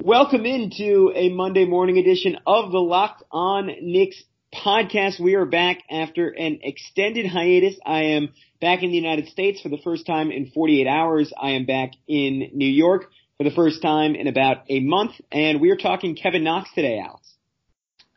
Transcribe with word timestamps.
Welcome 0.00 0.46
into 0.46 1.12
a 1.14 1.28
Monday 1.28 1.64
morning 1.64 1.96
edition 1.98 2.38
of 2.44 2.72
the 2.72 2.78
Locked 2.78 3.22
On 3.30 3.66
Knicks 3.82 4.20
podcast. 4.52 5.20
We 5.20 5.34
are 5.34 5.44
back 5.44 5.78
after 5.88 6.28
an 6.28 6.58
extended 6.62 7.26
hiatus. 7.26 7.78
I 7.86 8.04
am 8.04 8.30
back 8.60 8.82
in 8.82 8.90
the 8.90 8.96
United 8.96 9.28
States 9.28 9.60
for 9.60 9.68
the 9.68 9.78
first 9.84 10.04
time 10.04 10.32
in 10.32 10.50
48 10.50 10.88
hours. 10.88 11.32
I 11.40 11.50
am 11.50 11.66
back 11.66 11.92
in 12.08 12.50
New 12.52 12.68
York 12.68 13.10
for 13.38 13.44
the 13.44 13.54
first 13.54 13.80
time 13.80 14.16
in 14.16 14.26
about 14.26 14.64
a 14.68 14.80
month, 14.80 15.12
and 15.30 15.60
we 15.60 15.70
are 15.70 15.76
talking 15.76 16.16
Kevin 16.16 16.42
Knox 16.42 16.70
today, 16.74 16.98
Alex. 16.98 17.34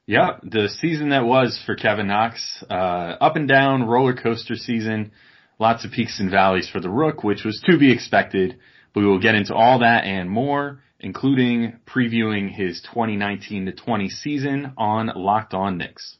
Yeah, 0.07 0.37
the 0.41 0.69
season 0.69 1.09
that 1.09 1.25
was 1.25 1.61
for 1.67 1.75
Kevin 1.75 2.07
Knox, 2.07 2.63
uh, 2.67 2.73
up 2.73 3.35
and 3.35 3.47
down 3.47 3.83
roller 3.83 4.15
coaster 4.15 4.55
season, 4.55 5.11
lots 5.59 5.85
of 5.85 5.91
peaks 5.91 6.19
and 6.19 6.31
valleys 6.31 6.67
for 6.67 6.79
the 6.79 6.89
Rook, 6.89 7.23
which 7.23 7.43
was 7.43 7.61
to 7.69 7.77
be 7.77 7.91
expected. 7.91 8.57
We 8.95 9.05
will 9.05 9.19
get 9.19 9.35
into 9.35 9.53
all 9.53 9.79
that 9.79 10.05
and 10.05 10.29
more 10.29 10.81
including 11.05 11.79
previewing 11.85 12.51
his 12.51 12.81
2019 12.81 13.67
to 13.67 13.71
20 13.71 14.09
season 14.09 14.73
on 14.75 15.11
Locked 15.15 15.53
On 15.53 15.77
Knicks. 15.77 16.17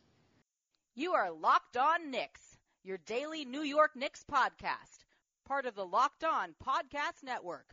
You 0.93 1.13
are 1.13 1.31
Locked 1.31 1.75
On 1.75 2.11
Knicks, 2.11 2.41
your 2.83 2.99
daily 3.07 3.45
New 3.45 3.63
York 3.63 3.95
Knicks 3.95 4.23
podcast, 4.31 4.99
part 5.47 5.65
of 5.65 5.73
the 5.73 5.83
Locked 5.83 6.23
On 6.23 6.53
Podcast 6.63 7.23
Network. 7.23 7.65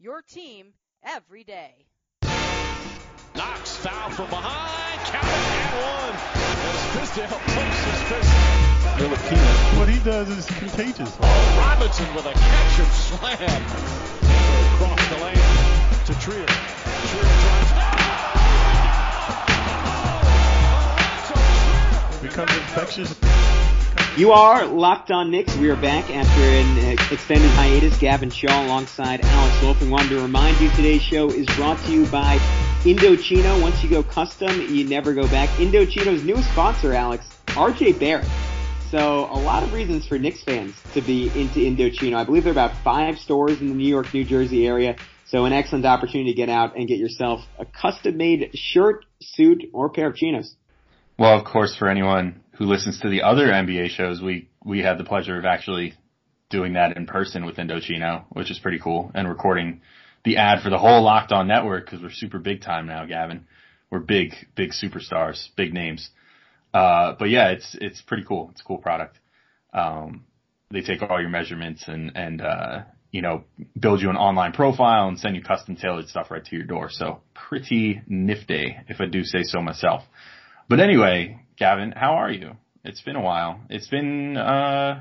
Your 0.00 0.22
team 0.22 0.72
every 1.04 1.44
day. 1.44 1.86
Knox 3.36 3.76
foul 3.76 4.10
from 4.10 4.28
behind, 4.28 5.00
count 5.06 5.24
and 5.24 5.70
one. 5.86 6.14
As 6.66 6.82
Fizdale 6.96 7.38
pumps 7.54 7.84
his 7.84 8.02
fist. 8.10 9.78
What 9.78 9.88
he 9.88 10.00
does 10.00 10.28
is 10.30 10.46
contagious. 10.46 11.16
Oh, 11.20 11.64
Robinson 11.64 12.12
with 12.12 12.26
a 12.26 12.32
catch 12.32 12.78
and 12.80 12.92
slam 12.92 13.62
across 14.74 15.08
the 15.08 15.24
lane 15.24 15.45
to 16.06 16.14
Trier. 16.20 16.46
Trier 16.46 17.22
drives. 17.22 17.72
Becomes 22.22 22.52
infectious. 22.52 23.18
You 24.16 24.30
are 24.30 24.66
locked 24.66 25.10
on 25.10 25.32
Knicks. 25.32 25.56
We 25.56 25.68
are 25.68 25.74
back 25.74 26.08
after 26.10 26.40
an 26.40 26.78
uh, 26.78 27.12
extended 27.12 27.50
hiatus. 27.50 27.98
Gavin 27.98 28.30
Shaw 28.30 28.66
alongside 28.66 29.20
Alex 29.24 29.60
Wolfing. 29.62 29.90
Wanted 29.90 30.10
to 30.10 30.20
remind 30.20 30.60
you 30.60 30.70
today's 30.70 31.02
show 31.02 31.28
is 31.28 31.44
brought 31.56 31.78
to 31.86 31.92
you 31.92 32.06
by 32.06 32.36
Indochino. 32.84 33.60
Once 33.60 33.82
you 33.82 33.90
go 33.90 34.04
custom, 34.04 34.60
you 34.60 34.84
never 34.84 35.12
go 35.12 35.26
back. 35.26 35.48
Indochino's 35.58 36.22
newest 36.22 36.48
sponsor, 36.52 36.92
Alex, 36.92 37.26
RJ 37.48 37.98
Barrett. 37.98 38.28
So 38.92 39.24
a 39.24 39.40
lot 39.40 39.64
of 39.64 39.72
reasons 39.72 40.06
for 40.06 40.20
Knicks 40.20 40.44
fans 40.44 40.80
to 40.94 41.00
be 41.00 41.26
into 41.34 41.58
Indochino. 41.58 42.14
I 42.14 42.22
believe 42.22 42.44
there 42.44 42.52
are 42.52 42.54
about 42.54 42.76
five 42.84 43.18
stores 43.18 43.60
in 43.60 43.70
the 43.70 43.74
New 43.74 43.88
York, 43.88 44.14
New 44.14 44.22
Jersey 44.22 44.68
area. 44.68 44.94
So 45.28 45.44
an 45.44 45.52
excellent 45.52 45.84
opportunity 45.86 46.30
to 46.30 46.36
get 46.36 46.48
out 46.48 46.76
and 46.76 46.86
get 46.86 46.98
yourself 46.98 47.40
a 47.58 47.66
custom 47.66 48.16
made 48.16 48.50
shirt, 48.54 49.04
suit, 49.20 49.64
or 49.72 49.90
pair 49.90 50.08
of 50.08 50.14
chinos. 50.14 50.54
Well, 51.18 51.36
of 51.36 51.44
course, 51.44 51.74
for 51.74 51.88
anyone 51.88 52.42
who 52.52 52.66
listens 52.66 53.00
to 53.00 53.08
the 53.08 53.22
other 53.22 53.46
NBA 53.46 53.90
shows, 53.90 54.22
we, 54.22 54.48
we 54.64 54.80
had 54.80 54.98
the 54.98 55.04
pleasure 55.04 55.36
of 55.36 55.44
actually 55.44 55.94
doing 56.48 56.74
that 56.74 56.96
in 56.96 57.06
person 57.06 57.44
with 57.44 57.56
Indochino, 57.56 58.24
which 58.30 58.52
is 58.52 58.58
pretty 58.60 58.78
cool, 58.78 59.10
and 59.14 59.28
recording 59.28 59.80
the 60.24 60.36
ad 60.36 60.62
for 60.62 60.70
the 60.70 60.78
whole 60.78 61.02
Locked 61.02 61.32
On 61.32 61.48
network 61.48 61.86
because 61.86 62.02
we're 62.02 62.10
super 62.10 62.38
big 62.38 62.62
time 62.62 62.86
now, 62.86 63.04
Gavin. 63.04 63.46
We're 63.90 64.00
big, 64.00 64.34
big 64.54 64.70
superstars, 64.70 65.48
big 65.56 65.74
names. 65.74 66.10
Uh, 66.72 67.14
but 67.18 67.30
yeah, 67.30 67.50
it's, 67.50 67.76
it's 67.80 68.00
pretty 68.00 68.24
cool. 68.24 68.50
It's 68.52 68.60
a 68.60 68.64
cool 68.64 68.78
product. 68.78 69.18
Um, 69.72 70.24
they 70.70 70.82
take 70.82 71.02
all 71.02 71.20
your 71.20 71.30
measurements 71.30 71.84
and, 71.88 72.12
and, 72.14 72.40
uh, 72.42 72.82
you 73.16 73.22
know, 73.22 73.44
build 73.80 74.02
you 74.02 74.10
an 74.10 74.16
online 74.16 74.52
profile 74.52 75.08
and 75.08 75.18
send 75.18 75.34
you 75.34 75.42
custom 75.42 75.74
tailored 75.74 76.06
stuff 76.06 76.30
right 76.30 76.44
to 76.44 76.54
your 76.54 76.66
door. 76.66 76.90
So 76.90 77.22
pretty 77.34 78.02
nifty, 78.06 78.76
if 78.88 79.00
I 79.00 79.06
do 79.06 79.24
say 79.24 79.42
so 79.42 79.62
myself. 79.62 80.02
But 80.68 80.80
anyway, 80.80 81.40
Gavin, 81.56 81.92
how 81.96 82.16
are 82.16 82.30
you? 82.30 82.52
It's 82.84 83.00
been 83.00 83.16
a 83.16 83.22
while. 83.22 83.62
It's 83.70 83.88
been, 83.88 84.36
uh, 84.36 85.00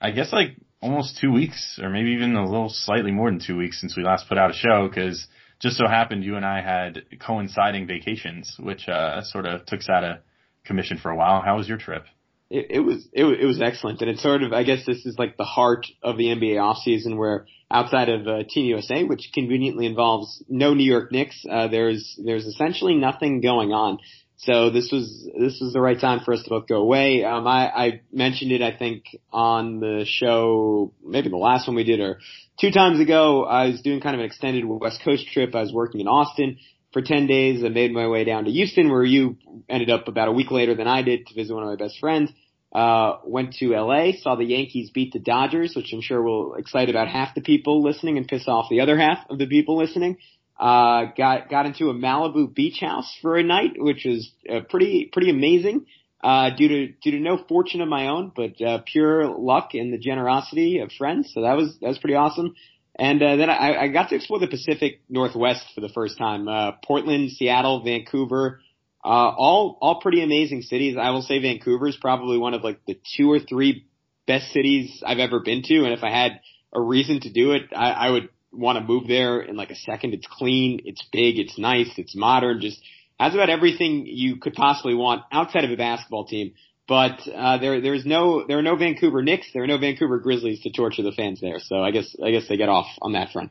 I 0.00 0.10
guess 0.12 0.32
like 0.32 0.56
almost 0.80 1.18
two 1.20 1.30
weeks 1.30 1.78
or 1.82 1.90
maybe 1.90 2.12
even 2.12 2.36
a 2.36 2.44
little 2.44 2.70
slightly 2.70 3.10
more 3.10 3.30
than 3.30 3.42
two 3.46 3.58
weeks 3.58 3.82
since 3.82 3.94
we 3.98 4.02
last 4.02 4.30
put 4.30 4.38
out 4.38 4.50
a 4.50 4.54
show 4.54 4.88
because 4.88 5.26
just 5.60 5.76
so 5.76 5.86
happened 5.86 6.24
you 6.24 6.36
and 6.36 6.44
I 6.44 6.62
had 6.62 7.02
coinciding 7.20 7.86
vacations, 7.86 8.56
which, 8.58 8.88
uh, 8.88 9.20
sort 9.24 9.44
of 9.44 9.66
took 9.66 9.80
us 9.80 9.90
out 9.90 10.04
of 10.04 10.18
commission 10.64 10.96
for 10.96 11.10
a 11.10 11.16
while. 11.16 11.42
How 11.42 11.58
was 11.58 11.68
your 11.68 11.78
trip? 11.78 12.06
It, 12.50 12.66
it 12.70 12.80
was 12.80 13.06
it, 13.12 13.24
it 13.24 13.46
was 13.46 13.60
excellent, 13.60 14.00
and 14.00 14.10
it's 14.10 14.22
sort 14.22 14.42
of 14.42 14.52
I 14.52 14.62
guess 14.62 14.84
this 14.86 15.04
is 15.04 15.18
like 15.18 15.36
the 15.36 15.44
heart 15.44 15.86
of 16.02 16.16
the 16.16 16.26
NBA 16.26 16.56
offseason, 16.56 17.16
where 17.16 17.46
outside 17.70 18.08
of 18.08 18.26
uh, 18.26 18.44
Team 18.48 18.66
USA, 18.66 19.02
which 19.04 19.30
conveniently 19.34 19.86
involves 19.86 20.42
no 20.48 20.72
New 20.74 20.88
York 20.88 21.10
Knicks, 21.10 21.44
uh, 21.50 21.68
there's 21.68 22.18
there's 22.24 22.46
essentially 22.46 22.94
nothing 22.94 23.40
going 23.40 23.72
on. 23.72 23.98
So 24.38 24.70
this 24.70 24.92
was 24.92 25.28
this 25.38 25.58
was 25.60 25.72
the 25.72 25.80
right 25.80 25.98
time 25.98 26.20
for 26.24 26.34
us 26.34 26.42
to 26.44 26.50
both 26.50 26.68
go 26.68 26.76
away. 26.76 27.24
Um, 27.24 27.46
I, 27.46 27.68
I 27.68 28.00
mentioned 28.12 28.52
it, 28.52 28.62
I 28.62 28.76
think, 28.76 29.04
on 29.32 29.80
the 29.80 30.04
show, 30.06 30.92
maybe 31.04 31.30
the 31.30 31.36
last 31.36 31.66
one 31.66 31.74
we 31.74 31.84
did, 31.84 32.00
or 32.00 32.20
two 32.60 32.70
times 32.70 33.00
ago. 33.00 33.44
I 33.44 33.68
was 33.68 33.80
doing 33.80 34.00
kind 34.00 34.14
of 34.14 34.20
an 34.20 34.26
extended 34.26 34.64
West 34.64 35.00
Coast 35.02 35.26
trip. 35.32 35.54
I 35.54 35.62
was 35.62 35.72
working 35.72 36.00
in 36.00 36.06
Austin 36.06 36.58
for 36.96 37.02
10 37.02 37.26
days. 37.26 37.62
I 37.62 37.68
made 37.68 37.92
my 37.92 38.08
way 38.08 38.24
down 38.24 38.46
to 38.46 38.50
Houston 38.50 38.90
where 38.90 39.04
you 39.04 39.36
ended 39.68 39.90
up 39.90 40.08
about 40.08 40.28
a 40.28 40.32
week 40.32 40.50
later 40.50 40.74
than 40.74 40.88
I 40.88 41.02
did 41.02 41.26
to 41.26 41.34
visit 41.34 41.52
one 41.52 41.62
of 41.62 41.68
my 41.68 41.76
best 41.76 41.98
friends. 42.00 42.30
Uh, 42.72 43.18
went 43.22 43.52
to 43.56 43.74
LA, 43.74 44.12
saw 44.18 44.34
the 44.34 44.46
Yankees 44.46 44.88
beat 44.94 45.12
the 45.12 45.18
Dodgers, 45.18 45.74
which 45.76 45.92
I'm 45.92 46.00
sure 46.00 46.22
will 46.22 46.54
excite 46.54 46.88
about 46.88 47.08
half 47.08 47.34
the 47.34 47.42
people 47.42 47.82
listening 47.82 48.16
and 48.16 48.26
piss 48.26 48.48
off 48.48 48.70
the 48.70 48.80
other 48.80 48.96
half 48.96 49.18
of 49.28 49.36
the 49.36 49.46
people 49.46 49.76
listening. 49.76 50.16
Uh, 50.58 51.12
got, 51.14 51.50
got 51.50 51.66
into 51.66 51.90
a 51.90 51.94
Malibu 51.94 52.54
beach 52.54 52.80
house 52.80 53.14
for 53.20 53.36
a 53.36 53.42
night, 53.42 53.72
which 53.76 54.06
was 54.06 54.32
uh, 54.50 54.60
pretty, 54.60 55.10
pretty 55.12 55.28
amazing. 55.28 55.84
Uh, 56.24 56.48
due 56.56 56.68
to, 56.68 56.86
due 57.02 57.10
to 57.10 57.20
no 57.20 57.36
fortune 57.46 57.82
of 57.82 57.88
my 57.88 58.08
own, 58.08 58.32
but, 58.34 58.58
uh, 58.62 58.78
pure 58.90 59.26
luck 59.26 59.74
and 59.74 59.92
the 59.92 59.98
generosity 59.98 60.78
of 60.78 60.90
friends. 60.92 61.30
So 61.34 61.42
that 61.42 61.58
was, 61.58 61.76
that 61.82 61.88
was 61.88 61.98
pretty 61.98 62.14
awesome. 62.14 62.54
And 62.98 63.22
uh, 63.22 63.36
then 63.36 63.50
I, 63.50 63.76
I 63.82 63.88
got 63.88 64.08
to 64.08 64.16
explore 64.16 64.40
the 64.40 64.46
Pacific 64.46 65.00
Northwest 65.08 65.64
for 65.74 65.82
the 65.82 65.90
first 65.90 66.16
time. 66.16 66.48
Uh, 66.48 66.72
Portland, 66.84 67.30
Seattle, 67.32 67.82
Vancouver, 67.84 68.60
uh, 69.04 69.08
all 69.08 69.78
all 69.80 70.00
pretty 70.00 70.22
amazing 70.22 70.62
cities. 70.62 70.96
I 70.98 71.10
will 71.10 71.22
say 71.22 71.38
Vancouver 71.40 71.88
is 71.88 71.96
probably 71.96 72.38
one 72.38 72.54
of 72.54 72.64
like 72.64 72.80
the 72.86 72.98
two 73.16 73.30
or 73.30 73.38
three 73.38 73.86
best 74.26 74.50
cities 74.52 75.02
I've 75.06 75.18
ever 75.18 75.40
been 75.40 75.62
to. 75.64 75.84
And 75.84 75.92
if 75.92 76.02
I 76.02 76.10
had 76.10 76.40
a 76.72 76.80
reason 76.80 77.20
to 77.20 77.32
do 77.32 77.52
it, 77.52 77.64
I, 77.74 77.90
I 77.90 78.10
would 78.10 78.30
want 78.50 78.78
to 78.78 78.84
move 78.84 79.06
there 79.06 79.40
in 79.40 79.56
like 79.56 79.70
a 79.70 79.76
second. 79.76 80.14
It's 80.14 80.26
clean, 80.30 80.80
it's 80.84 81.04
big, 81.12 81.38
it's 81.38 81.58
nice, 81.58 81.90
it's 81.98 82.16
modern, 82.16 82.60
just 82.60 82.80
has 83.20 83.34
about 83.34 83.50
everything 83.50 84.06
you 84.06 84.36
could 84.36 84.54
possibly 84.54 84.94
want 84.94 85.22
outside 85.30 85.64
of 85.64 85.70
a 85.70 85.76
basketball 85.76 86.26
team. 86.26 86.54
But 86.88 87.20
uh, 87.26 87.58
there 87.58 87.80
there's 87.80 88.06
no 88.06 88.46
there 88.46 88.58
are 88.58 88.62
no 88.62 88.76
Vancouver 88.76 89.22
Knicks, 89.22 89.48
there 89.52 89.64
are 89.64 89.66
no 89.66 89.78
Vancouver 89.78 90.18
Grizzlies 90.18 90.62
to 90.62 90.70
torture 90.70 91.02
the 91.02 91.12
fans 91.12 91.40
there. 91.40 91.58
So 91.58 91.82
I 91.82 91.90
guess 91.90 92.14
I 92.24 92.30
guess 92.30 92.48
they 92.48 92.56
get 92.56 92.68
off 92.68 92.86
on 93.02 93.12
that 93.12 93.30
front. 93.32 93.50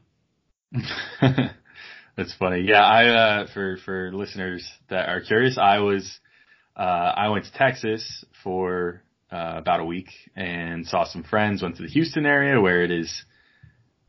That's 2.18 2.34
funny. 2.36 2.62
Yeah, 2.62 2.84
I 2.84 3.08
uh, 3.08 3.48
for 3.54 3.78
for 3.84 4.14
listeners 4.14 4.70
that 4.90 5.10
are 5.10 5.20
curious, 5.22 5.58
I 5.58 5.80
was 5.80 6.20
uh, 6.78 6.80
I 7.16 7.30
went 7.30 7.46
to 7.46 7.52
Texas 7.54 8.24
for 8.42 9.02
uh, 9.32 9.56
about 9.58 9.82
a 9.82 9.86
week 9.86 10.10
and 10.36 10.88
saw 10.88 11.04
some 11.04 11.24
friends. 11.24 11.62
Went 11.62 11.76
to 11.78 11.84
the 11.84 11.90
Houston 11.90 12.26
area 12.26 12.62
where 12.62 12.84
it 12.84 12.92
is 12.92 13.26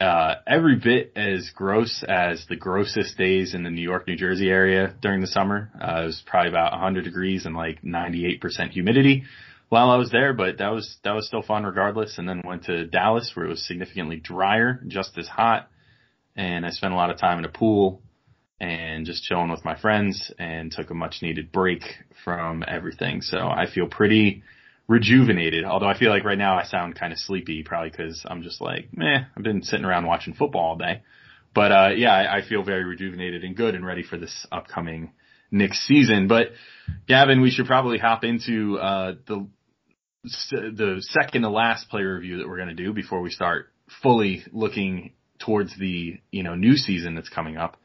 uh, 0.01 0.35
every 0.47 0.77
bit 0.77 1.13
as 1.17 1.51
gross 1.55 2.05
as 2.07 2.45
the 2.49 2.57
grossest 2.57 3.17
days 3.17 3.55
in 3.55 3.63
the 3.63 3.71
New 3.71 3.83
York, 3.83 4.07
New 4.07 4.17
Jersey 4.17 4.51
area 4.51 4.95
during 5.01 5.21
the 5.21 5.27
summer. 5.27 5.71
Uh, 5.75 6.03
it 6.03 6.07
was 6.07 6.23
probably 6.27 6.51
about 6.51 6.73
100 6.73 7.05
degrees 7.05 7.47
and 7.47 7.57
like 7.57 7.83
98% 7.83 8.71
humidity 8.71 9.25
while 9.69 9.91
I 9.91 9.97
was 9.97 10.11
there, 10.11 10.33
but 10.33 10.59
that 10.59 10.69
was, 10.69 10.97
that 11.03 11.13
was 11.13 11.27
still 11.27 11.43
fun 11.43 11.65
regardless. 11.65 12.19
And 12.19 12.29
then 12.29 12.43
went 12.45 12.65
to 12.65 12.87
Dallas 12.87 13.33
where 13.35 13.47
it 13.47 13.51
was 13.51 13.67
significantly 13.67 14.17
drier, 14.17 14.81
just 14.87 15.17
as 15.19 15.29
hot. 15.29 15.71
And 16.37 16.67
I 16.67 16.71
spent 16.71 16.93
a 16.93 16.97
lot 16.97 17.11
of 17.11 17.19
time 17.19 17.39
in 17.39 17.45
a 17.47 17.51
pool 17.51 18.03
and 18.61 19.07
just 19.07 19.25
chilling 19.25 19.51
with 19.51 19.65
my 19.65 19.79
friends 19.79 20.31
and 20.39 20.73
took 20.73 20.91
a 20.91 20.95
much 20.95 21.17
needed 21.23 21.53
break 21.53 21.83
from 22.25 22.65
everything. 22.67 23.23
So 23.23 23.39
I 23.39 23.67
feel 23.73 23.87
pretty, 23.87 24.43
rejuvenated. 24.89 25.65
Although 25.65 25.89
I 25.89 25.99
feel 25.99 26.11
like 26.11 26.25
right 26.25 26.39
now 26.39 26.57
I 26.57 26.65
sound 26.65 26.95
kind 26.95 27.13
of 27.13 27.19
sleepy, 27.19 27.63
probably 27.63 27.91
because 27.91 28.25
I'm 28.29 28.43
just 28.43 28.61
like, 28.61 28.89
meh, 28.93 29.25
I've 29.37 29.43
been 29.43 29.63
sitting 29.63 29.85
around 29.85 30.07
watching 30.07 30.35
football 30.35 30.63
all 30.63 30.77
day. 30.77 31.03
But 31.55 31.73
uh, 31.73 31.89
yeah, 31.97 32.13
I, 32.13 32.39
I 32.39 32.49
feel 32.49 32.63
very 32.63 32.85
rejuvenated 32.85 33.43
and 33.43 33.57
good 33.57 33.75
and 33.75 33.85
ready 33.85 34.03
for 34.03 34.17
this 34.17 34.47
upcoming 34.53 35.13
Knicks 35.51 35.87
season. 35.87 36.29
But 36.29 36.49
Gavin, 37.09 37.41
we 37.41 37.51
should 37.51 37.67
probably 37.67 37.99
hop 37.99 38.25
into 38.25 38.79
uh, 38.79 39.15
the 39.27 39.49
the 40.51 40.97
second 41.01 41.43
to 41.43 41.49
last 41.49 41.89
player 41.89 42.17
review 42.17 42.39
that 42.39 42.49
we're 42.49 42.57
going 42.57 42.69
to 42.69 42.75
do 42.75 42.93
before 42.93 43.21
we 43.21 43.31
start 43.31 43.73
fully 44.03 44.43
looking 44.53 45.13
towards 45.39 45.79
the 45.79 46.19
you 46.33 46.43
know 46.43 46.57
new 46.57 46.77
season 46.77 47.15
that's 47.15 47.29
coming 47.29 47.57
up. 47.57 47.77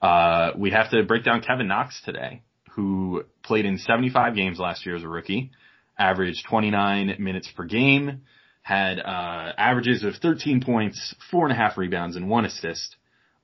Uh, 0.00 0.52
we 0.56 0.70
have 0.70 0.90
to 0.90 1.02
break 1.02 1.24
down 1.24 1.42
Kevin 1.42 1.66
Knox 1.66 2.00
today, 2.04 2.42
who 2.70 3.24
played 3.42 3.66
in 3.66 3.78
75 3.78 4.36
games 4.36 4.60
last 4.60 4.86
year 4.86 4.94
as 4.94 5.02
a 5.02 5.08
rookie 5.08 5.50
averaged 5.98 6.46
29 6.48 7.16
minutes 7.18 7.50
per 7.56 7.64
game, 7.64 8.22
had 8.62 8.98
uh, 9.00 9.52
averages 9.56 10.04
of 10.04 10.14
13 10.16 10.62
points, 10.62 11.14
four 11.30 11.44
and 11.44 11.52
a 11.52 11.56
half 11.56 11.78
rebounds, 11.78 12.16
and 12.16 12.28
one 12.28 12.44
assist 12.44 12.96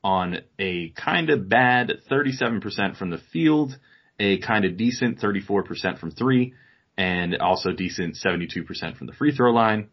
on 0.02 0.38
a 0.58 0.90
kind 0.90 1.30
of 1.30 1.48
bad 1.48 1.90
37% 2.10 2.96
from 2.96 3.10
the 3.10 3.20
field, 3.32 3.78
a 4.20 4.38
kind 4.40 4.66
of 4.66 4.76
decent 4.76 5.18
34% 5.18 5.98
from 5.98 6.10
three, 6.10 6.52
and 6.96 7.36
also 7.38 7.72
decent 7.72 8.16
72% 8.16 8.96
from 8.96 9.06
the 9.06 9.14
free 9.14 9.34
throw 9.34 9.50
line. 9.50 9.88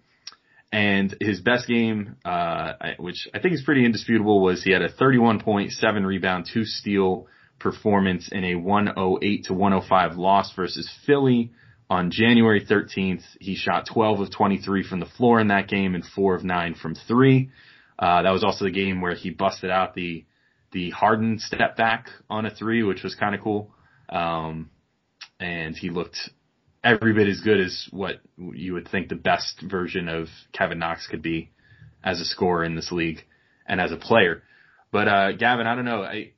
And 0.74 1.16
his 1.20 1.42
best 1.42 1.68
game, 1.68 2.18
uh, 2.24 2.74
which 3.00 3.28
I 3.34 3.40
think 3.40 3.54
is 3.54 3.64
pretty 3.64 3.86
indisputable, 3.86 4.42
was 4.42 4.64
he 4.64 4.72
had 4.72 4.82
a 4.82 4.92
31.7 4.92 6.06
rebound, 6.06 6.50
two 6.54 6.66
steal 6.66 7.28
performance 7.60 8.30
in 8.32 8.44
a 8.44 8.56
108 8.56 9.46
to 9.46 9.54
105 9.54 10.18
loss 10.18 10.54
versus 10.56 10.90
Philly 11.06 11.52
on 11.92 12.10
January 12.10 12.66
13th. 12.66 13.22
He 13.42 13.56
shot 13.56 13.86
12 13.86 14.22
of 14.22 14.32
23 14.32 14.88
from 14.88 15.02
the 15.02 15.06
floor 15.06 15.42
in 15.42 15.50
that 15.50 15.68
game 15.68 15.94
and 15.94 16.06
4 16.06 16.36
of 16.36 16.44
9 16.46 16.76
from 16.76 16.96
3. 16.96 17.50
Uh, 18.00 18.22
that 18.22 18.32
was 18.32 18.46
also 18.46 18.64
the 18.64 18.72
game 18.72 19.02
where 19.02 19.14
he 19.14 19.30
busted 19.30 19.70
out 19.70 19.94
the, 19.94 20.24
the 20.72 20.92
Harden 20.92 21.38
step 21.38 21.76
back 21.76 22.08
on 22.30 22.46
a 22.46 22.50
3, 22.50 22.84
which 22.84 23.04
was 23.04 23.14
kind 23.16 23.36
of 23.36 23.42
cool. 23.42 23.72
Um, 24.08 24.70
and 25.38 25.76
he 25.76 25.90
looked 25.90 26.30
every 26.82 27.14
bit 27.14 27.28
as 27.28 27.42
good 27.42 27.60
as 27.60 27.90
what 27.92 28.22
you 28.38 28.74
would 28.74 28.88
think 28.88 29.10
the 29.10 29.16
best 29.16 29.62
version 29.62 30.08
of 30.08 30.28
Kevin 30.54 30.80
Knox 30.80 31.08
could 31.08 31.22
be 31.22 31.52
as 32.02 32.22
a 32.22 32.26
scorer 32.26 32.64
in 32.64 32.74
this 32.74 32.94
league 32.94 33.20
and 33.68 33.82
as 33.82 33.92
a 33.92 33.98
player. 33.98 34.44
But 34.94 35.10
uh, 35.10 35.32
Gavin, 35.34 35.68
I 35.68 35.76
don't 35.76 35.86
know. 35.86 36.04
I 36.04 36.32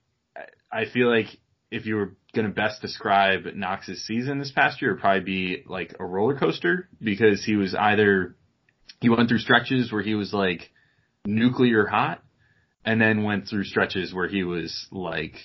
I 0.71 0.85
feel 0.91 1.15
like 1.15 1.27
if 1.73 1.87
you 1.87 1.95
were 1.95 2.15
going 2.35 2.45
to 2.45 2.53
best 2.53 2.81
describe 2.81 3.45
Knox's 3.55 4.05
season 4.05 4.37
this 4.37 4.51
past 4.51 4.81
year, 4.81 4.91
it'd 4.91 5.01
probably 5.01 5.21
be 5.21 5.63
like 5.67 5.95
a 5.99 6.05
roller 6.05 6.37
coaster 6.37 6.87
because 7.01 7.43
he 7.43 7.55
was 7.55 7.73
either 7.73 8.35
he 9.01 9.09
went 9.09 9.27
through 9.27 9.39
stretches 9.39 9.91
where 9.91 10.03
he 10.03 10.13
was 10.13 10.31
like 10.31 10.71
nuclear 11.25 11.87
hot, 11.87 12.21
and 12.85 13.01
then 13.01 13.23
went 13.23 13.47
through 13.47 13.63
stretches 13.63 14.13
where 14.13 14.27
he 14.27 14.43
was 14.43 14.87
like 14.91 15.35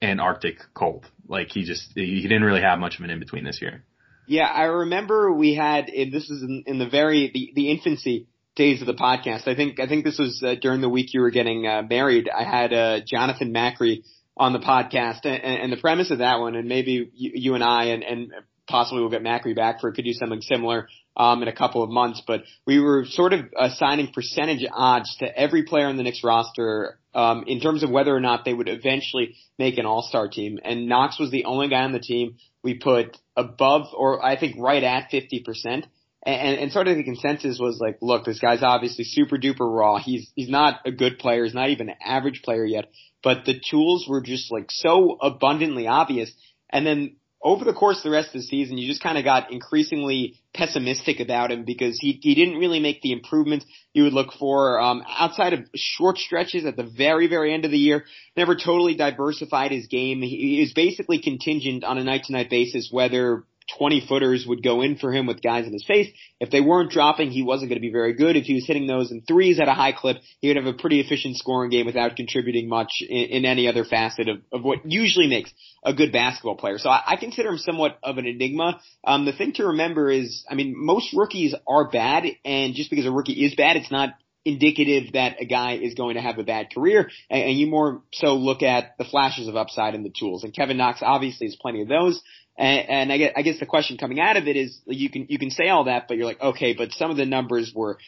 Antarctic 0.00 0.58
cold. 0.74 1.06
Like 1.26 1.48
he 1.50 1.64
just 1.64 1.90
he 1.94 2.22
didn't 2.22 2.44
really 2.44 2.62
have 2.62 2.78
much 2.78 2.98
of 2.98 3.04
an 3.04 3.10
in 3.10 3.18
between 3.18 3.44
this 3.44 3.60
year. 3.60 3.84
Yeah, 4.26 4.46
I 4.46 4.64
remember 4.64 5.32
we 5.32 5.54
had 5.54 5.86
this 5.86 6.30
is 6.30 6.42
in, 6.42 6.64
in 6.66 6.78
the 6.78 6.88
very 6.88 7.30
the, 7.34 7.52
the 7.54 7.70
infancy 7.72 8.28
days 8.54 8.80
of 8.80 8.86
the 8.86 8.94
podcast. 8.94 9.48
I 9.48 9.56
think 9.56 9.80
I 9.80 9.88
think 9.88 10.04
this 10.04 10.18
was 10.18 10.40
uh, 10.40 10.54
during 10.54 10.80
the 10.80 10.88
week 10.88 11.14
you 11.14 11.20
were 11.20 11.30
getting 11.30 11.66
uh, 11.66 11.82
married. 11.82 12.28
I 12.28 12.44
had 12.44 12.72
uh, 12.72 13.00
Jonathan 13.04 13.52
Macri 13.52 14.04
on 14.36 14.52
the 14.52 14.58
podcast, 14.58 15.24
and, 15.24 15.42
and 15.42 15.72
the 15.72 15.76
premise 15.76 16.10
of 16.10 16.18
that 16.18 16.40
one, 16.40 16.56
and 16.56 16.68
maybe 16.68 17.10
you, 17.14 17.30
you 17.34 17.54
and 17.54 17.62
I, 17.62 17.84
and, 17.86 18.02
and 18.02 18.32
possibly 18.66 19.00
we'll 19.00 19.10
get 19.10 19.22
Macri 19.22 19.54
back 19.54 19.80
for 19.80 19.92
could 19.92 20.04
do 20.04 20.12
something 20.12 20.40
similar 20.40 20.88
um, 21.16 21.42
in 21.42 21.48
a 21.48 21.54
couple 21.54 21.82
of 21.82 21.90
months. 21.90 22.22
But 22.26 22.42
we 22.66 22.80
were 22.80 23.04
sort 23.04 23.32
of 23.32 23.40
assigning 23.58 24.12
percentage 24.12 24.66
odds 24.72 25.16
to 25.18 25.26
every 25.38 25.64
player 25.64 25.86
on 25.86 25.96
the 25.96 26.02
Knicks 26.02 26.24
roster 26.24 26.98
um, 27.14 27.44
in 27.46 27.60
terms 27.60 27.82
of 27.82 27.90
whether 27.90 28.14
or 28.14 28.20
not 28.20 28.44
they 28.44 28.54
would 28.54 28.68
eventually 28.68 29.36
make 29.58 29.78
an 29.78 29.86
All 29.86 30.02
Star 30.02 30.28
team. 30.28 30.58
And 30.64 30.88
Knox 30.88 31.18
was 31.18 31.30
the 31.30 31.44
only 31.44 31.68
guy 31.68 31.84
on 31.84 31.92
the 31.92 32.00
team 32.00 32.36
we 32.62 32.74
put 32.74 33.16
above, 33.36 33.86
or 33.94 34.24
I 34.24 34.38
think 34.38 34.56
right 34.58 34.82
at 34.82 35.10
fifty 35.10 35.40
percent. 35.40 35.86
And, 36.26 36.58
and 36.58 36.72
sort 36.72 36.88
of 36.88 36.96
the 36.96 37.04
consensus 37.04 37.58
was 37.60 37.78
like, 37.78 37.98
look, 38.00 38.24
this 38.24 38.40
guy's 38.40 38.62
obviously 38.62 39.04
super 39.04 39.36
duper 39.36 39.60
raw. 39.60 39.98
He's 39.98 40.32
he's 40.34 40.48
not 40.48 40.80
a 40.86 40.90
good 40.90 41.18
player. 41.18 41.44
He's 41.44 41.54
not 41.54 41.68
even 41.68 41.90
an 41.90 41.96
average 42.02 42.40
player 42.42 42.64
yet. 42.64 42.86
But 43.24 43.46
the 43.46 43.58
tools 43.58 44.06
were 44.06 44.20
just 44.20 44.52
like 44.52 44.66
so 44.70 45.16
abundantly 45.20 45.88
obvious. 45.88 46.30
And 46.70 46.86
then 46.86 47.16
over 47.44 47.64
the 47.64 47.74
course 47.74 47.98
of 47.98 48.04
the 48.04 48.10
rest 48.10 48.28
of 48.28 48.40
the 48.40 48.42
season, 48.42 48.78
you 48.78 48.88
just 48.88 49.02
kind 49.02 49.18
of 49.18 49.24
got 49.24 49.52
increasingly 49.52 50.40
pessimistic 50.54 51.20
about 51.20 51.50
him 51.50 51.64
because 51.64 51.98
he 52.00 52.18
he 52.22 52.34
didn't 52.34 52.58
really 52.58 52.80
make 52.80 53.02
the 53.02 53.12
improvements 53.12 53.66
you 53.92 54.04
would 54.04 54.14
look 54.14 54.32
for 54.32 54.80
um, 54.80 55.02
outside 55.08 55.52
of 55.52 55.60
short 55.74 56.16
stretches 56.16 56.64
at 56.64 56.76
the 56.76 56.84
very 56.84 57.26
very 57.26 57.52
end 57.52 57.64
of 57.64 57.70
the 57.70 57.78
year. 57.78 58.04
Never 58.36 58.54
totally 58.54 58.94
diversified 58.94 59.72
his 59.72 59.86
game. 59.88 60.22
He, 60.22 60.62
is 60.62 60.72
basically 60.72 61.20
contingent 61.20 61.84
on 61.84 61.98
a 61.98 62.04
night 62.04 62.24
to 62.24 62.32
night 62.32 62.48
basis 62.48 62.88
whether 62.90 63.44
20 63.78 64.06
footers 64.06 64.44
would 64.46 64.62
go 64.62 64.82
in 64.82 64.96
for 64.96 65.12
him 65.12 65.26
with 65.26 65.42
guys 65.42 65.66
in 65.66 65.72
his 65.72 65.84
face. 65.84 66.08
If 66.38 66.50
they 66.50 66.60
weren't 66.60 66.90
dropping, 66.90 67.30
he 67.30 67.42
wasn't 67.42 67.70
going 67.70 67.80
to 67.80 67.86
be 67.86 67.92
very 67.92 68.12
good. 68.12 68.36
If 68.36 68.44
he 68.44 68.54
was 68.54 68.66
hitting 68.66 68.86
those 68.86 69.10
in 69.10 69.22
threes 69.22 69.58
at 69.58 69.68
a 69.68 69.74
high 69.74 69.92
clip, 69.92 70.18
he 70.40 70.48
would 70.48 70.56
have 70.56 70.66
a 70.66 70.74
pretty 70.74 71.00
efficient 71.00 71.36
scoring 71.36 71.70
game 71.70 71.86
without 71.86 72.16
contributing 72.16 72.68
much 72.68 72.90
in, 73.00 73.08
in 73.08 73.44
any 73.44 73.66
other 73.66 73.84
facet 73.84 74.28
of, 74.28 74.38
of 74.52 74.62
what 74.62 74.80
usually 74.84 75.28
makes 75.28 75.50
a 75.82 75.94
good 75.94 76.12
basketball 76.12 76.56
player. 76.56 76.78
So 76.78 76.90
I, 76.90 77.02
I 77.06 77.16
consider 77.16 77.50
him 77.50 77.58
somewhat 77.58 77.98
of 78.02 78.18
an 78.18 78.26
enigma. 78.26 78.80
Um, 79.02 79.24
the 79.24 79.32
thing 79.32 79.52
to 79.54 79.68
remember 79.68 80.10
is, 80.10 80.44
I 80.48 80.54
mean, 80.54 80.74
most 80.76 81.14
rookies 81.14 81.54
are 81.66 81.88
bad, 81.88 82.24
and 82.44 82.74
just 82.74 82.90
because 82.90 83.06
a 83.06 83.10
rookie 83.10 83.44
is 83.44 83.54
bad, 83.54 83.76
it's 83.76 83.90
not 83.90 84.14
indicative 84.44 85.12
that 85.14 85.40
a 85.40 85.46
guy 85.46 85.76
is 85.76 85.94
going 85.94 86.16
to 86.16 86.20
have 86.20 86.38
a 86.38 86.44
bad 86.44 86.72
career, 86.72 87.10
and, 87.30 87.42
and 87.42 87.58
you 87.58 87.66
more 87.66 88.02
so 88.12 88.34
look 88.34 88.62
at 88.62 88.96
the 88.98 89.04
flashes 89.04 89.48
of 89.48 89.56
upside 89.56 89.94
and 89.94 90.04
the 90.04 90.12
tools. 90.16 90.44
And 90.44 90.54
Kevin 90.54 90.76
Knox 90.76 91.00
obviously 91.02 91.46
has 91.46 91.56
plenty 91.56 91.82
of 91.82 91.88
those. 91.88 92.20
And, 92.56 92.88
and 92.88 93.12
I, 93.12 93.18
guess, 93.18 93.32
I 93.36 93.42
guess 93.42 93.58
the 93.58 93.66
question 93.66 93.98
coming 93.98 94.20
out 94.20 94.36
of 94.36 94.46
it 94.46 94.56
is 94.56 94.78
you 94.86 95.10
can 95.10 95.26
you 95.28 95.38
can 95.38 95.50
say 95.50 95.68
all 95.68 95.84
that, 95.84 96.06
but 96.06 96.16
you're 96.16 96.26
like, 96.26 96.40
okay, 96.40 96.72
but 96.72 96.92
some 96.92 97.10
of 97.10 97.16
the 97.16 97.26
numbers 97.26 97.72
were 97.74 97.98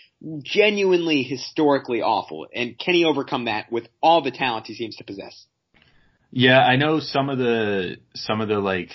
genuinely 0.42 1.22
historically 1.22 2.00
awful, 2.00 2.46
and 2.54 2.78
can 2.78 2.94
he 2.94 3.04
overcome 3.04 3.46
that 3.46 3.72
with 3.72 3.88
all 4.00 4.22
the 4.22 4.30
talent 4.30 4.66
he 4.66 4.74
seems 4.74 4.96
to 4.96 5.04
possess? 5.04 5.46
Yeah, 6.30 6.58
I 6.58 6.76
know 6.76 7.00
some 7.00 7.28
of 7.28 7.38
the 7.38 7.96
some 8.14 8.40
of 8.40 8.48
the 8.48 8.58
like 8.58 8.90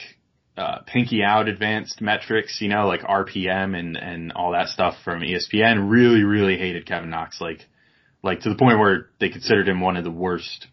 uh, 0.58 0.80
pinky 0.86 1.24
out 1.24 1.50
advanced 1.50 2.02
metrics, 2.02 2.62
you 2.62 2.70
know, 2.70 2.88
like 2.88 3.02
RPM 3.02 3.78
and 3.78 3.98
and 3.98 4.32
all 4.32 4.52
that 4.52 4.70
stuff 4.70 4.96
from 5.04 5.22
ESPN. 5.22 5.90
Really, 5.90 6.24
really 6.24 6.58
hated 6.58 6.86
Kevin 6.86 7.10
Knox, 7.10 7.42
like 7.42 7.66
like 8.24 8.42
to 8.42 8.50
the 8.50 8.56
point 8.56 8.80
where 8.80 9.10
they 9.20 9.30
considered 9.30 9.68
him 9.68 9.82
one 9.82 9.98
of 9.98 10.04
the 10.04 10.12
worst 10.12 10.68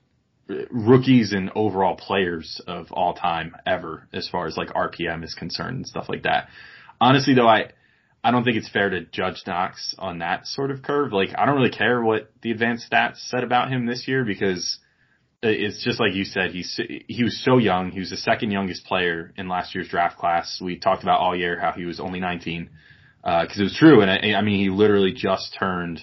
rookies 0.70 1.32
and 1.32 1.50
overall 1.54 1.96
players 1.96 2.60
of 2.66 2.90
all 2.92 3.14
time 3.14 3.54
ever 3.66 4.08
as 4.12 4.28
far 4.28 4.46
as 4.46 4.56
like 4.56 4.68
RPM 4.68 5.24
is 5.24 5.34
concerned 5.34 5.76
and 5.76 5.86
stuff 5.86 6.08
like 6.08 6.22
that. 6.22 6.48
Honestly 7.00 7.34
though, 7.34 7.48
I, 7.48 7.70
I 8.24 8.30
don't 8.30 8.44
think 8.44 8.56
it's 8.56 8.68
fair 8.68 8.90
to 8.90 9.04
judge 9.04 9.42
Knox 9.46 9.94
on 9.98 10.18
that 10.18 10.46
sort 10.46 10.70
of 10.70 10.82
curve. 10.82 11.12
Like 11.12 11.30
I 11.36 11.46
don't 11.46 11.56
really 11.56 11.70
care 11.70 12.02
what 12.02 12.32
the 12.42 12.50
advanced 12.50 12.90
stats 12.90 13.18
said 13.28 13.44
about 13.44 13.70
him 13.70 13.86
this 13.86 14.08
year 14.08 14.24
because 14.24 14.78
it's 15.42 15.84
just 15.84 16.00
like 16.00 16.14
you 16.14 16.24
said, 16.24 16.50
he's, 16.50 16.80
he 17.06 17.22
was 17.22 17.42
so 17.44 17.58
young. 17.58 17.90
He 17.92 18.00
was 18.00 18.10
the 18.10 18.16
second 18.16 18.50
youngest 18.50 18.84
player 18.86 19.32
in 19.36 19.48
last 19.48 19.74
year's 19.74 19.88
draft 19.88 20.18
class. 20.18 20.60
We 20.60 20.78
talked 20.78 21.02
about 21.02 21.20
all 21.20 21.36
year 21.36 21.60
how 21.60 21.72
he 21.72 21.84
was 21.84 22.00
only 22.00 22.18
19, 22.18 22.70
uh, 23.22 23.46
cause 23.46 23.60
it 23.60 23.62
was 23.62 23.76
true. 23.78 24.00
And 24.00 24.10
I, 24.10 24.36
I 24.36 24.42
mean, 24.42 24.58
he 24.58 24.70
literally 24.70 25.12
just 25.12 25.56
turned 25.58 26.00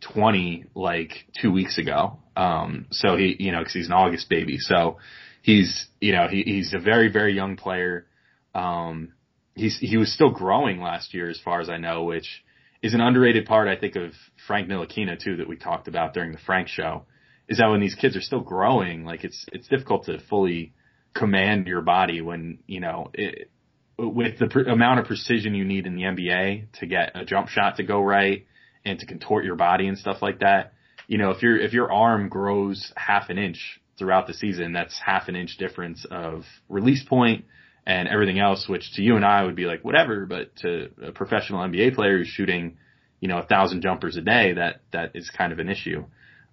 20 0.00 0.66
like 0.74 1.26
two 1.40 1.52
weeks 1.52 1.76
ago. 1.76 2.18
Um, 2.38 2.86
so 2.92 3.16
he, 3.16 3.34
you 3.40 3.50
know, 3.50 3.64
cause 3.64 3.72
he's 3.72 3.88
an 3.88 3.92
August 3.92 4.30
baby. 4.30 4.58
So 4.58 4.98
he's, 5.42 5.86
you 6.00 6.12
know, 6.12 6.28
he, 6.28 6.42
he's 6.42 6.72
a 6.72 6.78
very, 6.78 7.10
very 7.10 7.34
young 7.34 7.56
player. 7.56 8.06
Um, 8.54 9.14
he's, 9.56 9.76
he 9.80 9.96
was 9.96 10.12
still 10.12 10.30
growing 10.30 10.80
last 10.80 11.14
year 11.14 11.28
as 11.28 11.40
far 11.44 11.60
as 11.60 11.68
I 11.68 11.78
know, 11.78 12.04
which 12.04 12.44
is 12.80 12.94
an 12.94 13.00
underrated 13.00 13.44
part, 13.46 13.66
I 13.66 13.74
think, 13.74 13.96
of 13.96 14.12
Frank 14.46 14.68
Ntilikina 14.68 15.20
too, 15.20 15.38
that 15.38 15.48
we 15.48 15.56
talked 15.56 15.88
about 15.88 16.14
during 16.14 16.30
the 16.30 16.38
Frank 16.38 16.68
show, 16.68 17.06
is 17.48 17.58
that 17.58 17.66
when 17.66 17.80
these 17.80 17.96
kids 17.96 18.16
are 18.16 18.20
still 18.20 18.40
growing, 18.40 19.04
like 19.04 19.24
it's, 19.24 19.44
it's 19.50 19.66
difficult 19.66 20.04
to 20.04 20.20
fully 20.30 20.74
command 21.14 21.66
your 21.66 21.80
body 21.80 22.20
when, 22.20 22.60
you 22.68 22.78
know, 22.78 23.10
it, 23.14 23.50
with 23.98 24.38
the 24.38 24.46
pr- 24.46 24.60
amount 24.60 25.00
of 25.00 25.06
precision 25.06 25.56
you 25.56 25.64
need 25.64 25.86
in 25.88 25.96
the 25.96 26.02
NBA 26.02 26.70
to 26.78 26.86
get 26.86 27.16
a 27.16 27.24
jump 27.24 27.48
shot 27.48 27.78
to 27.78 27.82
go 27.82 28.00
right 28.00 28.46
and 28.84 29.00
to 29.00 29.06
contort 29.06 29.44
your 29.44 29.56
body 29.56 29.88
and 29.88 29.98
stuff 29.98 30.22
like 30.22 30.38
that 30.38 30.74
you 31.08 31.18
know, 31.18 31.30
if 31.30 31.42
your 31.42 31.58
if 31.58 31.72
your 31.72 31.90
arm 31.90 32.28
grows 32.28 32.92
half 32.94 33.30
an 33.30 33.38
inch 33.38 33.80
throughout 33.98 34.28
the 34.28 34.34
season, 34.34 34.72
that's 34.72 34.96
half 35.04 35.26
an 35.26 35.34
inch 35.34 35.56
difference 35.58 36.06
of 36.08 36.44
release 36.68 37.02
point 37.02 37.46
and 37.86 38.06
everything 38.06 38.38
else, 38.38 38.68
which 38.68 38.92
to 38.94 39.02
you 39.02 39.16
and 39.16 39.24
I 39.24 39.42
would 39.42 39.56
be 39.56 39.64
like 39.64 39.82
whatever, 39.82 40.26
but 40.26 40.54
to 40.56 40.90
a 41.02 41.10
professional 41.10 41.60
NBA 41.60 41.94
player 41.94 42.18
who's 42.18 42.28
shooting, 42.28 42.76
you 43.20 43.28
know, 43.28 43.38
a 43.38 43.46
thousand 43.46 43.80
jumpers 43.80 44.16
a 44.16 44.20
day, 44.20 44.52
that 44.52 44.82
that 44.92 45.12
is 45.16 45.30
kind 45.36 45.52
of 45.52 45.58
an 45.58 45.70
issue 45.70 46.04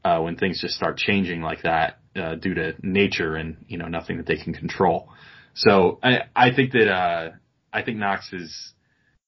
uh, 0.06 0.22
when 0.22 0.38
things 0.38 0.62
just 0.62 0.76
start 0.76 0.98
changing 0.98 1.42
like 1.42 1.64
that 1.64 2.00
uh, 2.16 2.36
due 2.36 2.54
to 2.54 2.74
nature 2.82 3.36
and 3.36 3.58
you 3.68 3.78
know 3.78 3.88
nothing 3.88 4.18
that 4.18 4.26
they 4.26 4.38
can 4.38 4.54
control. 4.54 5.10
So 5.54 6.00
I 6.02 6.20
I 6.34 6.56
think 6.56 6.72
that 6.72 6.90
uh, 6.90 7.32
I 7.74 7.82
think 7.82 7.98
Knox 7.98 8.32
is 8.32 8.74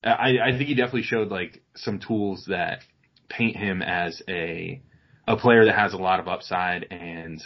I 0.01 0.35
I 0.41 0.51
think 0.57 0.69
he 0.69 0.75
definitely 0.75 1.03
showed 1.03 1.27
like 1.27 1.61
some 1.75 1.99
tools 1.99 2.45
that 2.47 2.79
paint 3.27 3.57
him 3.57 3.81
as 3.81 4.21
a 4.29 4.81
a 5.27 5.35
player 5.35 5.65
that 5.65 5.75
has 5.75 5.93
a 5.93 5.97
lot 5.97 6.19
of 6.19 6.27
upside 6.27 6.87
and 6.89 7.43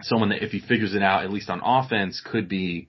someone 0.00 0.30
that 0.30 0.42
if 0.42 0.50
he 0.50 0.60
figures 0.60 0.94
it 0.94 1.02
out, 1.02 1.24
at 1.24 1.30
least 1.30 1.50
on 1.50 1.60
offense, 1.62 2.22
could 2.24 2.48
be. 2.48 2.88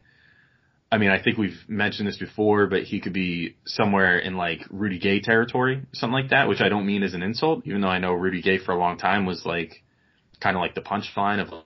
I 0.92 0.98
mean, 0.98 1.10
I 1.10 1.22
think 1.22 1.38
we've 1.38 1.60
mentioned 1.68 2.08
this 2.08 2.18
before, 2.18 2.68
but 2.68 2.84
he 2.84 3.02
could 3.02 3.12
be 3.12 3.58
somewhere 3.66 4.18
in 4.18 4.38
like 4.38 4.62
Rudy 4.70 5.00
Gay 5.00 5.20
territory, 5.20 5.82
something 5.94 6.14
like 6.14 6.30
that, 6.30 6.48
which 6.48 6.62
I 6.62 6.70
don't 6.70 6.86
mean 6.86 7.04
as 7.04 7.14
an 7.14 7.24
insult, 7.24 7.64
even 7.66 7.82
though 7.82 7.90
I 7.90 7.98
know 7.98 8.14
Rudy 8.14 8.42
Gay 8.42 8.60
for 8.60 8.72
a 8.72 8.78
long 8.78 8.98
time 8.98 9.26
was 9.26 9.46
like 9.46 9.84
kind 10.40 10.56
of 10.56 10.62
like 10.62 10.76
the 10.76 10.82
punchline 10.82 11.42
of 11.42 11.66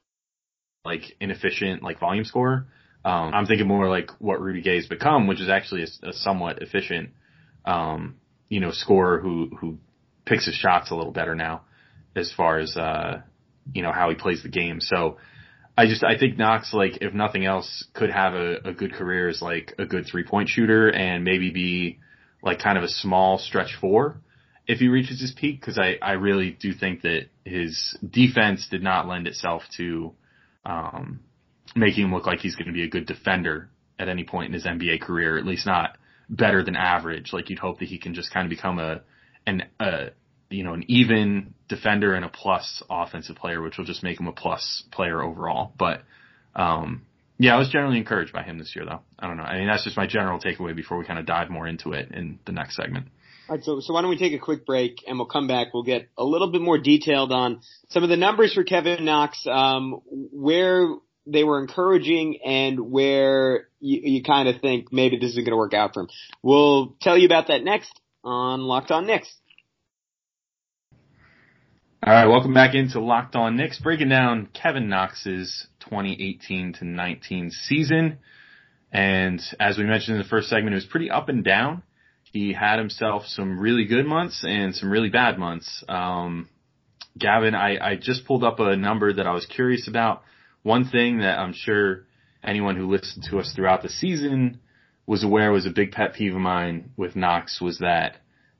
like 0.86 1.02
inefficient 1.20 1.84
like 1.84 2.00
volume 2.00 2.24
scorer. 2.24 2.66
Um, 3.06 3.34
I'm 3.34 3.46
thinking 3.46 3.68
more 3.68 3.90
like 3.90 4.10
what 4.20 4.42
Rudy 4.42 4.62
Gay 4.62 4.78
has 4.78 4.88
become, 4.88 5.28
which 5.28 5.42
is 5.42 5.50
actually 5.50 5.84
a, 5.84 6.10
a 6.10 6.14
somewhat 6.14 6.62
efficient, 6.62 7.12
um, 7.66 8.16
you 8.48 8.62
know, 8.62 8.72
scorer 8.72 9.20
who 9.20 9.52
who 9.60 9.78
picks 10.26 10.46
his 10.46 10.56
shots 10.56 10.92
a 10.92 10.96
little 10.96 11.14
better 11.14 11.36
now 11.36 11.64
as 12.16 12.32
far 12.32 12.60
as 12.60 12.76
uh, 12.76 13.22
you 13.74 13.84
know, 13.84 13.92
how 13.92 14.10
he 14.10 14.16
plays 14.16 14.44
the 14.44 14.50
game. 14.50 14.80
So 14.82 15.18
I 15.78 15.86
just, 15.86 16.04
I 16.04 16.18
think 16.18 16.38
Knox, 16.38 16.74
like, 16.74 16.98
if 17.02 17.14
nothing 17.14 17.46
else, 17.46 17.86
could 17.94 18.12
have 18.12 18.34
a, 18.34 18.58
a 18.66 18.74
good 18.74 18.94
career 18.94 19.30
as 19.30 19.42
like 19.42 19.74
a 19.78 19.86
good 19.86 20.06
three 20.06 20.24
point 20.24 20.50
shooter 20.50 20.90
and 20.90 21.24
maybe 21.24 21.52
be 21.52 22.00
like 22.42 22.60
kind 22.60 22.78
of 22.78 22.84
a 22.84 22.90
small 22.90 23.38
stretch 23.38 23.76
four 23.80 24.22
if 24.68 24.80
he 24.80 24.88
reaches 24.88 25.22
his 25.22 25.32
peak. 25.32 25.62
Cause 25.62 25.80
I, 25.80 25.98
I 26.02 26.14
really 26.14 26.52
do 26.52 26.74
think 26.74 27.02
that 27.04 27.28
his 27.46 27.98
defense 28.08 28.68
did 28.70 28.84
not 28.84 29.08
lend 29.08 29.28
itself 29.28 29.64
to, 29.78 30.14
um, 30.66 31.22
making 31.76 32.06
him 32.06 32.14
look 32.14 32.26
like 32.26 32.40
he's 32.40 32.56
going 32.56 32.68
to 32.68 32.74
be 32.74 32.84
a 32.84 32.90
good 32.90 33.06
defender 33.06 33.70
at 33.98 34.10
any 34.10 34.24
point 34.24 34.48
in 34.48 34.54
his 34.54 34.66
NBA 34.66 35.02
career, 35.02 35.38
at 35.38 35.46
least 35.46 35.66
not 35.66 35.98
better 36.30 36.64
than 36.64 36.76
average. 36.76 37.32
Like 37.34 37.50
you'd 37.50 37.60
hope 37.60 37.80
that 37.80 37.88
he 37.88 38.00
can 38.00 38.14
just 38.14 38.34
kind 38.34 38.46
of 38.46 38.50
become 38.50 38.80
a, 38.80 39.02
an, 39.46 39.64
a, 39.80 40.10
you 40.50 40.64
know, 40.64 40.74
an 40.74 40.84
even 40.88 41.54
defender 41.68 42.16
and 42.16 42.26
a 42.26 42.30
plus 42.30 42.82
offensive 42.90 43.36
player, 43.36 43.62
which 43.62 43.78
will 43.78 43.86
just 43.86 44.04
make 44.04 44.20
him 44.20 44.28
a 44.28 44.32
plus 44.32 44.84
player 44.92 45.22
overall. 45.22 45.74
But, 45.78 46.02
um, 46.56 47.06
yeah, 47.38 47.56
I 47.56 47.58
was 47.58 47.70
generally 47.70 47.98
encouraged 47.98 48.34
by 48.34 48.44
him 48.44 48.58
this 48.58 48.76
year 48.76 48.86
though. 48.86 49.02
I 49.18 49.28
don't 49.28 49.38
know. 49.38 49.44
I 49.44 49.60
mean, 49.60 49.68
that's 49.68 49.84
just 49.84 49.96
my 49.96 50.08
general 50.08 50.40
takeaway 50.40 50.76
before 50.76 50.98
we 50.98 51.06
kind 51.06 51.20
of 51.20 51.26
dive 51.26 51.50
more 51.50 51.68
into 51.68 51.94
it 51.94 52.12
in 52.12 52.40
the 52.46 52.52
next 52.52 52.76
segment. 52.76 53.08
All 53.48 53.56
right, 53.56 53.64
so, 53.64 53.80
so 53.80 53.94
why 53.94 54.02
don't 54.02 54.10
we 54.10 54.18
take 54.18 54.34
a 54.34 54.40
quick 54.40 54.66
break 54.66 54.98
and 55.08 55.18
we'll 55.18 55.28
come 55.28 55.48
back. 55.48 55.74
We'll 55.74 55.84
get 55.84 56.10
a 56.18 56.24
little 56.24 56.52
bit 56.52 56.62
more 56.62 56.78
detailed 56.78 57.32
on 57.32 57.62
some 57.90 58.04
of 58.04 58.10
the 58.10 58.18
numbers 58.18 58.54
for 58.54 58.64
Kevin 58.64 59.06
Knox, 59.06 59.46
um, 59.50 60.02
where 60.06 60.88
they 61.26 61.44
were 61.44 61.60
encouraging 61.60 62.40
and 62.46 62.92
where 62.92 63.68
you, 63.80 64.02
you 64.04 64.24
kind 64.24 64.50
of 64.50 64.62
think 64.62 64.92
maybe 64.92 65.18
this 65.18 65.32
isn't 65.32 65.46
going 65.46 65.54
to 65.54 65.58
work 65.58 65.74
out 65.74 65.94
for 65.94 66.02
him. 66.02 66.10
We'll 66.44 66.96
tell 67.02 67.18
you 67.18 67.26
about 67.26 67.48
that 67.48 67.64
next 67.64 67.92
on 68.24 68.62
Locked 68.62 68.92
On 68.92 69.08
Knicks. 69.08 69.34
All 72.02 72.14
right, 72.14 72.28
welcome 72.28 72.54
back 72.54 72.76
into 72.76 73.02
Locked 73.02 73.36
On 73.36 73.58
Knicks, 73.58 73.78
breaking 73.78 74.08
down 74.08 74.48
Kevin 74.54 74.88
Knox's 74.88 75.68
2018 75.82 76.72
to 76.80 76.86
19 76.86 77.52
season. 77.52 78.20
And 78.90 79.42
as 79.60 79.78
we 79.78 79.84
mentioned 79.84 80.16
in 80.16 80.24
the 80.24 80.30
first 80.30 80.48
segment, 80.48 80.74
it 80.74 80.78
was 80.78 80.86
pretty 80.86 81.12
up 81.12 81.28
and 81.28 81.44
down. 81.44 81.84
He 82.24 82.54
had 82.54 82.80
himself 82.80 83.26
some 83.26 83.60
really 83.60 83.84
good 83.84 84.06
months 84.06 84.46
and 84.48 84.74
some 84.74 84.90
really 84.90 85.10
bad 85.10 85.38
months. 85.38 85.84
Um, 85.90 86.48
Gavin, 87.18 87.54
I, 87.54 87.78
I 87.78 87.96
just 87.98 88.26
pulled 88.26 88.46
up 88.46 88.62
a 88.62 88.78
number 88.78 89.12
that 89.12 89.28
I 89.28 89.34
was 89.34 89.46
curious 89.46 89.90
about. 89.90 90.24
One 90.64 90.86
thing 90.86 91.18
that 91.18 91.38
I'm 91.38 91.54
sure 91.54 92.06
anyone 92.42 92.78
who 92.78 92.90
listened 92.90 93.26
to 93.30 93.40
us 93.40 93.52
throughout 93.54 93.84
the 93.84 93.90
season 93.90 94.62
was 95.06 95.26
aware 95.26 95.52
was 95.52 95.66
a 95.66 95.72
big 95.72 95.92
pet 95.92 96.14
peeve 96.14 96.34
of 96.34 96.40
mine 96.40 96.92
with 96.96 97.18
Knox 97.18 97.60
was 97.60 97.80
that 97.80 98.16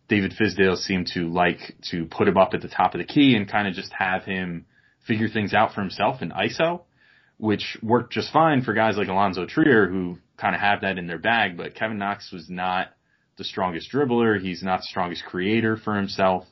David 0.10 0.34
Fizdale 0.34 0.76
seemed 0.76 1.08
to 1.14 1.32
like 1.32 1.60
to 1.92 2.06
put 2.06 2.28
him 2.28 2.38
up 2.38 2.54
at 2.54 2.62
the 2.62 2.68
top 2.68 2.96
of 2.96 3.00
the 3.00 3.06
key 3.06 3.36
and 3.36 3.50
kind 3.50 3.68
of 3.68 3.76
just 3.76 3.94
have 3.98 4.24
him 4.24 4.66
figure 5.08 5.30
things 5.30 5.54
out 5.54 5.74
for 5.74 5.82
himself 5.82 6.22
in 6.22 6.32
ISO, 6.32 6.82
which 7.38 7.78
worked 7.82 8.12
just 8.12 8.34
fine 8.34 8.64
for 8.64 8.74
guys 8.74 8.98
like 8.98 9.08
Alonzo 9.08 9.46
Trier 9.46 9.88
who 9.88 10.18
kind 10.38 10.56
of 10.56 10.62
have 10.62 10.82
that 10.82 10.98
in 10.98 11.08
their 11.08 11.20
bag, 11.20 11.56
but 11.56 11.76
Kevin 11.76 12.00
Knox 12.00 12.32
was 12.32 12.50
not 12.50 12.88
the 13.38 13.44
strongest 13.44 13.92
dribbler. 13.92 14.40
He's 14.42 14.64
not 14.64 14.80
the 14.80 14.88
strongest 14.90 15.26
creator 15.26 15.78
for 15.78 15.96
himself. 15.96 16.46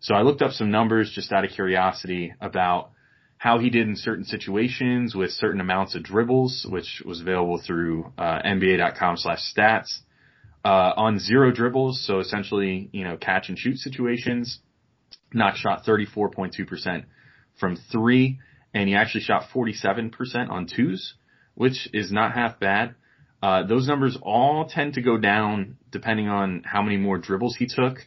So 0.00 0.14
I 0.14 0.22
looked 0.22 0.42
up 0.42 0.52
some 0.52 0.70
numbers 0.70 1.12
just 1.14 1.32
out 1.32 1.44
of 1.44 1.50
curiosity 1.52 2.34
about 2.40 2.90
how 3.36 3.58
he 3.58 3.70
did 3.70 3.88
in 3.88 3.96
certain 3.96 4.24
situations 4.24 5.14
with 5.14 5.30
certain 5.30 5.60
amounts 5.60 5.94
of 5.94 6.02
dribbles, 6.02 6.66
which 6.68 7.02
was 7.04 7.20
available 7.20 7.60
through 7.64 8.12
uh, 8.16 8.40
NBA.com 8.42 9.16
slash 9.16 9.40
stats. 9.54 9.98
Uh, 10.64 10.92
on 10.96 11.18
zero 11.18 11.50
dribbles, 11.50 12.04
so 12.06 12.20
essentially, 12.20 12.88
you 12.92 13.02
know, 13.02 13.16
catch 13.16 13.48
and 13.48 13.58
shoot 13.58 13.78
situations, 13.78 14.60
Knox 15.34 15.58
shot 15.58 15.84
34.2% 15.84 17.04
from 17.58 17.76
three, 17.90 18.38
and 18.74 18.88
he 18.88 18.94
actually 18.94 19.22
shot 19.22 19.44
47% 19.52 20.50
on 20.50 20.66
twos, 20.66 21.14
which 21.54 21.88
is 21.92 22.12
not 22.12 22.32
half 22.32 22.60
bad. 22.60 22.94
Uh, 23.42 23.64
those 23.66 23.88
numbers 23.88 24.16
all 24.22 24.66
tend 24.68 24.94
to 24.94 25.02
go 25.02 25.18
down 25.18 25.76
depending 25.90 26.28
on 26.28 26.62
how 26.64 26.80
many 26.80 26.96
more 26.96 27.18
dribbles 27.18 27.56
he 27.56 27.66
took. 27.66 27.98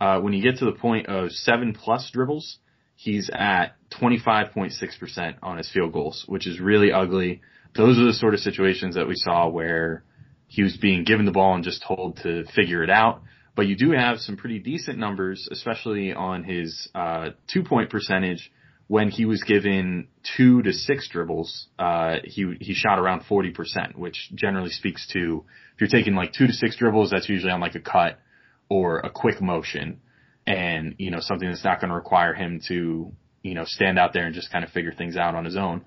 Uh, 0.00 0.20
when 0.20 0.32
you 0.32 0.42
get 0.42 0.58
to 0.58 0.64
the 0.64 0.72
point 0.72 1.06
of 1.08 1.30
seven 1.32 1.74
plus 1.74 2.10
dribbles, 2.12 2.58
he's 2.94 3.30
at 3.32 3.74
25.6% 4.00 5.34
on 5.42 5.58
his 5.58 5.70
field 5.72 5.92
goals, 5.92 6.24
which 6.28 6.46
is 6.46 6.60
really 6.60 6.92
ugly. 6.92 7.40
Those 7.74 7.98
are 7.98 8.04
the 8.04 8.12
sort 8.12 8.34
of 8.34 8.40
situations 8.40 8.94
that 8.94 9.08
we 9.08 9.16
saw 9.16 9.48
where 9.48 10.04
he 10.46 10.62
was 10.62 10.76
being 10.76 11.04
given 11.04 11.26
the 11.26 11.32
ball 11.32 11.54
and 11.54 11.64
just 11.64 11.82
told 11.86 12.18
to 12.22 12.44
figure 12.54 12.82
it 12.82 12.90
out. 12.90 13.22
But 13.54 13.66
you 13.66 13.76
do 13.76 13.92
have 13.92 14.18
some 14.18 14.36
pretty 14.36 14.58
decent 14.58 14.98
numbers, 14.98 15.48
especially 15.50 16.12
on 16.12 16.44
his 16.44 16.88
uh, 16.94 17.30
two 17.52 17.62
point 17.62 17.90
percentage. 17.90 18.52
When 18.88 19.10
he 19.10 19.24
was 19.24 19.42
given 19.42 20.06
two 20.36 20.62
to 20.62 20.72
six 20.72 21.08
dribbles, 21.08 21.66
uh, 21.76 22.16
he 22.22 22.54
he 22.60 22.72
shot 22.74 23.00
around 23.00 23.24
forty 23.24 23.50
percent, 23.50 23.98
which 23.98 24.30
generally 24.34 24.70
speaks 24.70 25.08
to 25.12 25.44
if 25.74 25.80
you're 25.80 25.88
taking 25.88 26.14
like 26.14 26.32
two 26.32 26.46
to 26.46 26.52
six 26.52 26.76
dribbles, 26.76 27.10
that's 27.10 27.28
usually 27.28 27.50
on 27.50 27.60
like 27.60 27.74
a 27.74 27.80
cut 27.80 28.20
or 28.68 28.98
a 29.00 29.10
quick 29.10 29.40
motion 29.40 30.00
and, 30.46 30.94
you 30.98 31.10
know, 31.10 31.18
something 31.20 31.48
that's 31.48 31.64
not 31.64 31.80
going 31.80 31.90
to 31.90 31.96
require 31.96 32.32
him 32.32 32.60
to, 32.68 33.12
you 33.42 33.54
know, 33.54 33.64
stand 33.64 33.98
out 33.98 34.12
there 34.12 34.24
and 34.24 34.34
just 34.34 34.52
kind 34.52 34.64
of 34.64 34.70
figure 34.70 34.92
things 34.92 35.16
out 35.16 35.34
on 35.34 35.44
his 35.44 35.56
own. 35.56 35.84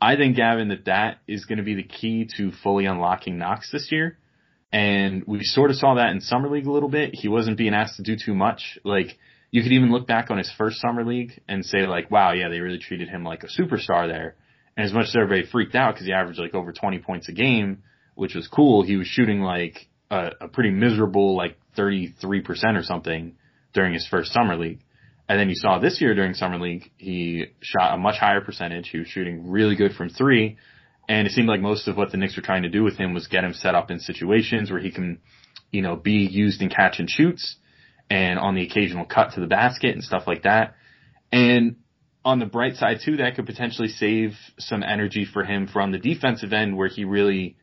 I 0.00 0.16
think, 0.16 0.36
Gavin, 0.36 0.68
that 0.68 0.84
that 0.84 1.18
is 1.26 1.44
going 1.44 1.58
to 1.58 1.64
be 1.64 1.74
the 1.74 1.82
key 1.82 2.28
to 2.36 2.52
fully 2.62 2.86
unlocking 2.86 3.38
Knox 3.38 3.70
this 3.72 3.88
year. 3.90 4.18
And 4.72 5.24
we 5.26 5.40
sort 5.42 5.70
of 5.70 5.76
saw 5.76 5.94
that 5.94 6.10
in 6.10 6.20
Summer 6.20 6.48
League 6.48 6.66
a 6.66 6.72
little 6.72 6.88
bit. 6.88 7.10
He 7.14 7.28
wasn't 7.28 7.56
being 7.56 7.74
asked 7.74 7.96
to 7.96 8.02
do 8.02 8.16
too 8.22 8.34
much. 8.34 8.78
Like, 8.84 9.18
you 9.50 9.62
could 9.62 9.72
even 9.72 9.90
look 9.90 10.06
back 10.06 10.30
on 10.30 10.38
his 10.38 10.52
first 10.58 10.80
Summer 10.80 11.04
League 11.04 11.40
and 11.48 11.64
say 11.64 11.86
like, 11.86 12.10
wow, 12.10 12.32
yeah, 12.32 12.48
they 12.48 12.60
really 12.60 12.78
treated 12.78 13.08
him 13.08 13.24
like 13.24 13.44
a 13.44 13.46
superstar 13.46 14.06
there. 14.06 14.36
And 14.76 14.86
as 14.86 14.92
much 14.92 15.06
as 15.06 15.16
everybody 15.16 15.46
freaked 15.50 15.74
out 15.74 15.94
because 15.94 16.06
he 16.06 16.12
averaged 16.12 16.38
like 16.38 16.54
over 16.54 16.72
20 16.72 16.98
points 16.98 17.28
a 17.28 17.32
game, 17.32 17.82
which 18.14 18.34
was 18.34 18.46
cool, 18.46 18.82
he 18.82 18.96
was 18.96 19.06
shooting 19.06 19.40
like 19.40 19.88
a, 20.10 20.32
a 20.42 20.48
pretty 20.48 20.70
miserable 20.70 21.36
like 21.36 21.56
33% 21.76 22.14
or 22.76 22.82
something 22.82 23.36
during 23.72 23.94
his 23.94 24.06
first 24.06 24.32
summer 24.32 24.56
league. 24.56 24.80
And 25.28 25.38
then 25.38 25.50
you 25.50 25.54
saw 25.54 25.78
this 25.78 26.00
year 26.00 26.14
during 26.14 26.32
summer 26.32 26.58
league, 26.58 26.90
he 26.96 27.46
shot 27.60 27.94
a 27.94 27.98
much 27.98 28.16
higher 28.18 28.40
percentage. 28.40 28.88
He 28.88 28.98
was 28.98 29.08
shooting 29.08 29.50
really 29.50 29.76
good 29.76 29.92
from 29.92 30.08
three. 30.08 30.56
And 31.08 31.26
it 31.26 31.32
seemed 31.32 31.48
like 31.48 31.60
most 31.60 31.86
of 31.86 31.96
what 31.96 32.10
the 32.10 32.16
Knicks 32.16 32.36
were 32.36 32.42
trying 32.42 32.62
to 32.62 32.70
do 32.70 32.82
with 32.82 32.96
him 32.96 33.12
was 33.12 33.26
get 33.26 33.44
him 33.44 33.52
set 33.52 33.74
up 33.74 33.90
in 33.90 33.98
situations 33.98 34.70
where 34.70 34.80
he 34.80 34.90
can, 34.90 35.18
you 35.70 35.82
know, 35.82 35.96
be 35.96 36.26
used 36.30 36.62
in 36.62 36.70
catch 36.70 36.98
and 36.98 37.10
shoots 37.10 37.56
and 38.10 38.38
on 38.38 38.54
the 38.54 38.62
occasional 38.62 39.04
cut 39.04 39.32
to 39.34 39.40
the 39.40 39.46
basket 39.46 39.94
and 39.94 40.02
stuff 40.02 40.24
like 40.26 40.44
that. 40.44 40.74
And 41.30 41.76
on 42.24 42.38
the 42.38 42.46
bright 42.46 42.76
side 42.76 42.98
too, 43.04 43.18
that 43.18 43.36
could 43.36 43.46
potentially 43.46 43.88
save 43.88 44.32
some 44.58 44.82
energy 44.82 45.26
for 45.30 45.44
him 45.44 45.66
from 45.66 45.92
the 45.92 45.98
defensive 45.98 46.52
end 46.54 46.76
where 46.76 46.88
he 46.88 47.04
really, 47.04 47.56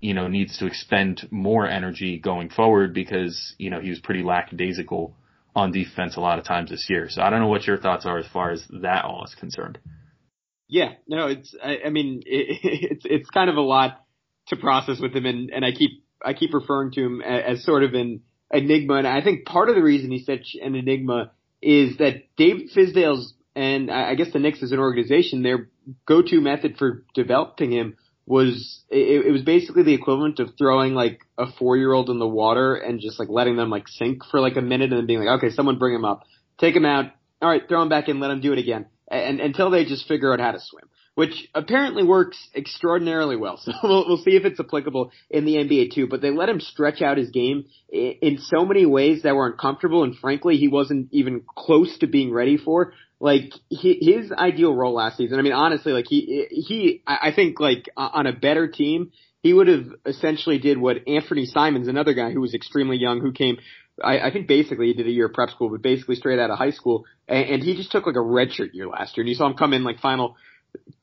you 0.00 0.14
know, 0.14 0.28
needs 0.28 0.58
to 0.58 0.66
expend 0.66 1.26
more 1.30 1.66
energy 1.66 2.18
going 2.18 2.50
forward 2.50 2.94
because, 2.94 3.54
you 3.58 3.70
know, 3.70 3.80
he 3.80 3.90
was 3.90 3.98
pretty 3.98 4.22
lackadaisical 4.22 5.16
on 5.54 5.72
defense 5.72 6.16
a 6.16 6.20
lot 6.20 6.38
of 6.38 6.44
times 6.44 6.70
this 6.70 6.86
year. 6.88 7.08
So 7.08 7.22
I 7.22 7.30
don't 7.30 7.40
know 7.40 7.48
what 7.48 7.66
your 7.66 7.78
thoughts 7.78 8.06
are 8.06 8.18
as 8.18 8.26
far 8.26 8.50
as 8.50 8.64
that 8.82 9.04
all 9.04 9.24
is 9.24 9.34
concerned. 9.34 9.78
Yeah, 10.68 10.92
no, 11.08 11.26
it's, 11.26 11.54
I, 11.62 11.78
I 11.86 11.90
mean, 11.90 12.22
it, 12.24 12.58
it's, 12.92 13.04
it's 13.04 13.30
kind 13.30 13.50
of 13.50 13.56
a 13.56 13.62
lot 13.62 14.04
to 14.48 14.56
process 14.56 15.00
with 15.00 15.14
him 15.14 15.26
and, 15.26 15.50
and 15.50 15.64
I 15.64 15.72
keep, 15.72 16.04
I 16.24 16.34
keep 16.34 16.54
referring 16.54 16.92
to 16.92 17.00
him 17.00 17.20
as, 17.22 17.58
as 17.58 17.64
sort 17.64 17.82
of 17.82 17.94
an 17.94 18.22
enigma. 18.52 18.94
And 18.94 19.06
I 19.06 19.22
think 19.22 19.46
part 19.46 19.68
of 19.68 19.74
the 19.74 19.82
reason 19.82 20.10
he's 20.10 20.26
such 20.26 20.54
an 20.60 20.74
enigma 20.74 21.32
is 21.60 21.98
that 21.98 22.24
David 22.36 22.70
Fizdale's 22.74 23.34
and 23.56 23.90
I 23.90 24.14
guess 24.14 24.32
the 24.32 24.38
Knicks 24.38 24.62
as 24.62 24.72
an 24.72 24.78
organization, 24.78 25.42
their 25.42 25.68
go-to 26.06 26.40
method 26.40 26.76
for 26.78 27.04
developing 27.14 27.72
him 27.72 27.96
was 28.30 28.84
it, 28.88 29.26
it 29.26 29.32
was 29.32 29.42
basically 29.42 29.82
the 29.82 29.92
equivalent 29.92 30.38
of 30.38 30.50
throwing 30.56 30.94
like 30.94 31.18
a 31.36 31.50
four 31.58 31.76
year 31.76 31.92
old 31.92 32.08
in 32.08 32.20
the 32.20 32.28
water 32.28 32.76
and 32.76 33.00
just 33.00 33.18
like 33.18 33.28
letting 33.28 33.56
them 33.56 33.70
like 33.70 33.88
sink 33.88 34.22
for 34.30 34.38
like 34.38 34.56
a 34.56 34.60
minute 34.60 34.92
and 34.92 35.00
then 35.00 35.06
being 35.06 35.18
like, 35.18 35.38
okay, 35.38 35.50
someone 35.50 35.78
bring 35.78 35.92
him 35.92 36.04
up, 36.04 36.22
take 36.56 36.76
him 36.76 36.86
out, 36.86 37.06
all 37.42 37.48
right, 37.48 37.68
throw 37.68 37.82
him 37.82 37.88
back 37.88 38.08
in, 38.08 38.20
let 38.20 38.30
him 38.30 38.40
do 38.40 38.52
it 38.52 38.60
again, 38.60 38.86
and 39.08 39.40
until 39.40 39.68
they 39.70 39.84
just 39.84 40.06
figure 40.06 40.32
out 40.32 40.38
how 40.38 40.52
to 40.52 40.60
swim, 40.60 40.88
which 41.14 41.48
apparently 41.54 42.02
works 42.02 42.38
extraordinarily 42.54 43.36
well. 43.36 43.60
So 43.64 43.72
we'll, 43.82 44.08
we'll 44.08 44.24
see 44.24 44.36
if 44.36 44.44
it's 44.44 44.60
applicable 44.60 45.12
in 45.28 45.44
the 45.44 45.56
NBA 45.56 45.94
too. 45.94 46.06
But 46.06 46.22
they 46.22 46.30
let 46.30 46.48
him 46.48 46.60
stretch 46.60 47.02
out 47.02 47.18
his 47.18 47.30
game 47.30 47.66
in 47.90 48.38
so 48.40 48.64
many 48.64 48.86
ways 48.86 49.22
that 49.22 49.34
were 49.34 49.46
uncomfortable, 49.46 50.02
and 50.02 50.16
frankly, 50.16 50.56
he 50.56 50.68
wasn't 50.68 51.08
even 51.12 51.42
close 51.46 51.98
to 51.98 52.06
being 52.06 52.32
ready 52.32 52.56
for 52.56 52.92
like 53.20 53.52
his 53.70 54.32
ideal 54.32 54.74
role 54.74 54.94
last 54.94 55.18
season. 55.18 55.38
I 55.38 55.42
mean, 55.42 55.52
honestly, 55.52 55.92
like 55.92 56.06
he 56.08 56.46
he 56.50 57.02
I 57.06 57.32
think 57.34 57.60
like 57.60 57.86
on 57.96 58.26
a 58.26 58.32
better 58.32 58.66
team, 58.66 59.12
he 59.42 59.52
would 59.52 59.68
have 59.68 59.86
essentially 60.06 60.58
did 60.58 60.78
what 60.78 61.04
Anfernee 61.06 61.46
Simons, 61.46 61.88
another 61.88 62.14
guy 62.14 62.32
who 62.32 62.40
was 62.40 62.54
extremely 62.54 62.96
young, 62.96 63.20
who 63.20 63.32
came. 63.32 63.58
I, 64.02 64.20
I 64.20 64.32
think 64.32 64.48
basically 64.48 64.86
he 64.86 64.94
did 64.94 65.06
a 65.06 65.10
year 65.10 65.26
of 65.26 65.34
prep 65.34 65.50
school, 65.50 65.68
but 65.68 65.82
basically 65.82 66.14
straight 66.14 66.38
out 66.38 66.50
of 66.50 66.56
high 66.56 66.70
school, 66.70 67.04
and, 67.28 67.46
and 67.46 67.62
he 67.62 67.76
just 67.76 67.92
took 67.92 68.06
like 68.06 68.16
a 68.16 68.20
redshirt 68.20 68.72
year 68.72 68.88
last 68.88 69.16
year, 69.16 69.22
and 69.22 69.28
you 69.28 69.34
saw 69.34 69.46
him 69.46 69.54
come 69.54 69.74
in 69.74 69.84
like 69.84 70.00
final 70.00 70.36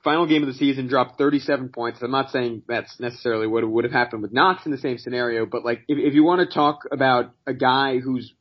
final 0.03 0.25
game 0.25 0.43
of 0.43 0.47
the 0.47 0.53
season, 0.53 0.87
dropped 0.87 1.17
37 1.17 1.69
points. 1.69 2.01
I'm 2.01 2.11
not 2.11 2.31
saying 2.31 2.63
that's 2.67 2.99
necessarily 2.99 3.47
what 3.47 3.67
would 3.67 3.83
have 3.83 3.93
happened 3.93 4.21
with 4.21 4.31
Knox 4.31 4.65
in 4.65 4.71
the 4.71 4.77
same 4.77 4.97
scenario, 4.97 5.45
but 5.45 5.65
like 5.65 5.83
if, 5.87 5.97
if 5.97 6.13
you 6.13 6.23
want 6.23 6.47
to 6.47 6.53
talk 6.53 6.83
about 6.91 7.33
a 7.45 7.53
guy 7.53 7.99
who's 7.99 8.33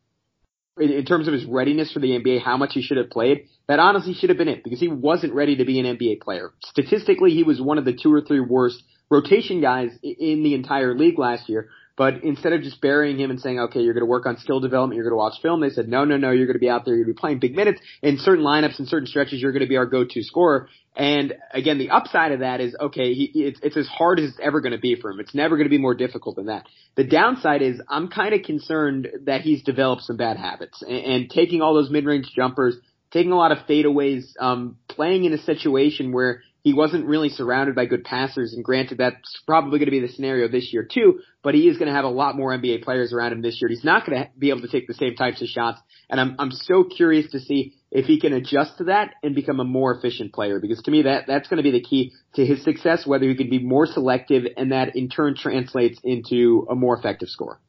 in, 0.78 0.90
in 0.90 1.04
terms 1.04 1.26
of 1.26 1.34
his 1.34 1.44
readiness 1.44 1.92
for 1.92 2.00
the 2.00 2.10
NBA, 2.10 2.42
how 2.42 2.56
much 2.56 2.72
he 2.74 2.82
should 2.82 2.98
have 2.98 3.10
played, 3.10 3.48
that 3.68 3.78
honestly 3.78 4.14
should 4.14 4.28
have 4.28 4.38
been 4.38 4.48
it 4.48 4.62
because 4.62 4.80
he 4.80 4.88
wasn't 4.88 5.32
ready 5.32 5.56
to 5.56 5.64
be 5.64 5.80
an 5.80 5.96
NBA 5.96 6.20
player. 6.20 6.52
Statistically, 6.62 7.32
he 7.32 7.42
was 7.42 7.60
one 7.60 7.78
of 7.78 7.84
the 7.84 7.94
two 7.94 8.12
or 8.12 8.20
three 8.20 8.40
worst 8.40 8.82
rotation 9.10 9.60
guys 9.60 9.90
in 10.02 10.42
the 10.42 10.54
entire 10.54 10.96
league 10.96 11.18
last 11.18 11.48
year. 11.48 11.68
But 11.96 12.24
instead 12.24 12.52
of 12.52 12.60
just 12.60 12.80
burying 12.82 13.18
him 13.18 13.30
and 13.30 13.40
saying, 13.40 13.58
okay, 13.58 13.80
you're 13.80 13.94
going 13.94 14.02
to 14.02 14.10
work 14.10 14.26
on 14.26 14.36
skill 14.36 14.60
development, 14.60 14.96
you're 14.96 15.08
going 15.08 15.14
to 15.14 15.16
watch 15.16 15.40
film, 15.40 15.62
they 15.62 15.70
said, 15.70 15.88
no, 15.88 16.04
no, 16.04 16.18
no, 16.18 16.30
you're 16.30 16.46
going 16.46 16.56
to 16.56 16.60
be 16.60 16.68
out 16.68 16.84
there, 16.84 16.94
you're 16.94 17.04
going 17.04 17.14
to 17.14 17.18
be 17.18 17.20
playing 17.20 17.38
big 17.38 17.56
minutes. 17.56 17.80
In 18.02 18.18
certain 18.18 18.44
lineups 18.44 18.78
and 18.78 18.86
certain 18.86 19.06
stretches, 19.06 19.40
you're 19.40 19.52
going 19.52 19.62
to 19.62 19.68
be 19.68 19.78
our 19.78 19.86
go-to 19.86 20.22
scorer. 20.22 20.68
And 20.94 21.34
again, 21.52 21.78
the 21.78 21.90
upside 21.90 22.32
of 22.32 22.40
that 22.40 22.60
is, 22.60 22.76
okay, 22.78 23.14
he, 23.14 23.30
it's, 23.34 23.60
it's 23.62 23.76
as 23.78 23.88
hard 23.88 24.18
as 24.20 24.30
it's 24.30 24.38
ever 24.42 24.60
going 24.60 24.72
to 24.72 24.78
be 24.78 24.94
for 24.94 25.10
him. 25.10 25.20
It's 25.20 25.34
never 25.34 25.56
going 25.56 25.66
to 25.66 25.70
be 25.70 25.78
more 25.78 25.94
difficult 25.94 26.36
than 26.36 26.46
that. 26.46 26.66
The 26.96 27.04
downside 27.04 27.62
is, 27.62 27.80
I'm 27.88 28.08
kind 28.08 28.34
of 28.34 28.42
concerned 28.42 29.08
that 29.24 29.40
he's 29.40 29.62
developed 29.62 30.02
some 30.02 30.18
bad 30.18 30.36
habits 30.36 30.82
and, 30.82 30.90
and 30.90 31.30
taking 31.30 31.62
all 31.62 31.72
those 31.72 31.90
mid-range 31.90 32.30
jumpers, 32.36 32.76
taking 33.10 33.32
a 33.32 33.36
lot 33.36 33.52
of 33.52 33.58
fadeaways, 33.66 34.24
um, 34.38 34.76
playing 34.88 35.24
in 35.24 35.32
a 35.32 35.38
situation 35.38 36.12
where 36.12 36.42
he 36.66 36.74
wasn't 36.74 37.06
really 37.06 37.28
surrounded 37.28 37.76
by 37.76 37.86
good 37.86 38.02
passers, 38.02 38.52
and 38.52 38.64
granted 38.64 38.98
that's 38.98 39.40
probably 39.46 39.78
going 39.78 39.86
to 39.86 39.92
be 39.92 40.00
the 40.00 40.08
scenario 40.08 40.48
this 40.48 40.72
year 40.72 40.82
too, 40.82 41.20
but 41.40 41.54
he 41.54 41.68
is 41.68 41.78
going 41.78 41.86
to 41.86 41.94
have 41.94 42.04
a 42.04 42.08
lot 42.08 42.34
more 42.34 42.50
NBA 42.50 42.82
players 42.82 43.12
around 43.12 43.30
him 43.30 43.40
this 43.40 43.62
year. 43.62 43.68
He's 43.68 43.84
not 43.84 44.04
going 44.04 44.20
to 44.20 44.30
be 44.36 44.50
able 44.50 44.62
to 44.62 44.68
take 44.68 44.88
the 44.88 44.94
same 44.94 45.14
types 45.14 45.40
of 45.40 45.46
shots, 45.46 45.80
and 46.10 46.20
I'm 46.20 46.34
I'm 46.40 46.50
so 46.50 46.82
curious 46.82 47.30
to 47.30 47.38
see 47.38 47.74
if 47.92 48.06
he 48.06 48.18
can 48.18 48.32
adjust 48.32 48.78
to 48.78 48.84
that 48.86 49.14
and 49.22 49.32
become 49.32 49.60
a 49.60 49.64
more 49.64 49.94
efficient 49.94 50.32
player 50.32 50.58
because 50.58 50.82
to 50.82 50.90
me 50.90 51.02
that 51.02 51.28
that's 51.28 51.46
going 51.46 51.58
to 51.58 51.62
be 51.62 51.70
the 51.70 51.80
key 51.80 52.12
to 52.34 52.44
his 52.44 52.64
success 52.64 53.06
whether 53.06 53.28
he 53.28 53.36
can 53.36 53.48
be 53.48 53.60
more 53.60 53.86
selective 53.86 54.42
and 54.56 54.72
that 54.72 54.96
in 54.96 55.08
turn 55.08 55.36
translates 55.36 56.00
into 56.02 56.66
a 56.68 56.74
more 56.74 56.98
effective 56.98 57.28
score. 57.28 57.60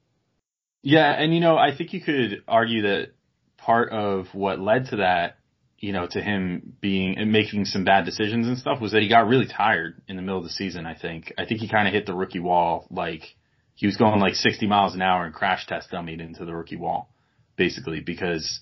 Yeah, 0.82 1.12
and 1.12 1.36
you 1.36 1.40
know, 1.40 1.56
I 1.56 1.78
think 1.78 1.94
you 1.94 2.02
could 2.02 2.42
argue 2.48 2.82
that 2.82 3.10
part 3.58 3.92
of 3.92 4.34
what 4.34 4.60
led 4.60 4.88
to 4.88 4.96
that 4.96 5.38
you 5.80 5.94
know, 5.94 6.08
to 6.10 6.22
him 6.22 6.76
being 6.82 7.18
and 7.18 7.32
making 7.32 7.66
some 7.66 7.84
bad 7.84 8.06
decisions 8.06 8.48
and 8.48 8.58
stuff 8.58 8.82
was 8.82 8.94
that 8.94 9.04
he 9.04 9.10
got 9.10 9.28
really 9.28 9.48
tired 9.48 10.02
in 10.08 10.16
the 10.16 10.22
middle 10.22 10.40
of 10.40 10.44
the 10.44 10.50
season. 10.50 10.86
I 10.86 10.96
think. 10.96 11.34
I 11.38 11.46
think 11.46 11.62
he 11.62 11.70
kind 11.70 11.88
of 11.88 11.94
hit 11.94 12.06
the 12.06 12.16
rookie 12.16 12.40
wall. 12.40 12.88
Like 12.90 13.22
he 13.76 13.86
was 13.86 13.98
going 13.98 14.20
like 14.20 14.34
60 14.34 14.66
miles 14.66 14.96
an 14.96 15.02
hour 15.02 15.26
and 15.26 15.34
crash 15.34 15.68
test 15.68 15.92
dummied 15.92 16.20
into 16.20 16.46
the 16.46 16.56
rookie 16.56 16.78
wall, 16.78 17.10
basically. 17.58 18.00
Because, 18.00 18.60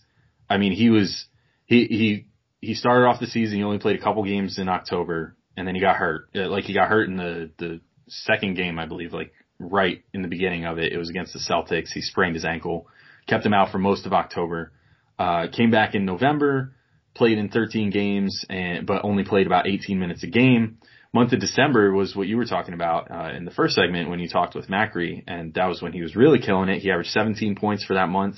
I 0.50 0.58
mean, 0.58 0.74
he 0.74 0.90
was 0.90 1.26
he 1.66 1.86
he 1.86 2.28
he 2.60 2.74
started 2.74 3.06
off 3.06 3.22
the 3.22 3.28
season. 3.28 3.58
He 3.58 3.64
only 3.64 3.80
played 3.80 3.98
a 3.98 4.04
couple 4.04 4.24
games 4.26 4.60
in 4.60 4.68
October, 4.68 5.38
and 5.56 5.66
then 5.66 5.74
he 5.74 5.82
got 5.82 5.96
hurt. 5.96 6.30
Uh, 6.36 6.50
like 6.50 6.66
he 6.66 6.74
got 6.74 6.90
hurt 6.90 7.08
in 7.08 7.16
the 7.16 7.50
the 7.58 7.80
second 8.08 8.56
game, 8.56 8.78
I 8.78 8.88
believe. 8.88 9.14
Like 9.14 9.32
right 9.58 10.04
in 10.14 10.22
the 10.22 10.28
beginning 10.28 10.66
of 10.66 10.80
it, 10.80 10.92
it 10.92 10.98
was 10.98 11.10
against 11.10 11.32
the 11.32 11.40
Celtics. 11.40 11.92
He 11.94 12.02
sprained 12.02 12.36
his 12.36 12.44
ankle, 12.44 12.88
kept 13.26 13.46
him 13.46 13.54
out 13.54 13.72
for 13.72 13.78
most 13.78 14.06
of 14.06 14.12
October. 14.12 14.74
Uh, 15.18 15.48
came 15.48 15.72
back 15.72 15.96
in 15.96 16.04
November 16.04 16.75
played 17.16 17.38
in 17.38 17.50
13 17.50 17.90
games 17.90 18.46
and 18.50 18.86
but 18.86 19.04
only 19.04 19.24
played 19.24 19.48
about 19.48 19.68
18 19.68 19.98
minutes 20.00 20.24
a 20.24 20.28
game. 20.28 20.78
Month 21.14 21.32
of 21.32 21.40
December 21.40 21.94
was 21.94 22.14
what 22.14 22.28
you 22.28 22.36
were 22.36 22.46
talking 22.46 22.74
about 22.74 23.10
uh, 23.10 23.32
in 23.36 23.46
the 23.46 23.52
first 23.52 23.74
segment 23.74 24.10
when 24.10 24.20
you 24.20 24.28
talked 24.28 24.54
with 24.54 24.68
Macri, 24.68 25.24
and 25.26 25.54
that 25.54 25.68
was 25.68 25.82
when 25.82 25.94
he 25.94 26.02
was 26.02 26.14
really 26.14 26.40
killing 26.40 26.68
it. 26.68 26.82
He 26.82 26.92
averaged 26.92 27.12
17 27.12 27.56
points 27.56 27.86
for 27.86 27.94
that 27.94 28.10
month, 28.10 28.36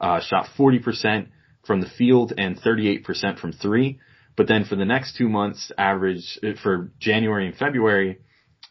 uh, 0.00 0.20
shot 0.20 0.48
40% 0.58 1.28
from 1.64 1.80
the 1.80 1.88
field 1.96 2.32
and 2.36 2.60
38% 2.60 3.38
from 3.38 3.52
three. 3.52 4.00
But 4.36 4.48
then 4.48 4.64
for 4.64 4.74
the 4.74 4.84
next 4.84 5.16
two 5.16 5.28
months, 5.28 5.70
average 5.78 6.38
uh, 6.42 6.60
for 6.60 6.90
January 6.98 7.46
and 7.46 7.56
February, 7.56 8.18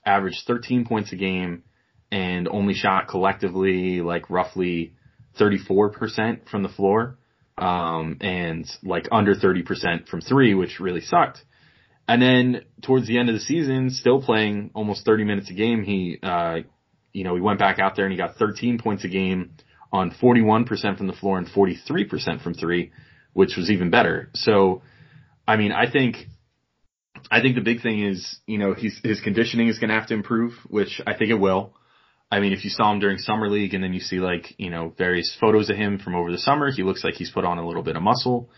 averaged 0.06 0.44
13 0.46 0.86
points 0.86 1.14
a 1.14 1.16
game 1.16 1.64
and 2.12 2.50
only 2.50 2.74
shot 2.74 3.08
collectively 3.08 4.02
like 4.02 4.30
roughly 4.30 4.94
34% 5.40 6.50
from 6.50 6.62
the 6.62 6.70
floor 6.70 7.18
um, 7.58 8.18
and 8.22 8.70
like 8.84 9.08
under 9.12 9.36
30% 9.36 10.08
from 10.08 10.22
three, 10.22 10.54
which 10.54 10.80
really 10.80 11.02
sucked. 11.02 11.44
And 12.08 12.22
then 12.22 12.66
towards 12.84 13.08
the 13.08 13.18
end 13.18 13.30
of 13.30 13.36
the 13.36 13.42
season, 13.42 13.90
still 13.90 14.22
playing 14.22 14.72
almost 14.74 15.06
30 15.06 15.24
minutes 15.24 15.50
a 15.50 15.54
game, 15.54 15.84
he, 15.84 16.20
uh, 16.22 16.60
you 17.14 17.24
know, 17.24 17.36
he 17.36 17.42
went 17.42 17.60
back 17.60 17.80
out 17.80 17.96
there 17.96 18.06
and 18.06 18.12
he 18.12 18.18
got 18.18 18.36
13 18.36 18.78
points 18.78 19.04
a 19.06 19.08
game 19.08 19.52
on 19.92 20.12
41% 20.12 20.98
from 20.98 21.08
the 21.08 21.14
floor 21.14 21.38
and 21.38 21.48
43% 21.48 22.44
from 22.44 22.54
three, 22.54 22.92
which 23.34 23.56
was 23.56 23.72
even 23.72 23.90
better. 23.90 24.30
So, 24.36 24.82
I 25.48 25.56
mean, 25.56 25.72
I 25.72 25.90
think, 25.90 26.18
I 27.32 27.42
think 27.42 27.56
the 27.56 27.62
big 27.62 27.82
thing 27.82 28.04
is, 28.04 28.40
you 28.46 28.58
know, 28.58 28.74
he's, 28.74 29.00
his 29.04 29.22
conditioning 29.22 29.70
is 29.70 29.80
going 29.80 29.90
to 29.90 29.96
have 29.96 30.08
to 30.08 30.14
improve, 30.14 30.54
which 30.68 31.02
I 31.08 31.16
think 31.16 31.32
it 31.32 31.40
will. 31.40 31.74
I 32.36 32.42
mean, 32.42 32.52
if 32.52 32.66
you 32.66 32.70
saw 32.70 32.92
him 32.92 33.00
during 33.00 33.18
summer 33.18 33.48
league 33.50 33.74
and 33.74 33.82
then 33.82 33.94
you 33.94 34.02
see 34.02 34.20
like, 34.20 34.56
you 34.58 34.70
know, 34.70 34.94
various 34.98 35.34
photos 35.40 35.70
of 35.70 35.78
him 35.78 36.00
from 36.00 36.16
over 36.16 36.34
the 36.34 36.38
summer, 36.38 36.70
he 36.70 36.84
looks 36.84 37.02
like 37.02 37.14
he's 37.14 37.32
put 37.32 37.46
on 37.46 37.60
a 37.60 37.66
little 37.66 37.82
bit 37.82 37.96
of 37.96 38.02
muscle. 38.02 38.50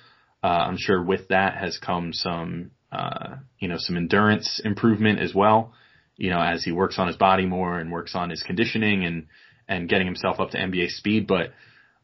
Uh, 0.44 0.48
I'm 0.48 0.78
sure 0.80 1.04
with 1.04 1.28
that 1.28 1.58
has 1.58 1.78
come 1.78 2.12
some, 2.12 2.72
uh, 2.92 3.36
you 3.60 3.68
know, 3.68 3.76
some 3.78 3.96
endurance 3.96 4.60
improvement 4.66 5.20
as 5.20 5.36
well, 5.36 5.74
you 6.16 6.32
know, 6.32 6.42
as 6.42 6.64
he 6.64 6.72
works 6.72 6.98
on 6.98 7.06
his 7.06 7.18
body 7.18 7.46
more 7.46 7.78
and 7.78 7.92
works 7.92 8.16
on 8.16 8.32
his 8.32 8.42
conditioning 8.42 9.06
and, 9.06 9.28
and 9.68 9.88
getting 9.88 10.08
himself 10.08 10.40
up 10.40 10.50
to 10.52 10.58
NBA 10.58 10.90
speed. 10.90 11.28
But 11.28 11.52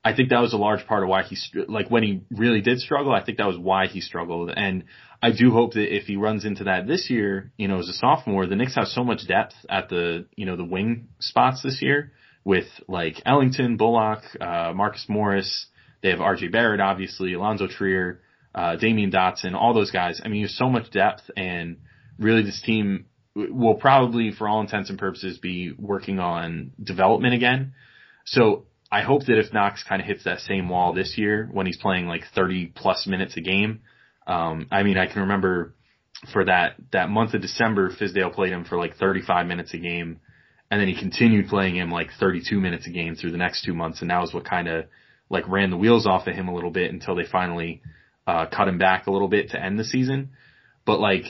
I 0.06 0.14
think 0.14 0.30
that 0.30 0.42
was 0.42 0.54
a 0.54 0.58
large 0.58 0.86
part 0.86 1.04
of 1.04 1.10
why 1.10 1.24
he, 1.24 1.38
like 1.68 1.90
when 1.90 2.04
he 2.04 2.22
really 2.30 2.62
did 2.62 2.80
struggle, 2.80 3.14
I 3.14 3.24
think 3.24 3.38
that 3.38 3.48
was 3.48 3.58
why 3.58 3.88
he 3.88 4.02
struggled. 4.02 4.52
And 4.54 4.84
I 5.22 5.32
do 5.32 5.52
hope 5.52 5.74
that 5.74 5.96
if 5.96 6.04
he 6.04 6.18
runs 6.18 6.44
into 6.44 6.66
that 6.66 6.88
this 6.88 7.10
year, 7.10 7.54
you 7.58 7.70
know, 7.70 7.80
as 7.80 7.88
a 7.88 7.94
sophomore, 7.94 8.46
the 8.46 8.58
Knicks 8.58 8.76
have 8.76 8.88
so 8.88 9.06
much 9.06 9.26
depth 9.28 9.56
at 9.70 9.88
the, 9.88 10.26
you 10.36 10.46
know, 10.46 10.58
the 10.58 10.66
wing 10.66 11.08
spots 11.20 11.64
this 11.64 11.82
year 11.82 12.12
with 12.44 12.66
like 12.90 13.22
Ellington, 13.26 13.78
Bullock, 13.78 14.24
uh, 14.42 14.74
Marcus 14.76 15.06
Morris. 15.08 15.68
They 16.02 16.10
have 16.10 16.20
RJ 16.20 16.52
Barrett, 16.52 16.82
obviously, 16.82 17.34
Alonzo 17.34 17.68
Trier, 17.68 18.20
uh, 18.54 18.76
Damyean 18.76 19.14
Dotson, 19.14 19.56
all 19.56 19.74
those 19.74 19.92
guys. 19.92 20.22
I 20.24 20.28
mean, 20.28 20.42
there's 20.42 20.58
so 20.58 20.68
much 20.68 20.92
depth 20.92 21.32
and 21.38 21.78
really 22.20 22.44
this 22.44 22.62
team 22.62 23.06
will 23.36 23.76
probably, 23.76 24.32
for 24.32 24.50
all 24.50 24.60
intents 24.60 24.90
and 24.90 25.00
purposes, 25.00 25.38
be 25.38 25.72
working 25.72 26.20
on 26.20 26.72
development 26.84 27.34
again. 27.34 27.74
So 28.26 28.66
I 28.94 29.02
hope 29.02 29.26
that 29.26 29.40
if 29.40 29.52
Knox 29.52 29.84
kind 29.84 30.00
of 30.00 30.08
hits 30.08 30.26
that 30.26 30.42
same 30.42 30.70
wall 30.70 30.94
this 30.94 31.18
year 31.18 31.50
when 31.52 31.66
he's 31.66 31.78
playing 31.78 32.06
like 32.06 32.26
30 32.36 32.68
plus 32.76 33.08
minutes 33.08 33.36
a 33.36 33.42
game, 33.42 33.82
um, 34.28 34.68
I 34.72 34.84
mean, 34.84 35.00
I 35.00 35.08
can 35.08 35.24
remember 35.24 35.74
for 36.32 36.46
that, 36.46 36.76
that 36.92 37.10
month 37.10 37.34
of 37.34 37.42
December, 37.42 37.90
Fizdale 37.90 38.32
played 38.32 38.54
him 38.54 38.66
for 38.66 38.78
like 38.78 38.96
35 38.98 39.48
minutes 39.48 39.74
a 39.74 39.80
game. 39.80 40.20
And 40.70 40.80
then 40.80 40.88
he 40.88 40.96
continued 40.96 41.48
playing 41.48 41.76
him 41.76 41.90
like 41.90 42.10
32 42.20 42.60
minutes 42.60 42.86
a 42.86 42.92
game 42.92 43.16
through 43.16 43.32
the 43.32 43.38
next 43.38 43.64
two 43.64 43.74
months. 43.74 44.02
And 44.02 44.12
that 44.12 44.22
was 44.22 44.32
what 44.32 44.46
kind 44.46 44.68
of 44.68 44.86
like 45.28 45.50
ran 45.50 45.72
the 45.72 45.78
wheels 45.78 46.06
off 46.06 46.28
of 46.28 46.36
him 46.36 46.48
a 46.48 46.54
little 46.54 46.70
bit 46.70 46.94
until 46.94 47.16
they 47.16 47.26
finally, 47.26 47.82
uh, 48.28 48.46
cut 48.46 48.68
him 48.68 48.78
back 48.78 49.08
a 49.08 49.12
little 49.12 49.28
bit 49.28 49.50
to 49.50 49.60
end 49.60 49.80
the 49.80 49.86
season. 49.86 50.34
But 50.86 51.00
like, 51.00 51.24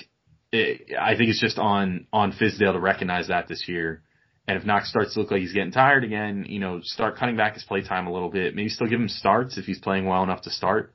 it, 0.51 0.97
I 0.99 1.15
think 1.15 1.29
it's 1.29 1.39
just 1.39 1.57
on, 1.57 2.07
on 2.11 2.33
Fizdale 2.33 2.73
to 2.73 2.79
recognize 2.81 3.29
that 3.29 3.47
this 3.47 3.69
year 3.69 4.02
and 4.47 4.57
if 4.57 4.65
Knox 4.65 4.89
starts 4.89 5.13
to 5.13 5.21
look 5.21 5.31
like 5.31 5.41
he's 5.41 5.53
getting 5.53 5.71
tired 5.71 6.03
again, 6.03 6.45
you 6.47 6.59
know, 6.59 6.81
start 6.83 7.17
cutting 7.17 7.37
back 7.37 7.53
his 7.53 7.63
play 7.63 7.81
time 7.81 8.07
a 8.07 8.11
little 8.11 8.29
bit. 8.29 8.55
Maybe 8.55 8.69
still 8.69 8.87
give 8.87 8.99
him 8.99 9.07
starts 9.07 9.57
if 9.57 9.65
he's 9.65 9.79
playing 9.79 10.05
well 10.05 10.23
enough 10.23 10.41
to 10.41 10.49
start. 10.49 10.93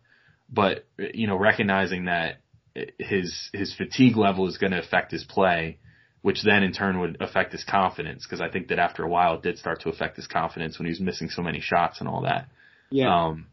But, 0.50 0.86
you 0.98 1.26
know, 1.26 1.36
recognizing 1.36 2.06
that 2.06 2.40
his, 2.98 3.48
his 3.54 3.74
fatigue 3.74 4.16
level 4.16 4.48
is 4.48 4.58
going 4.58 4.72
to 4.72 4.78
affect 4.78 5.12
his 5.12 5.24
play, 5.24 5.78
which 6.20 6.42
then 6.42 6.62
in 6.62 6.72
turn 6.72 7.00
would 7.00 7.16
affect 7.20 7.52
his 7.52 7.64
confidence. 7.64 8.26
Cause 8.26 8.40
I 8.40 8.50
think 8.50 8.68
that 8.68 8.78
after 8.78 9.02
a 9.02 9.08
while 9.08 9.36
it 9.36 9.42
did 9.42 9.58
start 9.58 9.80
to 9.82 9.88
affect 9.88 10.16
his 10.16 10.26
confidence 10.26 10.78
when 10.78 10.86
he 10.86 10.90
was 10.90 11.00
missing 11.00 11.30
so 11.30 11.42
many 11.42 11.60
shots 11.60 12.00
and 12.00 12.08
all 12.08 12.22
that. 12.22 12.48
Yeah. 12.90 13.28
Um, 13.28 13.46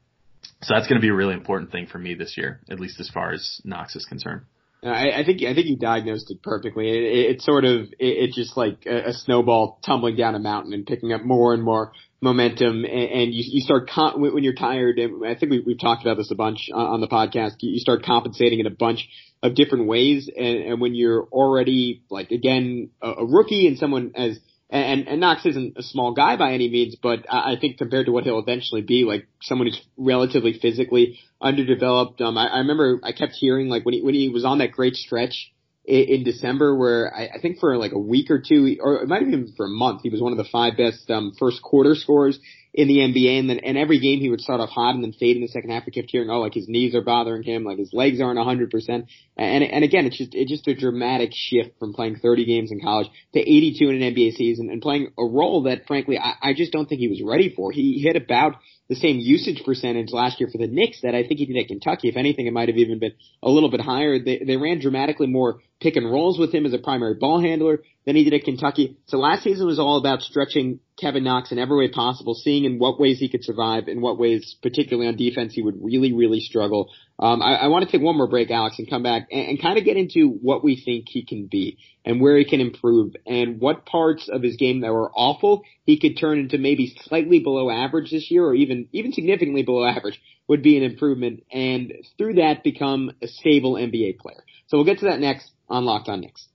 so 0.62 0.74
that's 0.74 0.88
going 0.88 1.00
to 1.00 1.06
be 1.06 1.10
a 1.10 1.16
really 1.16 1.34
important 1.34 1.72
thing 1.72 1.88
for 1.88 1.98
me 1.98 2.16
this 2.16 2.36
year, 2.38 2.60
at 2.70 2.80
least 2.80 3.00
as 3.00 3.10
far 3.10 3.32
as 3.32 3.62
Knox 3.64 3.96
is 3.96 4.06
concerned. 4.06 4.42
I, 4.86 5.22
I 5.22 5.26
think 5.26 5.42
I 5.42 5.54
think 5.54 5.68
you 5.68 5.78
diagnosed 5.78 6.30
it 6.30 6.44
perfectly. 6.44 6.90
It, 6.90 7.04
it, 7.04 7.32
it's 7.32 7.46
sort 7.46 7.66
of 7.66 7.82
it, 7.82 7.96
it's 8.00 8.36
just 8.36 8.56
like 8.56 8.86
a, 8.86 9.10
a 9.10 9.14
snowball 9.14 9.80
tumbling 9.86 10.16
down 10.16 10.36
a 10.36 10.40
mountain 10.40 10.74
and 10.74 10.86
picking 10.86 11.12
up 11.12 11.24
more 11.24 11.54
and 11.54 11.64
more 11.64 11.92
momentum, 12.22 12.86
and, 12.86 13.10
and 13.12 13.34
you, 13.34 13.44
you 13.46 13.62
start 13.62 13.90
con- 13.90 14.22
when 14.22 14.44
you're 14.44 14.54
tired. 14.54 15.00
And 15.00 15.26
I 15.26 15.36
think 15.36 15.52
we, 15.52 15.60
we've 15.60 15.80
talked 15.80 16.04
about 16.04 16.18
this 16.18 16.32
a 16.32 16.36
bunch 16.36 16.70
on, 16.74 16.86
on 16.86 17.02
the 17.02 17.08
podcast. 17.08 17.56
You 17.60 17.80
start 17.80 18.04
compensating 18.04 18.60
in 18.60 18.68
a 18.68 18.72
bunch 18.72 19.08
of 19.42 19.56
different 19.56 19.88
ways, 19.88 20.30
and, 20.36 20.58
and 20.58 20.82
when 20.82 20.96
you're 20.96 21.24
already 21.32 22.04
like 22.10 22.32
again 22.32 22.90
a, 23.02 23.10
a 23.10 23.26
rookie 23.26 23.68
and 23.68 23.78
someone 23.78 24.12
as 24.16 24.40
and, 24.70 25.08
and 25.08 25.20
Knox 25.20 25.46
isn't 25.46 25.78
a 25.78 25.84
small 25.84 26.14
guy 26.14 26.38
by 26.38 26.54
any 26.54 26.70
means, 26.70 26.96
but 27.02 27.26
I 27.30 27.56
think 27.60 27.78
compared 27.78 28.08
to 28.08 28.12
what 28.12 28.24
he'll 28.24 28.40
eventually 28.40 28.82
be, 28.82 29.04
like 29.04 29.28
someone 29.42 29.68
who's 29.68 29.82
relatively 29.96 30.58
physically 30.60 31.20
underdeveloped. 31.40 32.20
Um, 32.22 32.38
I, 32.38 32.48
I 32.48 32.58
remember 32.60 33.00
I 33.04 33.12
kept 33.12 33.34
hearing 33.34 33.70
like 33.70 33.86
when 33.86 33.94
he 33.94 34.02
when 34.02 34.16
he 34.16 34.30
was 34.30 34.44
on 34.44 34.58
that 34.58 34.72
great 34.72 34.96
stretch 34.96 35.52
in, 35.86 36.02
in 36.02 36.24
December, 36.24 36.76
where 36.76 37.14
I, 37.16 37.30
I 37.36 37.42
think 37.42 37.60
for 37.60 37.78
like 37.78 37.92
a 37.92 38.00
week 38.00 38.32
or 38.32 38.42
two, 38.42 38.78
or 38.82 39.04
it 39.04 39.08
might 39.08 39.22
have 39.22 39.30
been 39.30 39.54
for 39.56 39.68
a 39.68 39.70
month, 39.70 40.02
he 40.02 40.10
was 40.10 40.22
one 40.22 40.32
of 40.32 40.38
the 40.38 40.50
five 40.52 40.78
best 40.78 41.10
um, 41.12 41.34
first 41.38 41.62
quarter 41.62 41.94
scorers 41.94 42.40
in 42.76 42.90
the 42.90 42.98
NBA, 42.98 43.40
and 43.40 43.50
then 43.50 43.60
and 43.60 43.78
every 43.78 44.00
game 44.00 44.20
he 44.20 44.30
would 44.30 44.42
start 44.42 44.60
off 44.60 44.70
hot 44.70 44.96
and 44.96 45.04
then 45.04 45.14
fade 45.14 45.38
in 45.38 45.42
the 45.42 45.48
second 45.48 45.70
half. 45.70 45.86
We 45.86 45.94
kept 45.94 46.12
hearing, 46.12 46.30
oh, 46.30 46.42
like 46.42 46.54
his 46.54 46.68
knees 46.68 46.94
are 46.94 47.02
bothering 47.02 47.44
him, 47.44 47.64
like 47.64 47.78
his 47.78 47.94
legs 47.94 48.20
aren't 48.20 48.38
100. 48.38 48.70
percent 48.70 49.06
And 49.38 49.64
and 49.64 49.86
again, 49.86 50.06
it's 50.06 50.18
just 50.18 50.36
it's 50.36 50.52
just 50.52 50.68
a 50.68 50.76
dramatic 50.76 51.32
shift 51.34 51.80
from 51.80 51.94
playing 51.94 52.18
30 52.18 52.44
games 52.44 52.72
in 52.72 52.82
college 52.82 53.08
to 53.34 53.40
82 53.40 53.90
in 53.90 54.02
an 54.02 54.14
NBA 54.14 54.34
season 54.34 54.70
and 54.70 54.82
playing 54.82 55.14
a 55.18 55.24
role 55.24 55.64
that, 55.64 55.88
frankly, 55.88 56.20
I, 56.20 56.34
I 56.50 56.54
just 56.54 56.74
don't 56.74 56.88
think 56.88 57.00
he 57.00 57.08
was 57.08 57.22
ready 57.24 57.54
for. 57.56 57.72
He 57.72 58.02
hit 58.02 58.18
about 58.18 58.56
the 58.90 58.96
same 58.96 59.20
usage 59.20 59.64
percentage 59.66 60.12
last 60.12 60.42
year 60.42 60.50
for 60.52 60.58
the 60.58 60.68
Knicks 60.68 61.00
that 61.02 61.16
I 61.16 61.26
think 61.26 61.40
he 61.40 61.46
did 61.46 61.58
at 61.58 61.70
Kentucky. 61.70 62.10
If 62.10 62.18
anything, 62.18 62.46
it 62.46 62.54
might 62.54 62.68
have 62.68 62.78
even 62.78 63.00
been 63.00 63.14
a 63.42 63.50
little 63.50 63.72
bit 63.72 63.82
higher. 63.82 64.20
They, 64.20 64.44
they 64.46 64.58
ran 64.58 64.80
dramatically 64.80 65.28
more 65.28 65.62
pick 65.80 65.96
and 65.96 66.06
rolls 66.06 66.38
with 66.38 66.54
him 66.54 66.66
as 66.66 66.74
a 66.74 66.78
primary 66.78 67.16
ball 67.16 67.40
handler 67.40 67.80
than 68.06 68.16
he 68.16 68.24
did 68.24 68.34
at 68.34 68.44
Kentucky. 68.44 68.98
So 69.08 69.18
last 69.18 69.44
season 69.44 69.66
was 69.66 69.80
all 69.80 69.98
about 69.98 70.22
stretching 70.22 70.80
Kevin 71.00 71.24
Knox 71.24 71.52
in 71.52 71.60
every 71.60 71.78
way 71.78 71.92
possible, 71.92 72.36
seeing 72.36 72.64
in 72.64 72.78
what 72.78 73.00
ways 73.00 73.20
he 73.20 73.30
could 73.30 73.44
survive, 73.44 73.88
in 73.88 74.00
what 74.00 74.20
ways, 74.20 74.56
particularly 74.62 75.08
on 75.08 75.18
defense, 75.18 75.54
he 75.54 75.62
would 75.62 75.84
really, 75.84 76.14
really 76.14 76.40
struggle. 76.40 76.92
Um, 77.18 77.42
I, 77.42 77.56
I 77.56 77.68
want 77.68 77.84
to 77.86 77.92
take 77.92 78.02
one 78.02 78.16
more 78.16 78.28
break, 78.28 78.52
Alex, 78.52 78.78
and 78.78 78.90
come 78.90 79.04
back 79.04 79.28
and, 79.32 79.50
and 79.50 79.62
kind 79.62 79.78
of 79.78 79.86
get 79.86 79.98
into 79.98 80.30
what 80.30 80.64
we 80.64 80.80
think 80.84 81.06
he 81.10 81.26
can 81.26 81.48
be 81.48 81.78
and 82.06 82.22
where 82.22 82.38
he 82.38 82.46
can 82.46 82.62
improve 82.62 83.16
and 83.26 83.60
what 83.60 83.86
parts 83.86 84.30
of 84.32 84.44
his 84.44 84.56
game 84.56 84.82
that 84.82 84.94
were 84.94 85.12
awful 85.12 85.64
he 85.84 86.00
could 86.00 86.18
turn 86.18 86.40
into 86.40 86.58
maybe 86.58 86.96
slightly 87.02 87.40
below 87.40 87.70
average 87.70 88.12
this 88.12 88.30
year 88.30 88.46
or 88.46 88.54
even, 88.54 88.88
even 88.92 89.12
significantly 89.12 89.64
below 89.64 89.86
average 89.86 90.22
would 90.48 90.62
be 90.62 90.78
an 90.78 90.84
improvement 90.84 91.44
and 91.52 91.92
through 92.18 92.36
that 92.36 92.64
become 92.64 93.12
a 93.22 93.28
stable 93.28 93.74
NBA 93.74 94.20
player. 94.20 94.44
So 94.68 94.78
we'll 94.78 94.86
get 94.86 95.00
to 95.00 95.06
that 95.06 95.20
next 95.20 95.52
on 95.68 95.86
Locked 95.86 96.08
On 96.10 96.22
Knicks. 96.22 96.48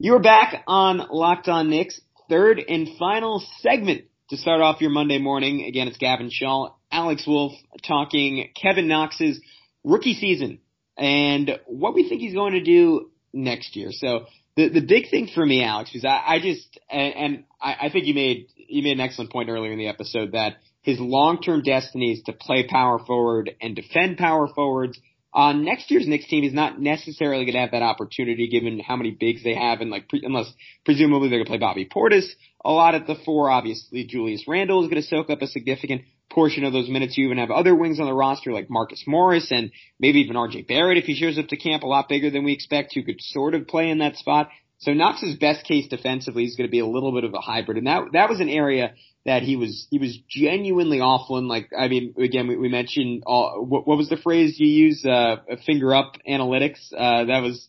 You 0.00 0.14
are 0.14 0.20
back 0.20 0.62
on 0.68 0.98
Locked 1.10 1.48
On 1.48 1.68
Knicks, 1.70 2.00
third 2.28 2.62
and 2.68 2.88
final 3.00 3.42
segment 3.62 4.04
to 4.30 4.36
start 4.36 4.60
off 4.60 4.80
your 4.80 4.90
Monday 4.90 5.18
morning. 5.18 5.64
Again, 5.64 5.88
it's 5.88 5.96
Gavin 5.96 6.30
Shaw, 6.30 6.72
Alex 6.92 7.26
Wolf 7.26 7.52
talking 7.82 8.48
Kevin 8.54 8.86
Knox's 8.86 9.40
rookie 9.82 10.14
season 10.14 10.60
and 10.96 11.58
what 11.66 11.94
we 11.94 12.08
think 12.08 12.20
he's 12.20 12.32
going 12.32 12.52
to 12.52 12.62
do 12.62 13.10
next 13.32 13.74
year. 13.74 13.88
So 13.90 14.26
the 14.54 14.68
the 14.68 14.82
big 14.82 15.10
thing 15.10 15.26
for 15.34 15.44
me, 15.44 15.64
Alex, 15.64 15.92
is 15.96 16.04
I, 16.04 16.22
I 16.24 16.38
just 16.38 16.78
and, 16.88 17.14
and 17.14 17.44
I, 17.60 17.86
I 17.86 17.90
think 17.90 18.06
you 18.06 18.14
made 18.14 18.46
you 18.54 18.84
made 18.84 18.92
an 18.92 19.00
excellent 19.00 19.32
point 19.32 19.48
earlier 19.48 19.72
in 19.72 19.78
the 19.78 19.88
episode 19.88 20.30
that 20.30 20.58
his 20.82 21.00
long 21.00 21.42
term 21.42 21.62
destiny 21.62 22.12
is 22.12 22.22
to 22.26 22.32
play 22.32 22.68
power 22.68 23.00
forward 23.04 23.50
and 23.60 23.74
defend 23.74 24.16
power 24.16 24.46
forwards 24.54 24.96
uh, 25.38 25.52
next 25.52 25.88
year's 25.88 26.08
Knicks 26.08 26.26
team, 26.26 26.42
is 26.42 26.52
not 26.52 26.80
necessarily 26.80 27.44
going 27.44 27.54
to 27.54 27.60
have 27.60 27.70
that 27.70 27.82
opportunity 27.82 28.48
given 28.48 28.80
how 28.80 28.96
many 28.96 29.12
bigs 29.12 29.44
they 29.44 29.54
have, 29.54 29.80
and 29.80 29.88
like 29.88 30.08
pre- 30.08 30.24
unless 30.24 30.52
presumably 30.84 31.28
they're 31.28 31.38
going 31.38 31.46
to 31.46 31.50
play 31.50 31.58
Bobby 31.58 31.88
Portis 31.88 32.26
a 32.64 32.72
lot 32.72 32.96
at 32.96 33.06
the 33.06 33.14
four. 33.24 33.48
Obviously, 33.48 34.02
Julius 34.04 34.48
Randle 34.48 34.82
is 34.82 34.90
going 34.90 35.00
to 35.00 35.08
soak 35.08 35.30
up 35.30 35.40
a 35.40 35.46
significant 35.46 36.02
portion 36.28 36.64
of 36.64 36.72
those 36.72 36.88
minutes. 36.88 37.16
You 37.16 37.26
even 37.26 37.38
have 37.38 37.52
other 37.52 37.72
wings 37.72 38.00
on 38.00 38.06
the 38.06 38.12
roster 38.12 38.52
like 38.52 38.68
Marcus 38.68 39.04
Morris 39.06 39.52
and 39.52 39.70
maybe 40.00 40.18
even 40.22 40.34
RJ 40.34 40.66
Barrett 40.66 40.98
if 40.98 41.04
he 41.04 41.14
shows 41.14 41.38
up 41.38 41.46
to 41.46 41.56
camp 41.56 41.84
a 41.84 41.86
lot 41.86 42.08
bigger 42.08 42.30
than 42.30 42.42
we 42.42 42.52
expect, 42.52 42.94
who 42.94 43.04
could 43.04 43.20
sort 43.20 43.54
of 43.54 43.68
play 43.68 43.90
in 43.90 43.98
that 43.98 44.16
spot. 44.16 44.48
So 44.78 44.92
Knox's 44.92 45.36
best 45.36 45.64
case 45.64 45.86
defensively 45.86 46.46
is 46.46 46.56
going 46.56 46.66
to 46.66 46.72
be 46.72 46.80
a 46.80 46.86
little 46.86 47.12
bit 47.12 47.22
of 47.22 47.34
a 47.34 47.40
hybrid, 47.40 47.78
and 47.78 47.86
that 47.86 48.12
that 48.12 48.28
was 48.28 48.40
an 48.40 48.48
area 48.48 48.94
that 49.28 49.42
he 49.42 49.56
was 49.56 49.86
he 49.90 49.98
was 49.98 50.18
genuinely 50.26 51.00
awful 51.00 51.36
and 51.36 51.48
like 51.48 51.68
I 51.78 51.88
mean 51.88 52.14
again 52.18 52.48
we, 52.48 52.56
we 52.56 52.68
mentioned 52.70 53.24
all, 53.26 53.62
what, 53.62 53.86
what 53.86 53.98
was 53.98 54.08
the 54.08 54.16
phrase 54.16 54.58
you 54.58 54.66
use 54.66 55.04
uh 55.04 55.36
finger 55.66 55.94
up 55.94 56.14
analytics 56.26 56.92
uh 56.96 57.26
that 57.26 57.40
was 57.42 57.68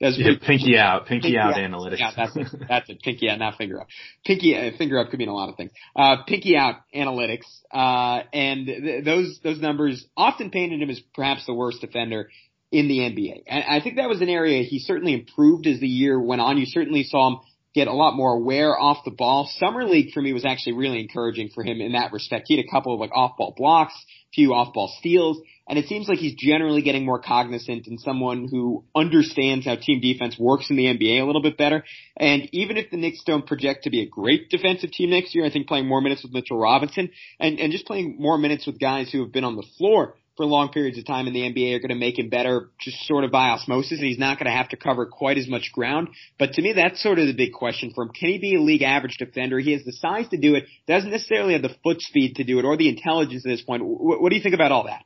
that's 0.00 0.16
yeah, 0.16 0.34
pinky 0.40 0.78
out, 0.78 1.06
pinky, 1.06 1.28
pinky 1.28 1.38
out, 1.38 1.54
out, 1.54 1.58
analytics. 1.58 1.98
Yeah, 1.98 2.12
that's 2.16 2.36
it. 2.36 2.46
That's 2.68 2.88
it. 2.88 3.02
Pinky 3.02 3.28
out, 3.28 3.40
not 3.40 3.56
finger 3.56 3.80
up. 3.80 3.88
Pinky, 4.24 4.54
uh, 4.54 4.76
finger 4.78 5.00
up 5.00 5.10
could 5.10 5.18
mean 5.18 5.28
a 5.28 5.34
lot 5.34 5.48
of 5.48 5.56
things. 5.56 5.72
Uh, 5.96 6.18
pinky 6.24 6.56
out 6.56 6.76
analytics. 6.94 7.46
Uh, 7.72 8.22
and 8.32 8.66
th- 8.66 9.04
those, 9.04 9.40
those 9.42 9.60
numbers 9.60 10.06
often 10.16 10.50
painted 10.50 10.80
him 10.80 10.88
as 10.88 11.00
perhaps 11.16 11.46
the 11.46 11.54
worst 11.54 11.80
defender 11.80 12.30
in 12.70 12.86
the 12.86 12.98
NBA. 12.98 13.42
And 13.48 13.64
I 13.64 13.80
think 13.80 13.96
that 13.96 14.08
was 14.08 14.20
an 14.20 14.28
area 14.28 14.62
he 14.62 14.78
certainly 14.78 15.14
improved 15.14 15.66
as 15.66 15.80
the 15.80 15.88
year 15.88 16.20
went 16.20 16.42
on. 16.42 16.58
You 16.58 16.66
certainly 16.66 17.02
saw 17.02 17.30
him 17.30 17.38
get 17.74 17.88
a 17.88 17.92
lot 17.92 18.14
more 18.14 18.32
aware 18.32 18.78
off 18.78 19.04
the 19.04 19.10
ball. 19.10 19.48
Summer 19.58 19.84
league 19.84 20.12
for 20.12 20.22
me 20.22 20.32
was 20.32 20.44
actually 20.44 20.74
really 20.74 21.00
encouraging 21.00 21.50
for 21.54 21.62
him 21.62 21.80
in 21.80 21.92
that 21.92 22.12
respect. 22.12 22.44
He 22.48 22.56
had 22.56 22.64
a 22.64 22.70
couple 22.70 22.94
of 22.94 23.00
like 23.00 23.10
off 23.14 23.36
ball 23.36 23.54
blocks, 23.56 23.94
few 24.34 24.54
off 24.54 24.72
ball 24.74 24.92
steals, 24.98 25.38
and 25.68 25.78
it 25.78 25.86
seems 25.86 26.08
like 26.08 26.18
he's 26.18 26.34
generally 26.34 26.80
getting 26.80 27.04
more 27.04 27.20
cognizant 27.20 27.86
and 27.86 28.00
someone 28.00 28.48
who 28.50 28.84
understands 28.94 29.66
how 29.66 29.76
team 29.76 30.00
defense 30.00 30.36
works 30.38 30.70
in 30.70 30.76
the 30.76 30.86
NBA 30.86 31.20
a 31.20 31.26
little 31.26 31.42
bit 31.42 31.58
better. 31.58 31.84
And 32.16 32.48
even 32.52 32.78
if 32.78 32.90
the 32.90 32.96
Knicks 32.96 33.22
don't 33.24 33.46
project 33.46 33.84
to 33.84 33.90
be 33.90 34.00
a 34.00 34.08
great 34.08 34.48
defensive 34.48 34.90
team 34.90 35.10
next 35.10 35.34
year, 35.34 35.44
I 35.44 35.50
think 35.50 35.68
playing 35.68 35.86
more 35.86 36.00
minutes 36.00 36.22
with 36.22 36.32
Mitchell 36.32 36.58
Robinson 36.58 37.10
and, 37.38 37.58
and 37.60 37.70
just 37.70 37.86
playing 37.86 38.16
more 38.18 38.38
minutes 38.38 38.66
with 38.66 38.80
guys 38.80 39.10
who 39.12 39.22
have 39.22 39.32
been 39.32 39.44
on 39.44 39.56
the 39.56 39.66
floor 39.76 40.14
for 40.38 40.46
long 40.46 40.70
periods 40.70 40.96
of 40.96 41.04
time 41.04 41.26
in 41.26 41.34
the 41.34 41.40
NBA 41.40 41.74
are 41.74 41.80
going 41.80 41.90
to 41.90 41.96
make 41.96 42.18
him 42.18 42.30
better 42.30 42.70
just 42.80 42.96
sort 43.06 43.24
of 43.24 43.30
by 43.30 43.48
osmosis. 43.48 43.98
And 43.98 44.06
he's 44.06 44.18
not 44.18 44.38
going 44.38 44.50
to 44.50 44.56
have 44.56 44.70
to 44.70 44.76
cover 44.76 45.04
quite 45.04 45.36
as 45.36 45.48
much 45.48 45.72
ground. 45.72 46.08
But 46.38 46.54
to 46.54 46.62
me, 46.62 46.72
that's 46.72 47.02
sort 47.02 47.18
of 47.18 47.26
the 47.26 47.34
big 47.34 47.52
question 47.52 47.92
for 47.94 48.04
him. 48.04 48.10
Can 48.18 48.30
he 48.30 48.38
be 48.38 48.54
a 48.54 48.60
league 48.60 48.82
average 48.82 49.18
defender? 49.18 49.58
He 49.58 49.72
has 49.72 49.84
the 49.84 49.92
size 49.92 50.28
to 50.28 50.38
do 50.38 50.54
it, 50.54 50.64
doesn't 50.86 51.10
necessarily 51.10 51.52
have 51.52 51.62
the 51.62 51.74
foot 51.82 52.00
speed 52.00 52.36
to 52.36 52.44
do 52.44 52.58
it 52.58 52.64
or 52.64 52.76
the 52.76 52.88
intelligence 52.88 53.44
at 53.44 53.50
this 53.50 53.60
point. 53.60 53.84
What, 53.84 54.22
what 54.22 54.30
do 54.30 54.36
you 54.36 54.42
think 54.42 54.54
about 54.54 54.72
all 54.72 54.84
that? 54.84 55.04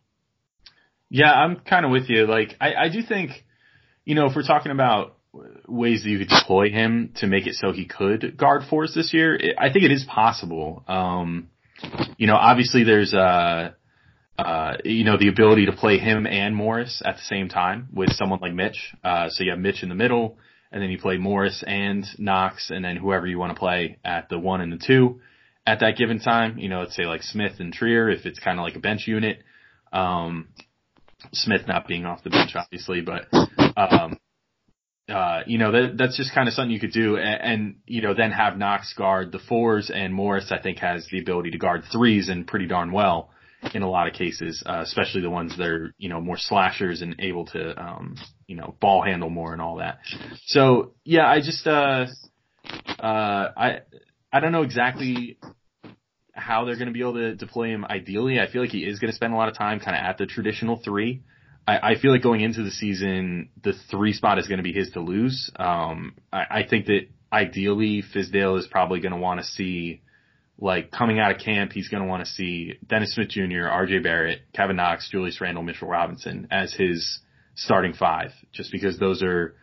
Yeah, 1.08 1.32
I'm 1.32 1.56
kind 1.56 1.84
of 1.84 1.90
with 1.90 2.08
you. 2.08 2.26
Like, 2.26 2.54
I, 2.60 2.74
I 2.74 2.88
do 2.88 3.02
think, 3.02 3.32
you 4.04 4.14
know, 4.14 4.26
if 4.26 4.36
we're 4.36 4.46
talking 4.46 4.70
about 4.70 5.16
ways 5.66 6.02
that 6.02 6.10
you 6.10 6.18
could 6.18 6.28
deploy 6.28 6.70
him 6.70 7.14
to 7.16 7.26
make 7.26 7.46
it 7.46 7.54
so 7.54 7.72
he 7.72 7.86
could 7.86 8.36
guard 8.36 8.64
force 8.68 8.94
this 8.94 9.14
year, 9.14 9.38
I 9.58 9.72
think 9.72 9.86
it 9.86 9.92
is 9.92 10.04
possible. 10.04 10.84
Um, 10.86 11.48
you 12.18 12.26
know, 12.26 12.36
obviously 12.36 12.84
there's, 12.84 13.14
uh, 13.14 13.72
uh, 14.42 14.76
you 14.84 15.04
know, 15.04 15.16
the 15.16 15.28
ability 15.28 15.66
to 15.66 15.72
play 15.72 15.98
him 15.98 16.26
and 16.26 16.54
Morris 16.54 17.00
at 17.04 17.16
the 17.16 17.22
same 17.22 17.48
time 17.48 17.88
with 17.92 18.10
someone 18.12 18.40
like 18.40 18.52
Mitch. 18.52 18.92
Uh, 19.04 19.28
so 19.28 19.44
you 19.44 19.50
have 19.50 19.60
Mitch 19.60 19.82
in 19.82 19.88
the 19.88 19.94
middle, 19.94 20.38
and 20.70 20.82
then 20.82 20.90
you 20.90 20.98
play 20.98 21.16
Morris 21.16 21.62
and 21.66 22.04
Knox, 22.18 22.70
and 22.70 22.84
then 22.84 22.96
whoever 22.96 23.26
you 23.26 23.38
want 23.38 23.54
to 23.54 23.58
play 23.58 23.98
at 24.04 24.28
the 24.28 24.38
one 24.38 24.60
and 24.60 24.72
the 24.72 24.84
two 24.84 25.20
at 25.66 25.80
that 25.80 25.96
given 25.96 26.18
time. 26.18 26.58
You 26.58 26.68
know, 26.68 26.80
let's 26.80 26.96
say 26.96 27.04
like 27.04 27.22
Smith 27.22 27.52
and 27.60 27.72
Trier 27.72 28.10
if 28.10 28.26
it's 28.26 28.38
kind 28.38 28.58
of 28.58 28.64
like 28.64 28.76
a 28.76 28.80
bench 28.80 29.06
unit. 29.06 29.42
Um, 29.92 30.48
Smith 31.32 31.68
not 31.68 31.86
being 31.86 32.04
off 32.04 32.24
the 32.24 32.30
bench, 32.30 32.56
obviously, 32.56 33.00
but, 33.00 33.26
um, 33.76 34.18
uh, 35.08 35.42
you 35.46 35.58
know, 35.58 35.70
that, 35.70 35.96
that's 35.96 36.16
just 36.16 36.34
kind 36.34 36.48
of 36.48 36.54
something 36.54 36.72
you 36.72 36.80
could 36.80 36.92
do 36.92 37.16
and, 37.16 37.40
and, 37.40 37.76
you 37.86 38.02
know, 38.02 38.12
then 38.12 38.32
have 38.32 38.58
Knox 38.58 38.92
guard 38.94 39.30
the 39.30 39.38
fours 39.38 39.90
and 39.94 40.12
Morris, 40.12 40.50
I 40.50 40.60
think 40.60 40.78
has 40.78 41.06
the 41.12 41.20
ability 41.20 41.52
to 41.52 41.58
guard 41.58 41.84
threes 41.92 42.28
and 42.28 42.46
pretty 42.46 42.66
darn 42.66 42.90
well 42.90 43.30
in 43.74 43.82
a 43.82 43.88
lot 43.88 44.08
of 44.08 44.14
cases, 44.14 44.62
uh, 44.66 44.80
especially 44.82 45.20
the 45.20 45.30
ones 45.30 45.56
that 45.56 45.66
are, 45.66 45.94
you 45.98 46.08
know, 46.08 46.20
more 46.20 46.36
slashers 46.38 47.02
and 47.02 47.16
able 47.20 47.46
to, 47.46 47.80
um, 47.80 48.16
you 48.46 48.56
know, 48.56 48.74
ball 48.80 49.02
handle 49.02 49.30
more 49.30 49.52
and 49.52 49.62
all 49.62 49.76
that. 49.76 49.98
So 50.46 50.94
yeah, 51.04 51.26
I 51.26 51.40
just, 51.40 51.66
uh, 51.66 52.06
uh, 52.98 53.48
I, 53.56 53.80
I 54.32 54.40
don't 54.40 54.52
know 54.52 54.62
exactly 54.62 55.38
how 56.32 56.64
they're 56.64 56.76
going 56.76 56.88
to 56.88 56.92
be 56.92 57.00
able 57.00 57.14
to 57.14 57.34
deploy 57.34 57.68
him 57.68 57.84
ideally. 57.84 58.40
I 58.40 58.50
feel 58.50 58.62
like 58.62 58.70
he 58.70 58.84
is 58.84 58.98
going 58.98 59.10
to 59.10 59.16
spend 59.16 59.32
a 59.32 59.36
lot 59.36 59.48
of 59.48 59.56
time 59.56 59.80
kind 59.80 59.96
of 59.96 60.02
at 60.02 60.18
the 60.18 60.26
traditional 60.26 60.80
three. 60.82 61.22
I, 61.66 61.94
feel 61.94 62.10
like 62.10 62.22
going 62.22 62.40
into 62.40 62.64
the 62.64 62.72
season, 62.72 63.50
the 63.62 63.72
three 63.88 64.12
spot 64.12 64.40
is 64.40 64.48
going 64.48 64.58
to 64.58 64.64
be 64.64 64.72
his 64.72 64.90
to 64.90 65.00
lose. 65.00 65.50
Um, 65.54 66.14
I, 66.32 66.44
I 66.50 66.66
think 66.68 66.86
that 66.86 67.02
ideally 67.32 68.02
Fizdale 68.02 68.58
is 68.58 68.66
probably 68.66 69.00
going 69.00 69.12
to 69.12 69.18
want 69.18 69.40
to 69.40 69.46
see, 69.46 70.02
like 70.62 70.92
coming 70.92 71.18
out 71.18 71.32
of 71.32 71.40
camp, 71.40 71.72
he's 71.72 71.88
going 71.88 72.04
to 72.04 72.08
want 72.08 72.24
to 72.24 72.30
see 72.30 72.74
Dennis 72.86 73.16
Smith 73.16 73.30
Jr., 73.30 73.66
RJ 73.66 74.04
Barrett, 74.04 74.42
Kevin 74.54 74.76
Knox, 74.76 75.10
Julius 75.10 75.40
Randle, 75.40 75.64
Mitchell 75.64 75.88
Robinson 75.88 76.46
as 76.52 76.72
his 76.72 77.18
starting 77.56 77.92
five, 77.92 78.30
just 78.52 78.70
because 78.70 78.96
those 78.96 79.24
are 79.24 79.56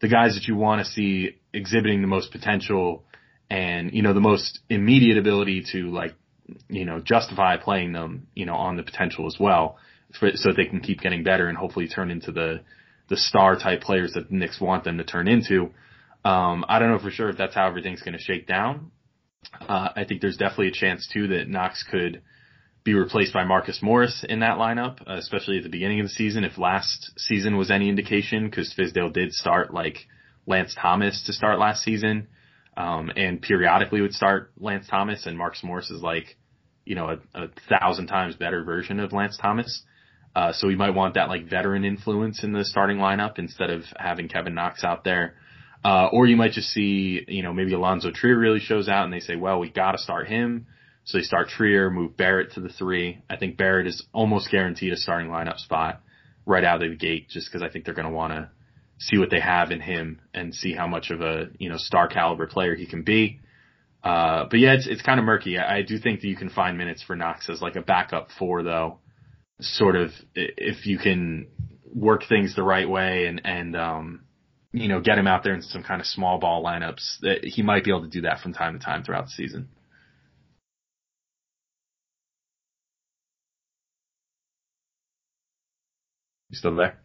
the 0.00 0.08
guys 0.08 0.34
that 0.34 0.48
you 0.48 0.56
want 0.56 0.84
to 0.84 0.90
see 0.90 1.36
exhibiting 1.52 2.00
the 2.00 2.08
most 2.08 2.32
potential 2.32 3.04
and, 3.50 3.92
you 3.92 4.00
know, 4.00 4.14
the 4.14 4.20
most 4.20 4.60
immediate 4.70 5.18
ability 5.18 5.62
to 5.72 5.90
like, 5.90 6.14
you 6.70 6.86
know, 6.86 7.00
justify 7.00 7.58
playing 7.58 7.92
them, 7.92 8.26
you 8.34 8.46
know, 8.46 8.54
on 8.54 8.76
the 8.76 8.82
potential 8.82 9.26
as 9.26 9.36
well 9.38 9.76
for, 10.18 10.30
so 10.36 10.52
they 10.56 10.64
can 10.64 10.80
keep 10.80 11.00
getting 11.00 11.22
better 11.22 11.48
and 11.48 11.58
hopefully 11.58 11.86
turn 11.86 12.10
into 12.10 12.32
the, 12.32 12.60
the 13.10 13.16
star 13.18 13.56
type 13.56 13.82
players 13.82 14.14
that 14.14 14.30
the 14.30 14.34
Knicks 14.34 14.58
want 14.58 14.84
them 14.84 14.96
to 14.96 15.04
turn 15.04 15.28
into. 15.28 15.70
Um, 16.24 16.64
I 16.66 16.78
don't 16.78 16.90
know 16.90 16.98
for 16.98 17.10
sure 17.10 17.28
if 17.28 17.36
that's 17.36 17.54
how 17.54 17.66
everything's 17.66 18.00
going 18.00 18.16
to 18.16 18.22
shake 18.22 18.46
down, 18.46 18.90
uh, 19.68 19.88
I 19.96 20.04
think 20.04 20.20
there's 20.20 20.36
definitely 20.36 20.68
a 20.68 20.72
chance 20.72 21.08
too 21.12 21.28
that 21.28 21.48
Knox 21.48 21.84
could 21.90 22.22
be 22.84 22.94
replaced 22.94 23.32
by 23.32 23.44
Marcus 23.44 23.80
Morris 23.82 24.24
in 24.28 24.40
that 24.40 24.58
lineup, 24.58 25.00
uh, 25.08 25.16
especially 25.16 25.58
at 25.58 25.64
the 25.64 25.68
beginning 25.68 26.00
of 26.00 26.06
the 26.06 26.10
season. 26.10 26.44
If 26.44 26.56
last 26.56 27.12
season 27.18 27.56
was 27.56 27.70
any 27.70 27.88
indication, 27.88 28.48
because 28.48 28.72
Fizdale 28.78 29.12
did 29.12 29.32
start 29.32 29.74
like 29.74 30.06
Lance 30.46 30.74
Thomas 30.80 31.24
to 31.26 31.32
start 31.32 31.58
last 31.58 31.82
season, 31.82 32.28
um, 32.76 33.10
and 33.16 33.42
periodically 33.42 34.00
would 34.00 34.12
start 34.12 34.52
Lance 34.58 34.86
Thomas, 34.88 35.26
and 35.26 35.36
Marcus 35.36 35.64
Morris 35.64 35.90
is 35.90 36.00
like, 36.00 36.36
you 36.84 36.94
know, 36.94 37.08
a, 37.08 37.42
a 37.42 37.48
thousand 37.68 38.06
times 38.06 38.36
better 38.36 38.62
version 38.62 39.00
of 39.00 39.12
Lance 39.12 39.36
Thomas. 39.36 39.82
Uh, 40.36 40.52
so 40.52 40.68
we 40.68 40.76
might 40.76 40.90
want 40.90 41.14
that 41.14 41.28
like 41.28 41.48
veteran 41.48 41.84
influence 41.84 42.44
in 42.44 42.52
the 42.52 42.64
starting 42.64 42.98
lineup 42.98 43.38
instead 43.38 43.70
of 43.70 43.82
having 43.96 44.28
Kevin 44.28 44.54
Knox 44.54 44.84
out 44.84 45.02
there. 45.02 45.34
Uh, 45.84 46.08
or 46.12 46.26
you 46.26 46.36
might 46.36 46.52
just 46.52 46.70
see, 46.70 47.24
you 47.28 47.42
know, 47.42 47.52
maybe 47.52 47.74
Alonzo 47.74 48.10
Trier 48.10 48.36
really 48.36 48.60
shows 48.60 48.88
out 48.88 49.04
and 49.04 49.12
they 49.12 49.20
say, 49.20 49.36
well, 49.36 49.60
we 49.60 49.70
gotta 49.70 49.98
start 49.98 50.26
him. 50.26 50.66
So 51.04 51.18
they 51.18 51.22
start 51.22 51.48
Trier, 51.48 51.90
move 51.90 52.16
Barrett 52.16 52.52
to 52.52 52.60
the 52.60 52.68
three. 52.68 53.22
I 53.30 53.36
think 53.36 53.56
Barrett 53.56 53.86
is 53.86 54.04
almost 54.12 54.50
guaranteed 54.50 54.92
a 54.92 54.96
starting 54.96 55.28
lineup 55.30 55.58
spot 55.58 56.00
right 56.44 56.64
out 56.64 56.82
of 56.82 56.90
the 56.90 56.96
gate 56.96 57.28
just 57.28 57.48
because 57.48 57.62
I 57.62 57.70
think 57.70 57.84
they're 57.84 57.94
going 57.94 58.08
to 58.08 58.12
want 58.12 58.32
to 58.32 58.50
see 58.98 59.18
what 59.18 59.30
they 59.30 59.40
have 59.40 59.70
in 59.70 59.80
him 59.80 60.20
and 60.34 60.54
see 60.54 60.74
how 60.74 60.88
much 60.88 61.10
of 61.10 61.20
a, 61.20 61.50
you 61.58 61.68
know, 61.68 61.76
star 61.76 62.08
caliber 62.08 62.46
player 62.46 62.74
he 62.74 62.86
can 62.86 63.02
be. 63.02 63.40
Uh, 64.02 64.46
but 64.50 64.60
yeah, 64.60 64.74
it's 64.74 64.86
it's 64.86 65.02
kind 65.02 65.18
of 65.18 65.26
murky. 65.26 65.58
I, 65.58 65.78
I 65.78 65.82
do 65.82 65.98
think 65.98 66.20
that 66.20 66.28
you 66.28 66.36
can 66.36 66.48
find 66.48 66.78
minutes 66.78 67.02
for 67.02 67.16
Knox 67.16 67.50
as 67.50 67.60
like 67.60 67.76
a 67.76 67.82
backup 67.82 68.28
four, 68.38 68.62
though. 68.62 68.98
Sort 69.60 69.96
of, 69.96 70.10
if 70.34 70.86
you 70.86 70.98
can 70.98 71.48
work 71.92 72.22
things 72.28 72.54
the 72.54 72.62
right 72.62 72.88
way 72.88 73.26
and 73.26 73.40
and 73.44 73.74
um, 73.74 74.24
you 74.72 74.88
know, 74.88 75.00
get 75.00 75.18
him 75.18 75.26
out 75.26 75.44
there 75.44 75.54
in 75.54 75.62
some 75.62 75.82
kind 75.82 76.00
of 76.00 76.06
small 76.06 76.38
ball 76.38 76.62
lineups, 76.62 77.20
that 77.22 77.44
he 77.44 77.62
might 77.62 77.84
be 77.84 77.90
able 77.90 78.02
to 78.02 78.08
do 78.08 78.22
that 78.22 78.40
from 78.40 78.52
time 78.52 78.78
to 78.78 78.84
time 78.84 79.02
throughout 79.02 79.26
the 79.26 79.30
season. 79.30 79.68
You 86.50 86.56
still 86.56 86.74
there? 86.76 86.98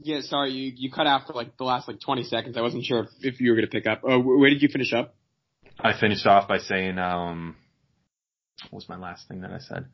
Yeah, 0.00 0.20
sorry, 0.20 0.52
you, 0.52 0.72
you 0.76 0.92
cut 0.92 1.06
out 1.06 1.26
for 1.26 1.32
like 1.32 1.56
the 1.56 1.64
last 1.64 1.88
like 1.88 2.00
20 2.00 2.22
seconds. 2.24 2.56
I 2.56 2.60
wasn't 2.60 2.84
sure 2.84 3.00
if, 3.00 3.34
if 3.34 3.40
you 3.40 3.50
were 3.50 3.56
going 3.56 3.66
to 3.66 3.70
pick 3.70 3.86
up. 3.86 4.02
Uh, 4.04 4.18
where 4.18 4.50
did 4.50 4.62
you 4.62 4.68
finish 4.68 4.92
up? 4.92 5.14
I 5.80 5.98
finished 5.98 6.26
off 6.26 6.48
by 6.48 6.58
saying, 6.58 6.98
um, 6.98 7.56
what 8.70 8.78
was 8.78 8.88
my 8.88 8.96
last 8.96 9.26
thing 9.28 9.40
that 9.40 9.50
I 9.50 9.58
said? 9.58 9.86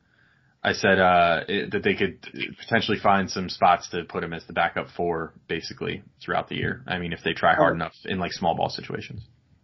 I 0.65 0.73
said, 0.73 0.99
uh, 0.99 1.41
it, 1.47 1.73
that 1.73 1.83
they 1.83 1.95
could 1.95 2.27
potentially 2.59 2.99
find 2.99 3.31
some 3.31 3.51
spots 3.51 3.91
to 3.91 4.05
put 4.05 4.25
him 4.25 4.33
as 4.33 4.47
the 4.47 4.55
backup 4.55 4.87
four 4.97 5.35
basically 5.47 6.03
throughout 6.25 6.49
the 6.49 6.57
year. 6.57 6.83
I 6.87 6.99
mean, 6.99 7.13
if 7.13 7.21
they 7.23 7.35
try 7.35 7.55
hard 7.55 7.75
enough 7.75 7.93
in 8.07 8.19
like 8.19 8.33
small 8.33 8.57
ball 8.57 8.71
situations. 8.71 9.21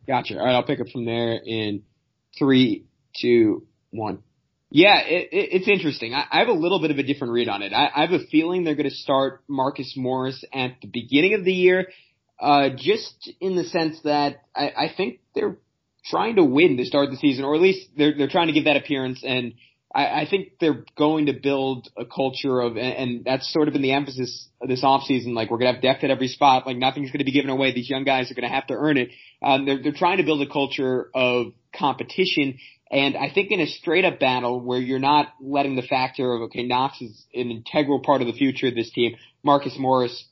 Gotcha. 0.07 0.39
All 0.39 0.45
right, 0.45 0.55
I'll 0.55 0.63
pick 0.63 0.81
up 0.81 0.89
from 0.89 1.07
there 1.07 1.41
in 1.43 1.85
three, 2.39 2.85
two, 3.19 3.67
one. 3.91 4.23
Yeah, 4.71 5.01
it, 5.01 5.29
it, 5.33 5.49
it's 5.53 5.69
interesting. 5.69 6.15
I, 6.15 6.27
I, 6.31 6.39
have 6.41 6.49
a 6.49 6.53
little 6.53 6.81
bit 6.81 6.91
of 6.91 6.99
a 6.99 7.03
different 7.03 7.33
read 7.33 7.49
on 7.49 7.63
it. 7.63 7.73
I, 7.73 7.91
I 7.95 8.01
have 8.03 8.13
a 8.13 8.25
feeling 8.27 8.63
they're 8.63 8.77
going 8.77 8.89
to 8.89 8.95
start 8.95 9.43
Marcus 9.49 9.95
Morris 9.97 10.45
at 10.53 10.77
the 10.81 10.87
beginning 10.87 11.35
of 11.35 11.45
the 11.45 11.53
year, 11.53 11.89
uh, 12.39 12.69
just 12.77 13.33
in 13.41 13.57
the 13.57 13.65
sense 13.65 14.01
that 14.05 14.43
I, 14.55 14.69
I 14.69 14.93
think 14.97 15.21
they're 15.35 15.57
trying 16.05 16.37
to 16.37 16.45
win 16.45 16.77
to 16.77 16.85
start 16.85 17.11
the 17.11 17.17
season, 17.17 17.45
or 17.45 17.55
at 17.55 17.61
least 17.61 17.89
they're 17.97 18.17
they're 18.17 18.29
trying 18.29 18.47
to 18.47 18.53
give 18.53 18.65
that 18.65 18.77
appearance. 18.77 19.23
And 19.27 19.55
I, 19.93 20.23
I 20.23 20.27
think 20.29 20.53
they're 20.61 20.85
going 20.97 21.27
to 21.27 21.33
build 21.33 21.89
a 21.97 22.05
culture 22.05 22.61
of, 22.61 22.77
and, 22.77 22.95
and 22.95 23.25
that's 23.25 23.53
sort 23.53 23.69
of 23.69 23.73
been 23.73 23.83
the 23.83 23.93
emphasis 23.93 24.49
this 24.67 24.85
offseason. 24.85 25.35
Like 25.35 25.51
we're 25.51 25.59
going 25.59 25.73
to 25.73 25.75
have 25.75 25.83
depth 25.83 26.05
at 26.05 26.11
every 26.11 26.29
spot. 26.29 26.67
Like 26.67 26.77
nothing's 26.77 27.11
going 27.11 27.19
to 27.19 27.25
be 27.25 27.33
given 27.33 27.51
away. 27.51 27.73
These 27.73 27.91
young 27.91 28.05
guys 28.05 28.31
are 28.31 28.35
going 28.35 28.49
to 28.49 28.55
have 28.55 28.67
to 28.69 28.75
earn 28.75 28.99
it. 28.99 29.11
Um, 29.43 29.67
they're 29.67 29.83
they're 29.83 29.93
trying 29.93 30.19
to 30.19 30.25
build 30.25 30.43
a 30.43 30.53
culture 30.53 31.11
of 31.15 31.53
competition 31.77 32.59
and 32.91 33.17
I 33.17 33.31
think 33.33 33.53
in 33.53 33.61
a 33.61 33.67
straight 33.67 34.05
up 34.05 34.19
battle 34.19 34.61
where 34.61 34.81
you're 34.81 34.99
not 34.99 35.29
letting 35.41 35.77
the 35.77 35.83
factor 35.83 36.33
of, 36.35 36.43
okay, 36.43 36.65
Knox 36.65 37.01
is 37.01 37.25
an 37.33 37.51
integral 37.51 38.01
part 38.01 38.21
of 38.21 38.27
the 38.27 38.33
future 38.33 38.67
of 38.67 38.75
this 38.75 38.91
team. 38.91 39.15
Marcus 39.45 39.77
Morris 39.79 40.25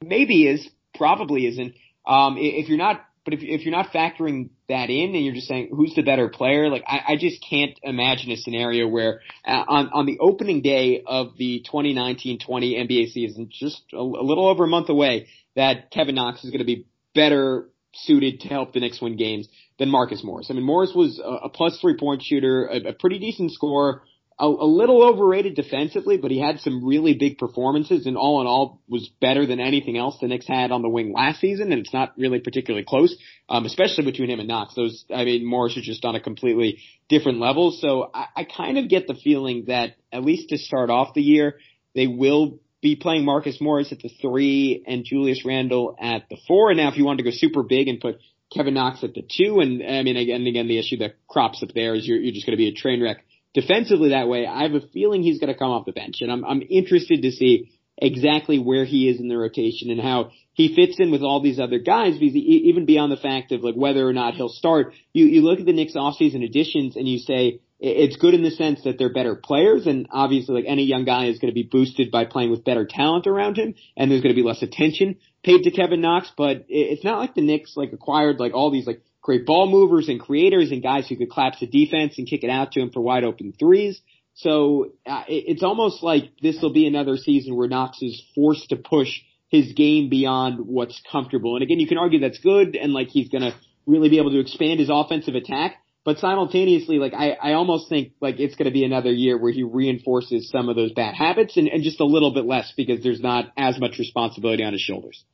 maybe 0.00 0.46
is, 0.46 0.68
probably 0.94 1.46
isn't. 1.48 1.74
Um, 2.06 2.36
if 2.38 2.68
you're 2.68 2.78
not, 2.78 3.04
but 3.24 3.34
if, 3.34 3.40
if 3.42 3.62
you're 3.62 3.74
not 3.74 3.90
factoring 3.90 4.50
that 4.68 4.90
in 4.90 5.14
and 5.14 5.24
you're 5.24 5.34
just 5.34 5.48
saying 5.48 5.70
who's 5.74 5.94
the 5.94 6.02
better 6.02 6.28
player, 6.28 6.68
like 6.68 6.84
I, 6.86 7.12
I 7.12 7.16
just 7.16 7.44
can't 7.48 7.78
imagine 7.82 8.30
a 8.30 8.36
scenario 8.36 8.86
where 8.86 9.20
uh, 9.46 9.64
on, 9.66 9.90
on 9.92 10.06
the 10.06 10.18
opening 10.20 10.60
day 10.60 11.02
of 11.06 11.36
the 11.38 11.64
2019-20 11.72 12.38
NBA 12.46 13.12
season, 13.12 13.48
just 13.50 13.82
a, 13.92 13.96
a 13.96 14.24
little 14.24 14.46
over 14.46 14.64
a 14.64 14.68
month 14.68 14.90
away, 14.90 15.28
that 15.56 15.90
Kevin 15.90 16.14
Knox 16.14 16.44
is 16.44 16.50
going 16.50 16.58
to 16.58 16.66
be 16.66 16.86
better 17.14 17.68
suited 17.94 18.40
to 18.40 18.48
help 18.48 18.72
the 18.72 18.80
Knicks 18.80 19.00
win 19.00 19.16
games 19.16 19.48
than 19.78 19.88
Marcus 19.88 20.22
Morris. 20.22 20.48
I 20.50 20.54
mean, 20.54 20.64
Morris 20.64 20.92
was 20.94 21.18
a, 21.18 21.46
a 21.46 21.48
plus 21.48 21.78
three 21.80 21.96
point 21.96 22.22
shooter, 22.22 22.66
a, 22.66 22.88
a 22.88 22.92
pretty 22.92 23.18
decent 23.18 23.52
scorer, 23.52 24.02
a, 24.38 24.46
a 24.46 24.66
little 24.66 25.02
overrated 25.04 25.54
defensively, 25.54 26.16
but 26.16 26.30
he 26.30 26.40
had 26.40 26.58
some 26.58 26.84
really 26.84 27.14
big 27.14 27.38
performances 27.38 28.06
and 28.06 28.16
all 28.16 28.40
in 28.40 28.46
all 28.46 28.80
was 28.88 29.08
better 29.20 29.46
than 29.46 29.60
anything 29.60 29.96
else 29.96 30.18
the 30.20 30.26
Knicks 30.26 30.48
had 30.48 30.72
on 30.72 30.82
the 30.82 30.88
wing 30.88 31.12
last 31.12 31.40
season. 31.40 31.70
And 31.70 31.80
it's 31.80 31.92
not 31.92 32.14
really 32.18 32.40
particularly 32.40 32.84
close, 32.84 33.16
um, 33.48 33.64
especially 33.64 34.04
between 34.04 34.30
him 34.30 34.40
and 34.40 34.48
Knox. 34.48 34.74
Those, 34.74 35.04
I 35.14 35.24
mean, 35.24 35.46
Morris 35.46 35.76
is 35.76 35.84
just 35.84 36.04
on 36.04 36.16
a 36.16 36.20
completely 36.20 36.80
different 37.08 37.38
level. 37.38 37.70
So 37.70 38.10
I, 38.12 38.26
I 38.36 38.44
kind 38.44 38.76
of 38.76 38.88
get 38.88 39.06
the 39.06 39.14
feeling 39.14 39.66
that 39.68 39.94
at 40.12 40.24
least 40.24 40.48
to 40.48 40.58
start 40.58 40.90
off 40.90 41.14
the 41.14 41.22
year, 41.22 41.58
they 41.94 42.08
will 42.08 42.58
be 42.82 42.96
playing 42.96 43.24
Marcus 43.24 43.60
Morris 43.60 43.92
at 43.92 44.00
the 44.00 44.10
three 44.20 44.82
and 44.84 45.04
Julius 45.04 45.44
Randle 45.44 45.96
at 46.00 46.28
the 46.28 46.38
four. 46.48 46.70
And 46.70 46.78
now 46.78 46.90
if 46.90 46.96
you 46.96 47.04
wanted 47.04 47.22
to 47.22 47.30
go 47.30 47.36
super 47.36 47.62
big 47.62 47.86
and 47.86 48.00
put 48.00 48.18
Kevin 48.52 48.74
Knox 48.74 49.04
at 49.04 49.14
the 49.14 49.22
two, 49.22 49.60
and 49.60 49.80
I 49.80 50.02
mean 50.02 50.16
again, 50.16 50.44
again 50.44 50.66
the 50.66 50.78
issue 50.78 50.98
that 50.98 51.14
crops 51.28 51.62
up 51.62 51.70
there 51.72 51.94
is 51.94 52.06
you're, 52.06 52.18
you're 52.18 52.34
just 52.34 52.46
going 52.46 52.52
to 52.52 52.58
be 52.58 52.68
a 52.68 52.74
train 52.74 53.00
wreck 53.00 53.24
defensively 53.54 54.10
that 54.10 54.28
way. 54.28 54.46
I 54.46 54.62
have 54.62 54.74
a 54.74 54.86
feeling 54.92 55.22
he's 55.22 55.40
going 55.40 55.52
to 55.52 55.58
come 55.58 55.70
off 55.70 55.86
the 55.86 55.92
bench, 55.92 56.16
and 56.20 56.30
I'm 56.30 56.44
I'm 56.44 56.62
interested 56.68 57.22
to 57.22 57.30
see 57.30 57.70
exactly 57.96 58.58
where 58.58 58.84
he 58.84 59.08
is 59.08 59.20
in 59.20 59.28
the 59.28 59.38
rotation 59.38 59.90
and 59.90 60.00
how 60.00 60.32
he 60.52 60.74
fits 60.74 60.98
in 60.98 61.12
with 61.12 61.22
all 61.22 61.40
these 61.40 61.60
other 61.60 61.78
guys. 61.78 62.18
Because 62.18 62.34
even 62.36 62.86
beyond 62.86 63.12
the 63.12 63.16
fact 63.16 63.52
of 63.52 63.62
like 63.62 63.76
whether 63.76 64.06
or 64.06 64.12
not 64.12 64.34
he'll 64.34 64.48
start, 64.48 64.94
you 65.12 65.26
you 65.26 65.42
look 65.42 65.60
at 65.60 65.66
the 65.66 65.72
Knicks 65.72 65.94
offseason 65.94 66.44
additions 66.44 66.96
and 66.96 67.08
you 67.08 67.18
say 67.18 67.60
it's 67.80 68.16
good 68.16 68.34
in 68.34 68.42
the 68.42 68.50
sense 68.50 68.82
that 68.84 68.98
they're 68.98 69.12
better 69.12 69.34
players 69.34 69.86
and 69.86 70.06
obviously 70.10 70.54
like 70.54 70.64
any 70.66 70.84
young 70.84 71.04
guy 71.04 71.26
is 71.26 71.38
going 71.38 71.50
to 71.50 71.54
be 71.54 71.68
boosted 71.70 72.10
by 72.10 72.24
playing 72.24 72.50
with 72.50 72.64
better 72.64 72.86
talent 72.88 73.26
around 73.26 73.56
him 73.58 73.74
and 73.96 74.10
there's 74.10 74.22
going 74.22 74.34
to 74.34 74.40
be 74.40 74.46
less 74.46 74.62
attention 74.62 75.16
paid 75.44 75.62
to 75.64 75.70
Kevin 75.70 76.00
Knox, 76.00 76.32
but 76.36 76.64
it's 76.68 77.04
not 77.04 77.18
like 77.18 77.34
the 77.34 77.42
Knicks 77.42 77.76
like 77.76 77.92
acquired 77.92 78.40
like 78.40 78.54
all 78.54 78.70
these 78.70 78.86
like 78.86 79.02
great 79.24 79.46
ball 79.46 79.66
movers 79.66 80.08
and 80.10 80.20
creators 80.20 80.70
and 80.70 80.82
guys 80.82 81.08
who 81.08 81.16
could 81.16 81.30
collapse 81.30 81.58
the 81.58 81.66
defense 81.66 82.18
and 82.18 82.28
kick 82.28 82.44
it 82.44 82.50
out 82.50 82.72
to 82.72 82.80
him 82.80 82.90
for 82.90 83.00
wide 83.00 83.24
open 83.24 83.54
threes. 83.58 84.00
So 84.34 84.92
uh, 85.06 85.24
it's 85.28 85.62
almost 85.62 86.02
like 86.02 86.32
this 86.42 86.60
will 86.60 86.72
be 86.72 86.86
another 86.86 87.16
season 87.16 87.56
where 87.56 87.66
Knox 87.66 88.02
is 88.02 88.22
forced 88.34 88.68
to 88.68 88.76
push 88.76 89.08
his 89.48 89.72
game 89.72 90.10
beyond 90.10 90.66
what's 90.66 91.00
comfortable. 91.10 91.56
And 91.56 91.62
again, 91.62 91.80
you 91.80 91.86
can 91.86 91.96
argue 91.96 92.20
that's 92.20 92.38
good 92.38 92.76
and 92.76 92.92
like 92.92 93.08
he's 93.08 93.30
going 93.30 93.42
to 93.42 93.54
really 93.86 94.10
be 94.10 94.18
able 94.18 94.32
to 94.32 94.40
expand 94.40 94.78
his 94.78 94.90
offensive 94.92 95.34
attack. 95.34 95.76
But 96.04 96.18
simultaneously, 96.18 96.98
like 96.98 97.14
I, 97.14 97.30
I 97.30 97.52
almost 97.54 97.88
think 97.88 98.12
like 98.20 98.38
it's 98.38 98.56
going 98.56 98.66
to 98.66 98.72
be 98.72 98.84
another 98.84 99.10
year 99.10 99.38
where 99.38 99.52
he 99.52 99.62
reinforces 99.62 100.50
some 100.50 100.68
of 100.68 100.76
those 100.76 100.92
bad 100.92 101.14
habits 101.14 101.56
and, 101.56 101.66
and 101.68 101.82
just 101.82 101.98
a 102.00 102.04
little 102.04 102.34
bit 102.34 102.44
less 102.44 102.74
because 102.76 103.02
there's 103.02 103.20
not 103.20 103.46
as 103.56 103.80
much 103.80 103.98
responsibility 103.98 104.62
on 104.64 104.74
his 104.74 104.82
shoulders. 104.82 105.24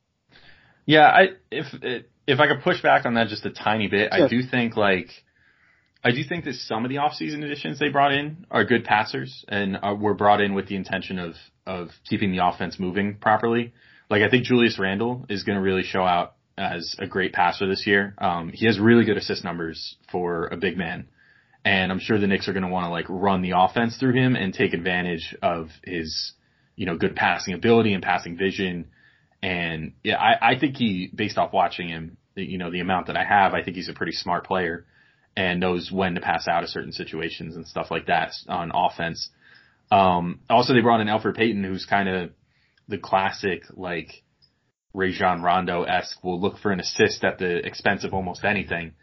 Yeah, 0.86 1.06
I 1.06 1.28
if 1.50 2.04
if 2.30 2.40
I 2.40 2.46
could 2.46 2.62
push 2.62 2.82
back 2.82 3.06
on 3.06 3.14
that 3.14 3.28
just 3.28 3.44
a 3.46 3.50
tiny 3.50 3.88
bit, 3.88 4.12
sure. 4.12 4.26
I 4.26 4.28
do 4.28 4.42
think 4.42 4.76
like 4.76 5.08
I 6.02 6.12
do 6.12 6.22
think 6.24 6.44
that 6.44 6.54
some 6.54 6.84
of 6.84 6.88
the 6.88 6.96
offseason 6.96 7.44
additions 7.44 7.78
they 7.78 7.88
brought 7.88 8.12
in 8.12 8.46
are 8.50 8.64
good 8.64 8.84
passers 8.84 9.44
and 9.48 9.76
are, 9.82 9.94
were 9.94 10.14
brought 10.14 10.40
in 10.40 10.54
with 10.54 10.68
the 10.68 10.76
intention 10.76 11.18
of 11.18 11.34
of 11.66 11.88
keeping 12.08 12.32
the 12.32 12.46
offense 12.46 12.78
moving 12.78 13.16
properly. 13.16 13.72
Like 14.08 14.22
I 14.22 14.30
think 14.30 14.44
Julius 14.44 14.78
Randle 14.78 15.26
is 15.28 15.44
going 15.44 15.56
to 15.56 15.62
really 15.62 15.82
show 15.82 16.02
out 16.02 16.34
as 16.56 16.94
a 16.98 17.06
great 17.06 17.32
passer 17.32 17.66
this 17.66 17.86
year. 17.86 18.14
Um, 18.18 18.50
he 18.52 18.66
has 18.66 18.78
really 18.78 19.04
good 19.04 19.16
assist 19.16 19.44
numbers 19.44 19.96
for 20.10 20.46
a 20.46 20.56
big 20.56 20.76
man. 20.76 21.08
And 21.64 21.92
I'm 21.92 22.00
sure 22.00 22.18
the 22.18 22.26
Knicks 22.26 22.48
are 22.48 22.52
going 22.52 22.64
to 22.64 22.70
want 22.70 22.86
to 22.86 22.90
like 22.90 23.06
run 23.08 23.42
the 23.42 23.52
offense 23.56 23.96
through 23.96 24.14
him 24.14 24.34
and 24.34 24.52
take 24.52 24.72
advantage 24.72 25.36
of 25.42 25.68
his, 25.84 26.32
you 26.76 26.86
know, 26.86 26.96
good 26.96 27.16
passing 27.16 27.54
ability 27.54 27.92
and 27.92 28.02
passing 28.02 28.36
vision. 28.36 28.86
And 29.42 29.92
yeah, 30.04 30.18
I, 30.18 30.52
I 30.52 30.58
think 30.58 30.76
he, 30.76 31.10
based 31.14 31.38
off 31.38 31.52
watching 31.52 31.88
him, 31.88 32.16
you 32.34 32.58
know, 32.58 32.70
the 32.70 32.80
amount 32.80 33.06
that 33.08 33.16
I 33.16 33.24
have, 33.24 33.54
I 33.54 33.62
think 33.62 33.76
he's 33.76 33.88
a 33.88 33.94
pretty 33.94 34.12
smart 34.12 34.46
player 34.46 34.86
and 35.36 35.60
knows 35.60 35.90
when 35.92 36.14
to 36.14 36.20
pass 36.20 36.48
out 36.48 36.62
of 36.62 36.70
certain 36.70 36.92
situations 36.92 37.56
and 37.56 37.66
stuff 37.66 37.90
like 37.90 38.06
that 38.06 38.32
on 38.48 38.72
offense. 38.74 39.30
Um, 39.90 40.40
also 40.48 40.74
they 40.74 40.80
brought 40.80 41.00
in 41.00 41.08
Elfrid 41.08 41.36
Payton, 41.36 41.64
who's 41.64 41.86
kind 41.86 42.08
of 42.08 42.30
the 42.88 42.98
classic, 42.98 43.62
like, 43.74 44.22
Rajon 44.92 45.40
Rondo 45.40 45.84
esque 45.84 46.22
will 46.24 46.40
look 46.40 46.58
for 46.58 46.72
an 46.72 46.80
assist 46.80 47.22
at 47.22 47.38
the 47.38 47.64
expense 47.64 48.02
of 48.02 48.12
almost 48.12 48.44
anything. 48.44 48.94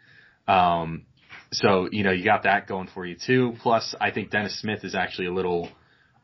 Um, 0.46 1.06
so 1.50 1.88
you 1.90 2.02
know 2.02 2.10
you 2.10 2.26
got 2.26 2.42
that 2.42 2.66
going 2.66 2.88
for 2.92 3.06
you 3.06 3.16
too. 3.16 3.54
Plus, 3.62 3.94
I 3.98 4.10
think 4.10 4.30
Dennis 4.30 4.60
Smith 4.60 4.84
is 4.84 4.94
actually 4.94 5.28
a 5.28 5.32
little, 5.32 5.70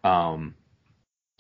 um, 0.02 0.54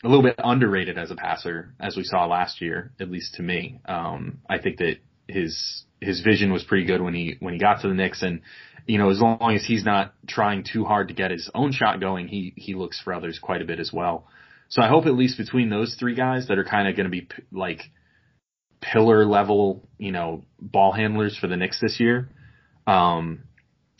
a 0.04 0.08
little 0.08 0.22
bit 0.22 0.34
underrated 0.38 0.98
as 0.98 1.10
a 1.10 1.16
passer, 1.16 1.74
as 1.80 1.96
we 1.96 2.04
saw 2.04 2.26
last 2.26 2.60
year, 2.60 2.92
at 3.00 3.10
least 3.10 3.34
to 3.34 3.42
me. 3.42 3.80
Um, 3.86 4.40
I 4.48 4.58
think 4.58 4.78
that 4.78 4.96
his 5.26 5.84
his 6.00 6.20
vision 6.20 6.52
was 6.52 6.62
pretty 6.64 6.84
good 6.84 7.00
when 7.00 7.14
he 7.14 7.36
when 7.40 7.54
he 7.54 7.60
got 7.60 7.80
to 7.80 7.88
the 7.88 7.94
Knicks, 7.94 8.22
and 8.22 8.42
you 8.86 8.98
know 8.98 9.10
as 9.10 9.20
long 9.20 9.54
as 9.54 9.64
he's 9.64 9.84
not 9.84 10.14
trying 10.26 10.64
too 10.70 10.84
hard 10.84 11.08
to 11.08 11.14
get 11.14 11.30
his 11.30 11.50
own 11.54 11.72
shot 11.72 12.00
going, 12.00 12.28
he 12.28 12.52
he 12.56 12.74
looks 12.74 13.00
for 13.00 13.14
others 13.14 13.38
quite 13.40 13.62
a 13.62 13.64
bit 13.64 13.80
as 13.80 13.92
well. 13.92 14.26
So 14.68 14.82
I 14.82 14.88
hope 14.88 15.06
at 15.06 15.14
least 15.14 15.38
between 15.38 15.70
those 15.70 15.96
three 15.98 16.14
guys 16.14 16.48
that 16.48 16.58
are 16.58 16.64
kind 16.64 16.88
of 16.88 16.96
going 16.96 17.04
to 17.04 17.10
be 17.10 17.28
like 17.52 17.80
pillar 18.80 19.24
level, 19.24 19.88
you 19.98 20.12
know, 20.12 20.44
ball 20.60 20.92
handlers 20.92 21.36
for 21.38 21.46
the 21.46 21.56
Knicks 21.56 21.80
this 21.80 21.98
year. 21.98 22.28
Um, 22.86 23.44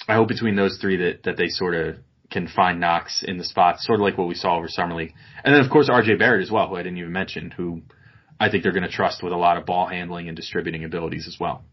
I 0.06 0.14
hope 0.14 0.28
between 0.28 0.56
those 0.56 0.78
three 0.80 0.96
that, 0.98 1.22
that 1.24 1.36
they 1.36 1.48
sort 1.48 1.74
of 1.74 1.96
can 2.34 2.48
find 2.48 2.80
Knox 2.80 3.24
in 3.26 3.38
the 3.38 3.44
spots, 3.44 3.86
sort 3.86 4.00
of 4.00 4.04
like 4.04 4.18
what 4.18 4.28
we 4.28 4.34
saw 4.34 4.56
over 4.56 4.68
summer 4.68 4.94
league. 4.94 5.14
And 5.42 5.54
then 5.54 5.64
of 5.64 5.70
course 5.70 5.88
RJ 5.88 6.18
Barrett 6.18 6.42
as 6.42 6.50
well, 6.50 6.68
who 6.68 6.74
I 6.74 6.82
didn't 6.82 6.98
even 6.98 7.12
mention, 7.12 7.50
who 7.50 7.82
I 8.38 8.50
think 8.50 8.62
they're 8.62 8.72
going 8.72 8.82
to 8.82 8.90
trust 8.90 9.22
with 9.22 9.32
a 9.32 9.36
lot 9.36 9.56
of 9.56 9.64
ball 9.64 9.86
handling 9.86 10.28
and 10.28 10.36
distributing 10.36 10.84
abilities 10.84 11.26
as 11.28 11.38
well. 11.38 11.64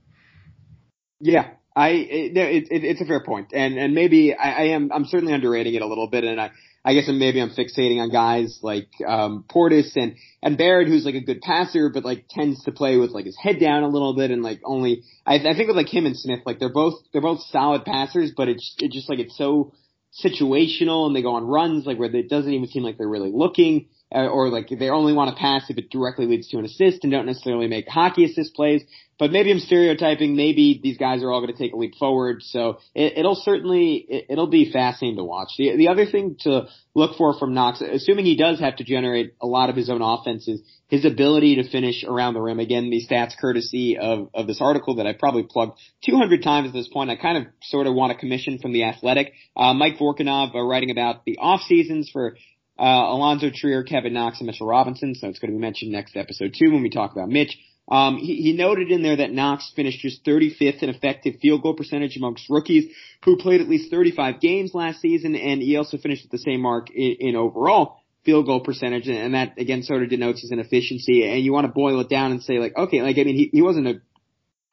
Yeah, 1.20 1.50
I 1.76 1.90
it, 1.90 2.38
it, 2.38 2.68
it's 2.84 3.02
a 3.02 3.06
fair 3.06 3.24
point, 3.24 3.50
and 3.54 3.78
and 3.78 3.94
maybe 3.94 4.34
I, 4.34 4.52
I 4.52 4.64
am 4.76 4.92
I'm 4.94 5.06
certainly 5.06 5.34
underrating 5.34 5.74
it 5.74 5.82
a 5.82 5.88
little 5.88 6.08
bit, 6.08 6.24
and 6.24 6.40
I 6.40 6.52
I 6.84 6.94
guess 6.94 7.08
maybe 7.08 7.40
I'm 7.40 7.52
fixating 7.52 8.02
on 8.02 8.10
guys 8.10 8.60
like 8.62 8.90
um, 9.08 9.46
Portis 9.50 9.96
and 9.96 10.16
and 10.42 10.58
Barrett, 10.58 10.88
who's 10.88 11.06
like 11.06 11.16
a 11.16 11.22
good 11.22 11.42
passer, 11.42 11.90
but 11.90 12.04
like 12.04 12.26
tends 12.30 12.64
to 12.64 12.72
play 12.72 12.98
with 12.98 13.12
like 13.12 13.26
his 13.26 13.38
head 13.38 13.60
down 13.60 13.84
a 13.84 13.88
little 13.88 14.16
bit 14.16 14.32
and 14.32 14.42
like 14.42 14.62
only. 14.66 15.04
I, 15.26 15.36
I 15.36 15.56
think 15.56 15.68
with 15.68 15.78
like 15.78 15.94
him 15.94 16.06
and 16.06 16.18
Smith, 16.18 16.42
like 16.46 16.60
they're 16.60 16.74
both 16.74 16.96
they're 17.12 17.22
both 17.22 17.42
solid 17.52 17.86
passers, 17.86 18.32
but 18.36 18.50
it's 18.50 18.76
it's 18.80 18.96
just 18.96 19.10
like 19.10 19.20
it's 19.20 19.38
so 19.38 19.74
situational 20.14 21.08
and 21.08 21.16
they 21.16 21.22
go 21.22 21.36
on 21.36 21.46
runs 21.46 21.86
like 21.86 21.98
where 21.98 22.14
it 22.14 22.30
doesn't 22.30 22.52
even 22.52 22.68
seem 22.68 22.84
like 22.84 22.98
they're 22.98 23.08
really 23.08 23.32
looking 23.32 23.88
or 24.12 24.50
like 24.50 24.68
they 24.70 24.90
only 24.90 25.14
want 25.14 25.30
to 25.30 25.40
pass 25.40 25.70
if 25.70 25.78
it 25.78 25.90
directly 25.90 26.26
leads 26.26 26.50
to 26.50 26.58
an 26.58 26.66
assist 26.66 27.04
and 27.04 27.12
don't 27.12 27.26
necessarily 27.26 27.68
make 27.68 27.88
hockey 27.88 28.26
assist 28.26 28.54
plays. 28.54 28.84
But 29.18 29.32
maybe 29.32 29.52
I'm 29.52 29.60
stereotyping. 29.60 30.36
Maybe 30.36 30.80
these 30.82 30.98
guys 30.98 31.22
are 31.22 31.32
all 31.32 31.42
going 31.42 31.54
to 31.54 31.58
take 31.58 31.74
a 31.74 31.78
leap 31.78 31.94
forward. 32.00 32.42
So 32.42 32.80
it, 32.96 33.18
it'll 33.18 33.36
certainly 33.36 34.06
it, 34.10 34.26
it'll 34.30 34.48
be 34.48 34.72
fascinating 34.72 35.18
to 35.18 35.24
watch. 35.24 35.50
The 35.58 35.78
the 35.78 35.90
other 35.90 36.06
thing 36.06 36.38
to 36.42 36.68
look 36.96 37.18
for 37.18 37.38
from 37.38 37.54
Knox, 37.54 37.82
assuming 37.82 38.26
he 38.26 38.36
does 38.36 38.60
have 38.60 38.78
to 38.78 38.84
generate 38.84 39.36
a 39.42 39.46
lot 39.46 39.70
of 39.70 39.76
his 39.76 39.90
own 39.90 40.02
offenses, 40.02 40.62
his 40.88 41.06
ability 41.06 41.56
to 41.58 41.70
finish 41.70 42.04
around 42.04 42.34
the 42.34 42.42
rim. 42.42 42.60
Again, 42.60 42.90
these 42.90 43.08
stats 43.08 43.38
courtesy 43.40 43.98
of 43.98 44.30
of 44.34 44.48
this 44.48 44.60
article 44.60 44.96
that 44.96 45.06
I 45.06 45.14
probably 45.14 45.44
plugged 45.44 45.80
200 46.04 46.42
times 46.42 46.70
at 46.70 46.74
this 46.74 46.88
point. 46.88 47.12
I 47.12 47.16
kind 47.16 47.38
of 47.38 47.54
sort 47.62 47.88
of 47.88 47.94
want 47.94 48.12
a 48.12 48.16
commission 48.16 48.58
from 48.58 48.74
the 48.74 48.86
Athletic. 48.86 49.34
Uh, 49.56 49.74
Mike 49.74 50.00
Vorkunov 50.00 50.56
uh, 50.56 50.62
writing 50.62 50.90
about 50.90 51.26
the 51.26 51.38
off 51.38 51.62
seasons 51.62 52.10
for 52.12 52.36
uh, 52.80 52.84
Alonzo 52.84 53.50
Trier, 53.54 53.84
Kevin 53.84 54.14
Knox, 54.14 54.40
and 54.40 54.48
Mitchell 54.48 54.68
Robinson. 54.68 55.16
So 55.16 55.28
it's 55.28 55.40
going 55.40 55.52
to 55.52 55.58
be 55.58 55.62
mentioned 55.62 55.92
next 55.92 56.16
episode 56.16 56.56
too 56.58 56.72
when 56.72 56.82
we 56.82 56.90
talk 56.90 57.12
about 57.12 57.30
Mitch. 57.30 57.58
Um, 57.90 58.18
he, 58.18 58.36
he 58.38 58.54
noted 58.54 58.90
in 58.90 59.04
there 59.04 59.18
that 59.18 59.32
Knox 59.32 59.72
finished 59.76 60.00
just 60.00 60.24
35th 60.24 60.82
in 60.82 60.90
effective 60.90 61.36
field 61.42 61.62
goal 61.62 61.74
percentage 61.74 62.16
amongst 62.16 62.50
rookies 62.50 62.86
who 63.26 63.38
played 63.38 63.60
at 63.60 63.68
least 63.68 63.92
35 63.92 64.40
games 64.40 64.74
last 64.74 65.02
season, 65.02 65.36
and 65.36 65.62
he 65.62 65.76
also 65.76 65.98
finished 65.98 66.26
at 66.26 66.32
the 66.32 66.38
same 66.38 66.62
mark 66.62 66.90
in, 66.90 67.18
in 67.20 67.36
overall 67.36 68.02
field 68.24 68.46
goal 68.46 68.62
percentage, 68.62 69.08
and 69.08 69.34
that 69.34 69.58
again 69.58 69.84
sort 69.84 70.04
of 70.04 70.10
denotes 70.10 70.42
his 70.42 70.52
inefficiency. 70.52 71.28
And 71.28 71.44
you 71.44 71.52
want 71.52 71.66
to 71.66 71.74
boil 71.74 72.00
it 72.00 72.10
down 72.10 72.32
and 72.32 72.42
say 72.42 72.60
like, 72.60 72.78
okay, 72.78 73.02
like 73.02 73.18
I 73.18 73.24
mean, 73.24 73.36
he, 73.36 73.50
he 73.52 73.62
wasn't 73.62 73.88
a 73.88 74.02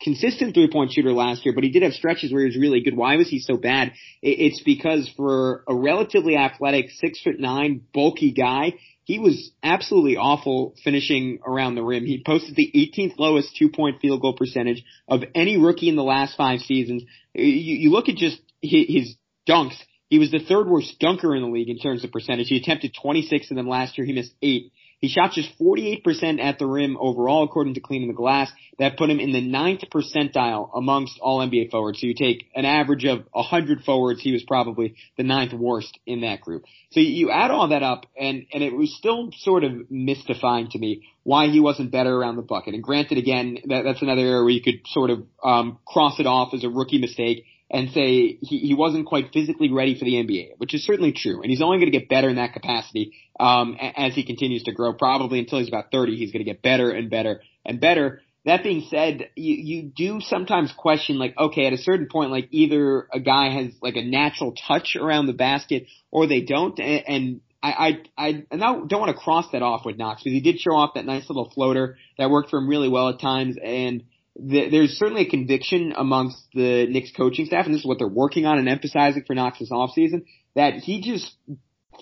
consistent 0.00 0.54
three 0.54 0.70
point 0.70 0.92
shooter 0.92 1.12
last 1.12 1.44
year, 1.44 1.54
but 1.54 1.64
he 1.64 1.70
did 1.70 1.82
have 1.82 1.92
stretches 1.92 2.32
where 2.32 2.42
he 2.42 2.46
was 2.46 2.56
really 2.56 2.80
good. 2.80 2.96
Why 2.96 3.16
was 3.16 3.28
he 3.28 3.40
so 3.40 3.56
bad? 3.56 3.92
It's 4.22 4.62
because 4.62 5.10
for 5.16 5.64
a 5.68 5.74
relatively 5.74 6.36
athletic, 6.36 6.90
six 6.90 7.20
foot 7.20 7.38
nine, 7.38 7.82
bulky 7.92 8.32
guy, 8.32 8.74
he 9.04 9.18
was 9.18 9.50
absolutely 9.62 10.16
awful 10.16 10.74
finishing 10.84 11.38
around 11.46 11.74
the 11.74 11.82
rim. 11.82 12.04
He 12.04 12.22
posted 12.24 12.54
the 12.54 12.70
18th 12.74 13.18
lowest 13.18 13.56
two 13.56 13.70
point 13.70 14.00
field 14.00 14.20
goal 14.20 14.34
percentage 14.34 14.84
of 15.08 15.22
any 15.34 15.56
rookie 15.56 15.88
in 15.88 15.96
the 15.96 16.04
last 16.04 16.36
five 16.36 16.60
seasons. 16.60 17.04
You, 17.32 17.44
you 17.44 17.90
look 17.90 18.08
at 18.08 18.16
just 18.16 18.38
his 18.60 19.16
dunks. 19.48 19.76
He 20.10 20.18
was 20.18 20.30
the 20.30 20.40
third 20.40 20.68
worst 20.68 20.98
dunker 21.00 21.34
in 21.34 21.42
the 21.42 21.48
league 21.48 21.68
in 21.68 21.78
terms 21.78 22.04
of 22.04 22.12
percentage. 22.12 22.48
He 22.48 22.56
attempted 22.56 22.94
26 23.00 23.50
of 23.50 23.56
them 23.56 23.68
last 23.68 23.98
year. 23.98 24.06
He 24.06 24.12
missed 24.12 24.34
eight. 24.42 24.72
He 25.00 25.08
shot 25.08 25.32
just 25.32 25.56
48% 25.60 26.40
at 26.40 26.58
the 26.58 26.66
rim 26.66 26.96
overall, 26.98 27.44
according 27.44 27.74
to 27.74 27.80
Cleaning 27.80 28.08
the 28.08 28.14
Glass. 28.14 28.50
That 28.78 28.96
put 28.96 29.10
him 29.10 29.20
in 29.20 29.32
the 29.32 29.40
ninth 29.40 29.82
percentile 29.92 30.70
amongst 30.74 31.18
all 31.20 31.38
NBA 31.38 31.70
forwards. 31.70 32.00
So 32.00 32.06
you 32.06 32.14
take 32.14 32.46
an 32.54 32.64
average 32.64 33.04
of 33.04 33.24
100 33.32 33.82
forwards, 33.82 34.20
he 34.20 34.32
was 34.32 34.42
probably 34.44 34.94
the 35.16 35.24
ninth 35.24 35.52
worst 35.52 35.98
in 36.06 36.22
that 36.22 36.40
group. 36.40 36.64
So 36.90 37.00
you 37.00 37.30
add 37.30 37.50
all 37.50 37.68
that 37.68 37.82
up, 37.82 38.06
and, 38.18 38.46
and 38.52 38.62
it 38.62 38.72
was 38.74 38.94
still 38.96 39.30
sort 39.38 39.64
of 39.64 39.90
mystifying 39.90 40.68
to 40.70 40.78
me 40.78 41.02
why 41.22 41.48
he 41.48 41.60
wasn't 41.60 41.90
better 41.90 42.14
around 42.14 42.36
the 42.36 42.42
bucket. 42.42 42.74
And 42.74 42.82
granted, 42.82 43.18
again, 43.18 43.58
that, 43.66 43.82
that's 43.84 44.02
another 44.02 44.22
area 44.22 44.42
where 44.42 44.50
you 44.50 44.62
could 44.62 44.86
sort 44.86 45.10
of 45.10 45.24
um, 45.44 45.78
cross 45.86 46.18
it 46.18 46.26
off 46.26 46.54
as 46.54 46.64
a 46.64 46.68
rookie 46.68 47.00
mistake 47.00 47.44
and 47.70 47.90
say 47.90 48.38
he, 48.40 48.58
he 48.58 48.74
wasn't 48.74 49.06
quite 49.06 49.32
physically 49.32 49.70
ready 49.70 49.98
for 49.98 50.04
the 50.04 50.14
NBA, 50.14 50.52
which 50.58 50.74
is 50.74 50.84
certainly 50.84 51.12
true. 51.12 51.42
And 51.42 51.50
he's 51.50 51.60
only 51.60 51.78
going 51.78 51.92
to 51.92 51.98
get 51.98 52.08
better 52.08 52.28
in 52.28 52.36
that 52.36 52.54
capacity 52.54 53.12
um, 53.38 53.76
as 53.78 54.14
he 54.14 54.24
continues 54.24 54.62
to 54.64 54.72
grow. 54.72 54.94
Probably 54.94 55.38
until 55.38 55.58
he's 55.58 55.68
about 55.68 55.90
30, 55.92 56.16
he's 56.16 56.32
going 56.32 56.44
to 56.44 56.50
get 56.50 56.62
better 56.62 56.90
and 56.90 57.10
better 57.10 57.42
and 57.64 57.80
better. 57.80 58.22
That 58.46 58.62
being 58.62 58.86
said, 58.88 59.28
you, 59.36 59.54
you 59.54 59.82
do 59.94 60.20
sometimes 60.20 60.72
question 60.76 61.18
like, 61.18 61.34
okay, 61.36 61.66
at 61.66 61.74
a 61.74 61.78
certain 61.78 62.08
point, 62.10 62.30
like 62.30 62.48
either 62.50 63.06
a 63.12 63.20
guy 63.20 63.50
has 63.50 63.72
like 63.82 63.96
a 63.96 64.02
natural 64.04 64.54
touch 64.66 64.96
around 64.98 65.26
the 65.26 65.34
basket 65.34 65.86
or 66.10 66.26
they 66.26 66.40
don't. 66.40 66.78
And, 66.80 67.04
and 67.06 67.40
I, 67.62 67.98
I, 68.16 68.44
I 68.56 68.56
don't 68.56 68.92
want 68.92 69.14
to 69.14 69.22
cross 69.22 69.46
that 69.52 69.62
off 69.62 69.84
with 69.84 69.98
Knox 69.98 70.22
because 70.22 70.32
he 70.32 70.40
did 70.40 70.60
show 70.60 70.74
off 70.74 70.94
that 70.94 71.04
nice 71.04 71.28
little 71.28 71.50
floater 71.50 71.98
that 72.16 72.30
worked 72.30 72.48
for 72.48 72.58
him 72.58 72.68
really 72.68 72.88
well 72.88 73.10
at 73.10 73.20
times. 73.20 73.58
And 73.62 74.04
there's 74.38 74.96
certainly 74.98 75.22
a 75.22 75.30
conviction 75.30 75.92
amongst 75.96 76.38
the 76.54 76.86
Knicks 76.86 77.10
coaching 77.16 77.46
staff, 77.46 77.66
and 77.66 77.74
this 77.74 77.80
is 77.80 77.86
what 77.86 77.98
they're 77.98 78.08
working 78.08 78.46
on 78.46 78.58
and 78.58 78.68
emphasizing 78.68 79.24
for 79.26 79.34
Knox 79.34 79.58
this 79.58 79.70
offseason, 79.70 80.24
that 80.54 80.74
he 80.74 81.00
just 81.00 81.34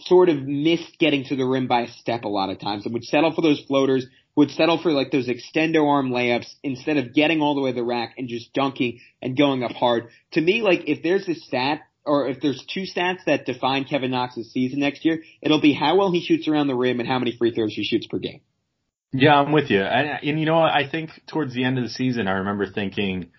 sort 0.01 0.29
of 0.29 0.43
missed 0.43 0.99
getting 0.99 1.25
to 1.25 1.37
the 1.37 1.47
rim 1.47 1.67
by 1.67 1.83
a 1.83 1.89
step 1.89 2.25
a 2.25 2.29
lot 2.29 2.51
of 2.51 2.61
times 2.61 2.85
and 2.85 2.93
would 2.93 3.05
settle 3.05 3.33
for 3.33 3.41
those 3.41 3.63
floaters, 3.67 4.07
would 4.35 4.51
settle 4.51 4.79
for 4.81 4.93
like 4.93 5.11
those 5.11 5.29
extendo 5.29 5.89
arm 5.89 6.11
layups 6.11 6.49
instead 6.63 6.99
of 6.99 7.15
getting 7.15 7.41
all 7.41 7.55
the 7.55 7.63
way 7.63 7.71
to 7.71 7.77
the 7.77 7.85
rack 7.85 8.15
and 8.19 8.29
just 8.29 8.53
dunking 8.53 9.01
and 9.23 9.39
going 9.39 9.63
up 9.63 9.73
hard. 9.73 10.09
To 10.33 10.41
me, 10.41 10.61
like 10.61 10.83
if 10.87 11.03
there's 11.03 11.27
a 11.29 11.35
stat 11.35 11.81
or 12.05 12.29
if 12.29 12.41
there's 12.41 12.63
two 12.73 12.83
stats 12.83 13.25
that 13.27 13.47
define 13.47 13.85
Kevin 13.85 14.11
Knox's 14.11 14.53
season 14.53 14.81
next 14.81 15.05
year, 15.05 15.23
it'll 15.41 15.61
be 15.61 15.73
how 15.73 15.97
well 15.97 16.13
he 16.13 16.21
shoots 16.21 16.47
around 16.47 16.69
the 16.69 16.75
rim 16.75 17.01
and 17.01 17.09
how 17.09 17.19
many 17.19 17.35
free 17.37 17.55
throws 17.55 17.73
he 17.73 17.83
shoots 17.83 18.07
per 18.07 18.19
game. 18.19 18.43
Yeah, 19.19 19.35
I'm 19.35 19.53
with 19.53 19.71
you. 19.71 19.83
And, 19.83 20.21
and 20.23 20.41
you 20.41 20.47
know? 20.47 20.59
I 20.59 20.89
think 20.91 21.11
towards 21.27 21.55
the 21.55 21.65
end 21.65 21.79
of 21.79 21.85
the 21.85 21.91
season, 21.91 22.29
I 22.29 22.33
remember 22.33 22.67
thinking, 22.67 23.31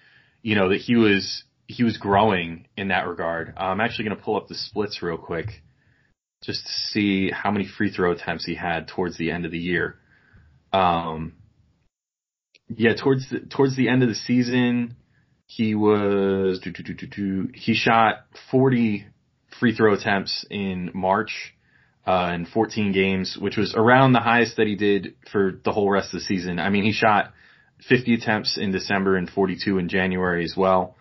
you 0.41 0.55
know, 0.55 0.69
that 0.69 0.81
he 0.81 0.95
was 0.95 1.43
he 1.67 1.83
was 1.83 1.97
growing 1.97 2.67
in 2.77 2.89
that 2.89 3.07
regard. 3.07 3.53
I'm 3.57 3.81
actually 3.81 4.05
going 4.05 4.17
to 4.17 4.23
pull 4.23 4.37
up 4.37 4.47
the 4.47 4.55
splits 4.55 5.01
real 5.01 5.17
quick, 5.17 5.63
just 6.43 6.65
to 6.65 6.71
see 6.91 7.29
how 7.31 7.51
many 7.51 7.67
free 7.67 7.91
throw 7.91 8.11
attempts 8.11 8.45
he 8.45 8.55
had 8.55 8.87
towards 8.87 9.17
the 9.17 9.31
end 9.31 9.45
of 9.45 9.51
the 9.51 9.57
year. 9.57 9.99
Um, 10.71 11.33
yeah, 12.69 12.93
towards 12.93 13.29
the, 13.29 13.39
towards 13.39 13.75
the 13.75 13.89
end 13.89 14.03
of 14.03 14.09
the 14.09 14.15
season, 14.15 14.95
he 15.45 15.75
was 15.75 16.65
he 17.53 17.73
shot 17.73 18.25
40 18.51 19.07
free 19.59 19.75
throw 19.75 19.93
attempts 19.93 20.45
in 20.49 20.91
March 20.93 21.55
uh, 22.07 22.31
in 22.33 22.45
14 22.45 22.93
games, 22.93 23.37
which 23.39 23.57
was 23.57 23.75
around 23.75 24.13
the 24.13 24.21
highest 24.21 24.55
that 24.55 24.65
he 24.65 24.75
did 24.75 25.15
for 25.29 25.59
the 25.65 25.73
whole 25.73 25.89
rest 25.89 26.13
of 26.13 26.21
the 26.21 26.25
season. 26.25 26.57
I 26.57 26.69
mean, 26.69 26.85
he 26.85 26.93
shot 26.93 27.33
50 27.89 28.13
attempts 28.13 28.57
in 28.57 28.71
December 28.71 29.17
and 29.17 29.29
42 29.29 29.77
in 29.77 29.89
January 29.89 30.45
as 30.45 30.55
well, 30.55 30.95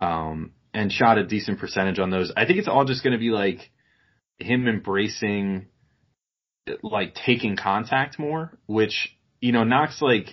um, 0.00 0.52
and 0.72 0.92
shot 0.92 1.18
a 1.18 1.24
decent 1.24 1.58
percentage 1.58 1.98
on 1.98 2.10
those. 2.10 2.32
I 2.36 2.46
think 2.46 2.60
it's 2.60 2.68
all 2.68 2.84
just 2.84 3.02
going 3.02 3.12
to 3.12 3.18
be 3.18 3.30
like 3.30 3.70
him 4.38 4.68
embracing, 4.68 5.66
like 6.82 7.16
taking 7.16 7.56
contact 7.56 8.20
more, 8.20 8.56
which 8.66 9.16
you 9.40 9.50
know 9.50 9.64
Knox 9.64 10.00
like. 10.00 10.28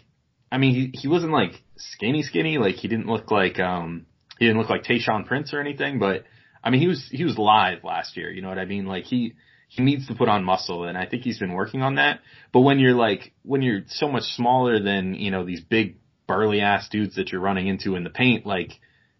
I 0.51 0.57
mean, 0.57 0.73
he 0.73 0.99
he 0.99 1.07
wasn't 1.07 1.31
like 1.31 1.51
skinny 1.77 2.21
skinny, 2.21 2.59
like 2.59 2.75
he 2.75 2.87
didn't 2.87 3.07
look 3.07 3.31
like 3.31 3.59
um 3.59 4.05
he 4.37 4.45
didn't 4.45 4.59
look 4.59 4.69
like 4.69 4.83
Tayshaun 4.83 5.25
Prince 5.25 5.53
or 5.53 5.59
anything, 5.59 5.99
but 5.99 6.23
I 6.63 6.69
mean 6.69 6.81
he 6.81 6.87
was 6.87 7.07
he 7.11 7.23
was 7.23 7.37
live 7.37 7.83
last 7.83 8.15
year. 8.15 8.31
You 8.31 8.41
know 8.43 8.49
what 8.49 8.59
I 8.59 8.65
mean? 8.65 8.85
Like 8.85 9.03
he 9.03 9.33
he 9.69 9.83
needs 9.83 10.07
to 10.07 10.15
put 10.15 10.27
on 10.27 10.43
muscle 10.43 10.83
and 10.83 10.97
I 10.97 11.05
think 11.05 11.23
he's 11.23 11.37
been 11.37 11.53
working 11.53 11.83
on 11.83 11.95
that. 11.95 12.21
But 12.51 12.61
when 12.61 12.79
you're 12.79 12.95
like, 12.95 13.33
when 13.43 13.61
you're 13.61 13.83
so 13.87 14.09
much 14.09 14.23
smaller 14.23 14.81
than, 14.81 15.13
you 15.13 15.29
know, 15.29 15.45
these 15.45 15.61
big 15.61 15.97
burly 16.27 16.59
ass 16.59 16.89
dudes 16.89 17.15
that 17.15 17.31
you're 17.31 17.39
running 17.39 17.67
into 17.67 17.95
in 17.95 18.03
the 18.03 18.09
paint, 18.09 18.47
like, 18.47 18.71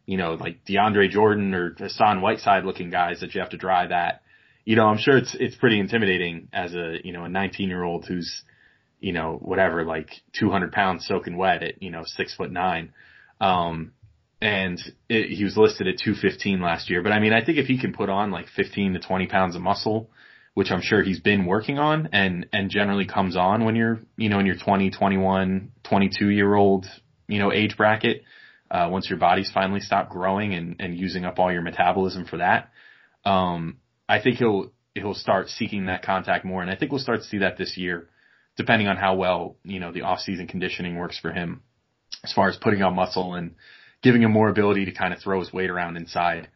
you 0.08 0.18
know, 0.18 0.34
like 0.34 0.66
DeAndre 0.66 1.12
Jordan 1.12 1.54
or 1.54 1.76
Hassan 1.78 2.22
Whiteside 2.22 2.66
looking 2.66 2.90
guys 2.90 3.20
that 3.20 3.36
you 3.36 3.42
have 3.42 3.52
to 3.52 3.58
drive 3.58 3.92
at, 3.92 4.24
you 4.66 4.76
know, 4.76 4.88
I'm 4.88 4.98
sure 4.98 5.18
it's, 5.18 5.36
it's 5.40 5.56
pretty 5.56 5.80
intimidating 5.80 6.50
as 6.52 6.74
a, 6.74 6.98
you 7.04 7.14
know, 7.14 7.26
a 7.26 7.30
19 7.30 7.70
year 7.70 7.84
old 7.84 8.06
who's, 8.06 8.42
you 9.00 9.14
know, 9.14 9.38
whatever, 9.40 9.86
like 9.86 10.10
200 10.40 10.72
pounds 10.72 11.06
soaking 11.06 11.38
wet 11.38 11.62
at, 11.62 11.84
you 11.84 11.92
know, 11.92 12.02
six 12.06 12.34
foot 12.36 12.52
nine. 12.52 12.92
Um, 13.40 13.92
and 14.42 14.80
it, 15.10 15.30
he 15.30 15.44
was 15.44 15.56
listed 15.58 15.88
at 15.88 16.00
215 16.00 16.60
last 16.60 16.90
year. 16.90 17.04
But 17.04 17.12
I 17.12 17.20
mean, 17.20 17.34
I 17.34 17.46
think 17.46 17.60
if 17.60 17.68
he 17.68 17.80
can 17.80 17.94
put 17.94 18.10
on 18.10 18.32
like 18.32 18.48
15 18.56 18.94
to 18.94 19.00
20 19.00 19.28
pounds 19.28 19.56
of 19.56 19.62
muscle, 19.62 20.10
which 20.54 20.72
I'm 20.72 20.82
sure 20.82 21.04
he's 21.04 21.20
been 21.20 21.46
working 21.46 21.80
on 21.80 22.10
and, 22.12 22.48
and 22.52 22.70
generally 22.70 23.06
comes 23.06 23.36
on 23.38 23.66
when 23.66 23.76
you're, 23.76 24.00
you 24.18 24.30
know, 24.30 24.40
in 24.40 24.46
your 24.46 24.58
20, 24.58 24.92
21, 24.92 25.72
22 25.84 26.30
year 26.30 26.54
old, 26.54 26.86
you 27.28 27.40
know, 27.40 27.52
age 27.52 27.78
bracket. 27.78 28.24
Uh, 28.72 28.88
once 28.92 29.10
your 29.10 29.18
body's 29.18 29.50
finally 29.52 29.80
stopped 29.80 30.12
growing 30.12 30.54
and, 30.54 30.76
and 30.80 30.96
using 30.98 31.26
up 31.26 31.40
all 31.40 31.52
your 31.52 31.62
metabolism 31.62 32.26
for 32.26 32.38
that. 32.38 32.70
Um, 33.26 33.78
I 34.08 34.22
think 34.22 34.38
he'll, 34.38 34.72
he'll 34.94 35.16
start 35.16 35.50
seeking 35.50 35.88
that 35.88 36.04
contact 36.04 36.46
more. 36.46 36.62
And 36.62 36.70
I 36.70 36.76
think 36.76 36.92
we'll 36.92 37.02
start 37.02 37.22
to 37.22 37.26
see 37.26 37.40
that 37.40 37.58
this 37.58 37.78
year, 37.78 38.10
depending 38.58 38.88
on 38.88 38.98
how 38.98 39.16
well, 39.16 39.56
you 39.64 39.80
know, 39.80 39.92
the 39.92 40.02
off 40.02 40.20
season 40.20 40.48
conditioning 40.48 40.98
works 40.98 41.18
for 41.20 41.32
him 41.32 41.62
as 42.24 42.34
far 42.34 42.50
as 42.50 42.58
putting 42.58 42.82
on 42.82 42.96
muscle 42.96 43.34
and 43.34 43.56
giving 44.02 44.22
him 44.22 44.32
more 44.32 44.50
ability 44.50 44.86
to 44.86 44.92
kind 44.92 45.14
of 45.14 45.20
throw 45.20 45.40
his 45.40 45.54
weight 45.54 45.70
around 45.70 45.98
inside. 45.98 46.50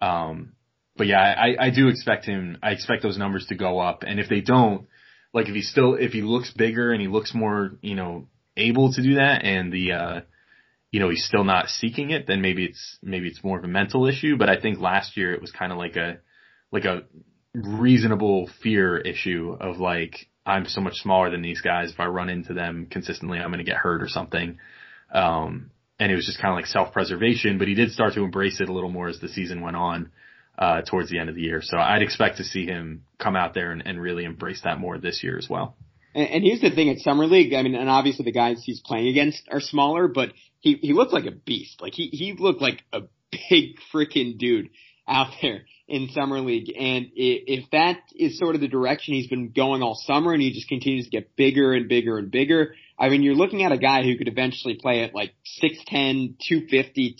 Um, 0.00 0.52
but 0.96 1.06
yeah, 1.06 1.20
I, 1.20 1.66
I 1.66 1.70
do 1.70 1.88
expect 1.88 2.24
him. 2.24 2.58
I 2.62 2.70
expect 2.70 3.02
those 3.02 3.18
numbers 3.18 3.46
to 3.46 3.54
go 3.54 3.78
up, 3.78 4.02
and 4.06 4.18
if 4.18 4.28
they 4.28 4.40
don't, 4.40 4.86
like 5.32 5.48
if 5.48 5.54
he 5.54 5.62
still 5.62 5.94
if 5.94 6.12
he 6.12 6.22
looks 6.22 6.50
bigger 6.52 6.92
and 6.92 7.00
he 7.00 7.08
looks 7.08 7.34
more, 7.34 7.72
you 7.82 7.94
know, 7.94 8.28
able 8.56 8.92
to 8.92 9.02
do 9.02 9.16
that, 9.16 9.44
and 9.44 9.72
the, 9.72 9.92
uh, 9.92 10.20
you 10.90 11.00
know, 11.00 11.10
he's 11.10 11.24
still 11.24 11.44
not 11.44 11.68
seeking 11.68 12.10
it, 12.10 12.26
then 12.26 12.40
maybe 12.40 12.64
it's 12.64 12.98
maybe 13.02 13.28
it's 13.28 13.44
more 13.44 13.58
of 13.58 13.64
a 13.64 13.68
mental 13.68 14.06
issue. 14.06 14.36
But 14.36 14.48
I 14.48 14.60
think 14.60 14.78
last 14.78 15.16
year 15.16 15.34
it 15.34 15.40
was 15.40 15.52
kind 15.52 15.72
of 15.72 15.78
like 15.78 15.96
a 15.96 16.18
like 16.72 16.84
a 16.84 17.02
reasonable 17.54 18.50
fear 18.62 18.98
issue 18.98 19.56
of 19.58 19.78
like, 19.78 20.28
I'm 20.44 20.66
so 20.66 20.80
much 20.80 20.94
smaller 20.96 21.30
than 21.30 21.42
these 21.42 21.60
guys. 21.60 21.90
If 21.90 22.00
I 22.00 22.06
run 22.06 22.28
into 22.28 22.54
them 22.54 22.86
consistently, 22.90 23.38
I'm 23.38 23.48
going 23.48 23.64
to 23.64 23.70
get 23.70 23.76
hurt 23.76 24.02
or 24.02 24.08
something. 24.08 24.58
Um, 25.12 25.70
and 25.98 26.12
it 26.12 26.14
was 26.14 26.26
just 26.26 26.40
kind 26.40 26.52
of 26.52 26.56
like 26.56 26.66
self-preservation, 26.66 27.58
but 27.58 27.68
he 27.68 27.74
did 27.74 27.92
start 27.92 28.14
to 28.14 28.22
embrace 28.22 28.60
it 28.60 28.68
a 28.68 28.72
little 28.72 28.90
more 28.90 29.08
as 29.08 29.20
the 29.20 29.28
season 29.28 29.62
went 29.62 29.76
on, 29.76 30.10
uh, 30.58 30.82
towards 30.82 31.10
the 31.10 31.18
end 31.18 31.28
of 31.28 31.34
the 31.34 31.42
year. 31.42 31.60
So 31.62 31.78
I'd 31.78 32.02
expect 32.02 32.38
to 32.38 32.44
see 32.44 32.66
him 32.66 33.04
come 33.18 33.36
out 33.36 33.54
there 33.54 33.72
and, 33.72 33.82
and 33.86 34.00
really 34.00 34.24
embrace 34.24 34.62
that 34.64 34.78
more 34.78 34.98
this 34.98 35.22
year 35.22 35.38
as 35.38 35.48
well. 35.48 35.76
And, 36.14 36.28
and 36.28 36.44
here's 36.44 36.60
the 36.60 36.70
thing 36.70 36.88
at 36.90 36.98
summer 36.98 37.26
league. 37.26 37.54
I 37.54 37.62
mean, 37.62 37.74
and 37.74 37.88
obviously 37.88 38.24
the 38.24 38.32
guys 38.32 38.62
he's 38.64 38.80
playing 38.80 39.08
against 39.08 39.42
are 39.50 39.60
smaller, 39.60 40.08
but 40.08 40.32
he 40.60 40.74
he 40.74 40.92
looked 40.92 41.12
like 41.12 41.26
a 41.26 41.30
beast. 41.30 41.80
Like 41.80 41.92
he 41.94 42.08
he 42.08 42.34
looked 42.38 42.62
like 42.62 42.82
a 42.92 43.02
big 43.30 43.76
freaking 43.92 44.38
dude 44.38 44.70
out 45.08 45.32
there 45.42 45.62
in 45.88 46.08
summer 46.10 46.40
league. 46.40 46.72
And 46.76 47.10
if 47.14 47.70
that 47.70 47.98
is 48.14 48.38
sort 48.38 48.54
of 48.54 48.60
the 48.60 48.68
direction 48.68 49.14
he's 49.14 49.28
been 49.28 49.50
going 49.50 49.82
all 49.82 49.94
summer, 49.94 50.32
and 50.32 50.42
he 50.42 50.52
just 50.52 50.68
continues 50.68 51.04
to 51.04 51.10
get 51.10 51.36
bigger 51.36 51.72
and 51.72 51.88
bigger 51.88 52.18
and 52.18 52.30
bigger, 52.30 52.74
I 52.98 53.08
mean, 53.08 53.22
you're 53.22 53.34
looking 53.34 53.62
at 53.62 53.72
a 53.72 53.78
guy 53.78 54.02
who 54.02 54.16
could 54.16 54.28
eventually 54.28 54.74
play 54.74 55.02
at 55.04 55.14
like 55.14 55.32
6'10", 55.62 56.36
250, 56.40 57.16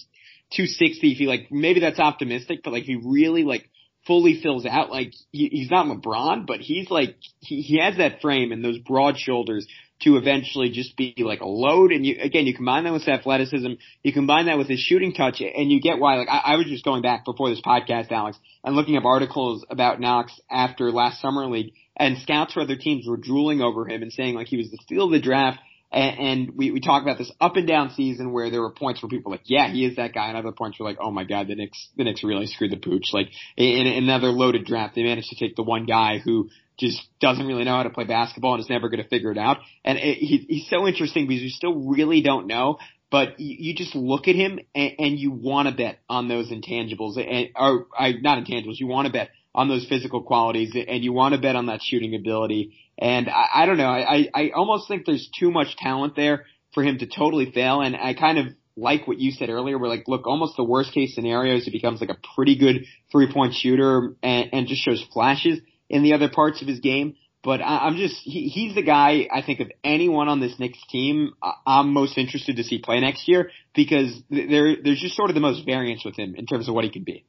260. 0.52 1.12
If 1.12 1.18
he 1.18 1.26
like, 1.26 1.48
maybe 1.50 1.80
that's 1.80 1.98
optimistic, 1.98 2.60
but 2.64 2.72
like 2.72 2.84
he 2.84 2.96
really 2.96 3.44
like 3.44 3.68
fully 4.06 4.40
fills 4.40 4.64
out. 4.64 4.90
Like 4.90 5.12
he, 5.32 5.48
he's 5.48 5.70
not 5.70 5.86
LeBron, 5.86 6.46
but 6.46 6.60
he's 6.60 6.90
like 6.90 7.16
he, 7.40 7.60
he 7.60 7.80
has 7.80 7.98
that 7.98 8.20
frame 8.20 8.52
and 8.52 8.64
those 8.64 8.78
broad 8.78 9.18
shoulders 9.18 9.66
to 10.02 10.18
eventually 10.18 10.70
just 10.70 10.96
be 10.96 11.14
like 11.18 11.40
a 11.40 11.48
load. 11.48 11.90
And 11.90 12.04
you 12.04 12.16
again, 12.20 12.46
you 12.46 12.54
combine 12.54 12.84
that 12.84 12.92
with 12.92 13.08
athleticism, 13.08 13.72
you 14.02 14.12
combine 14.12 14.46
that 14.46 14.58
with 14.58 14.68
his 14.68 14.80
shooting 14.80 15.12
touch, 15.12 15.40
and 15.40 15.70
you 15.70 15.80
get 15.80 15.98
why. 15.98 16.16
Like 16.16 16.28
I, 16.28 16.52
I 16.52 16.56
was 16.56 16.66
just 16.66 16.84
going 16.84 17.02
back 17.02 17.24
before 17.24 17.50
this 17.50 17.60
podcast, 17.60 18.12
Alex, 18.12 18.38
and 18.62 18.76
looking 18.76 18.96
up 18.96 19.04
articles 19.04 19.64
about 19.70 20.00
Knox 20.00 20.38
after 20.50 20.92
last 20.92 21.20
summer 21.20 21.46
league, 21.46 21.72
and 21.96 22.18
scouts 22.18 22.52
for 22.52 22.60
other 22.60 22.76
teams 22.76 23.06
were 23.06 23.16
drooling 23.16 23.60
over 23.60 23.88
him 23.88 24.02
and 24.02 24.12
saying 24.12 24.34
like 24.34 24.48
he 24.48 24.56
was 24.56 24.70
the 24.70 24.78
steal 24.82 25.06
of 25.06 25.12
the 25.12 25.20
draft. 25.20 25.58
And, 25.92 26.18
and 26.18 26.56
we, 26.56 26.70
we 26.70 26.80
talk 26.80 27.02
about 27.02 27.18
this 27.18 27.30
up 27.40 27.56
and 27.56 27.66
down 27.66 27.90
season 27.90 28.32
where 28.32 28.50
there 28.50 28.60
were 28.60 28.72
points 28.72 29.02
where 29.02 29.08
people 29.08 29.30
were 29.30 29.36
like, 29.36 29.48
yeah, 29.48 29.70
he 29.70 29.84
is 29.84 29.96
that 29.96 30.12
guy. 30.12 30.28
And 30.28 30.36
other 30.36 30.52
points 30.52 30.78
were 30.78 30.86
like, 30.86 30.98
oh 31.00 31.10
my 31.10 31.24
God, 31.24 31.48
the 31.48 31.54
Knicks, 31.54 31.88
the 31.96 32.04
Knicks 32.04 32.24
really 32.24 32.46
screwed 32.46 32.72
the 32.72 32.76
pooch. 32.76 33.12
Like 33.12 33.28
in, 33.56 33.86
another 33.86 34.28
loaded 34.28 34.64
draft, 34.64 34.94
they 34.94 35.02
managed 35.02 35.28
to 35.28 35.36
take 35.36 35.56
the 35.56 35.62
one 35.62 35.86
guy 35.86 36.18
who 36.18 36.50
just 36.78 37.00
doesn't 37.20 37.46
really 37.46 37.64
know 37.64 37.76
how 37.76 37.84
to 37.84 37.90
play 37.90 38.04
basketball 38.04 38.54
and 38.54 38.60
is 38.60 38.68
never 38.68 38.88
going 38.88 39.02
to 39.02 39.08
figure 39.08 39.30
it 39.30 39.38
out. 39.38 39.58
And 39.84 39.98
it, 39.98 40.18
he, 40.18 40.44
he's 40.48 40.68
so 40.68 40.86
interesting 40.86 41.26
because 41.26 41.42
you 41.42 41.48
still 41.50 41.74
really 41.74 42.20
don't 42.20 42.46
know, 42.46 42.78
but 43.10 43.40
you, 43.40 43.70
you 43.70 43.74
just 43.74 43.94
look 43.94 44.28
at 44.28 44.34
him 44.34 44.58
and, 44.74 44.92
and 44.98 45.18
you 45.18 45.30
want 45.30 45.68
to 45.68 45.74
bet 45.74 46.00
on 46.08 46.28
those 46.28 46.50
intangibles 46.50 47.16
and, 47.16 47.48
or, 47.56 47.86
or 47.98 48.12
not 48.20 48.44
intangibles. 48.44 48.78
You 48.78 48.88
want 48.88 49.06
to 49.06 49.12
bet 49.12 49.30
on 49.54 49.68
those 49.68 49.86
physical 49.88 50.22
qualities 50.22 50.76
and 50.76 51.02
you 51.02 51.14
want 51.14 51.34
to 51.34 51.40
bet 51.40 51.56
on 51.56 51.66
that 51.66 51.80
shooting 51.82 52.14
ability. 52.14 52.74
And 52.98 53.28
I, 53.28 53.46
I 53.54 53.66
don't 53.66 53.76
know. 53.76 53.88
I, 53.88 54.28
I 54.34 54.50
almost 54.54 54.88
think 54.88 55.06
there's 55.06 55.28
too 55.38 55.50
much 55.50 55.76
talent 55.76 56.16
there 56.16 56.46
for 56.72 56.82
him 56.82 56.98
to 56.98 57.06
totally 57.06 57.50
fail. 57.50 57.80
And 57.80 57.96
I 57.96 58.14
kind 58.14 58.38
of 58.38 58.46
like 58.76 59.06
what 59.06 59.18
you 59.18 59.32
said 59.32 59.48
earlier. 59.48 59.78
We're 59.78 59.88
like, 59.88 60.04
look, 60.06 60.26
almost 60.26 60.56
the 60.56 60.64
worst 60.64 60.92
case 60.92 61.14
scenario 61.14 61.56
is 61.56 61.64
he 61.64 61.70
becomes 61.70 62.00
like 62.00 62.10
a 62.10 62.18
pretty 62.34 62.56
good 62.58 62.84
three 63.10 63.32
point 63.32 63.54
shooter 63.54 64.14
and, 64.22 64.48
and 64.52 64.66
just 64.66 64.84
shows 64.84 65.04
flashes 65.12 65.60
in 65.88 66.02
the 66.02 66.12
other 66.12 66.28
parts 66.28 66.62
of 66.62 66.68
his 66.68 66.80
game. 66.80 67.16
But 67.42 67.60
I, 67.60 67.86
I'm 67.86 67.96
just, 67.96 68.16
he, 68.22 68.48
he's 68.48 68.74
the 68.74 68.82
guy 68.82 69.28
I 69.32 69.40
think 69.42 69.60
of 69.60 69.70
anyone 69.84 70.28
on 70.28 70.40
this 70.40 70.58
Knicks 70.58 70.80
team 70.90 71.32
I'm 71.66 71.92
most 71.92 72.18
interested 72.18 72.56
to 72.56 72.64
see 72.64 72.78
play 72.78 73.00
next 73.00 73.28
year 73.28 73.50
because 73.74 74.20
there, 74.30 74.76
there's 74.82 75.00
just 75.00 75.16
sort 75.16 75.30
of 75.30 75.34
the 75.34 75.40
most 75.40 75.64
variance 75.64 76.04
with 76.04 76.16
him 76.16 76.34
in 76.36 76.46
terms 76.46 76.68
of 76.68 76.74
what 76.74 76.84
he 76.84 76.90
can 76.90 77.04
be. 77.04 77.24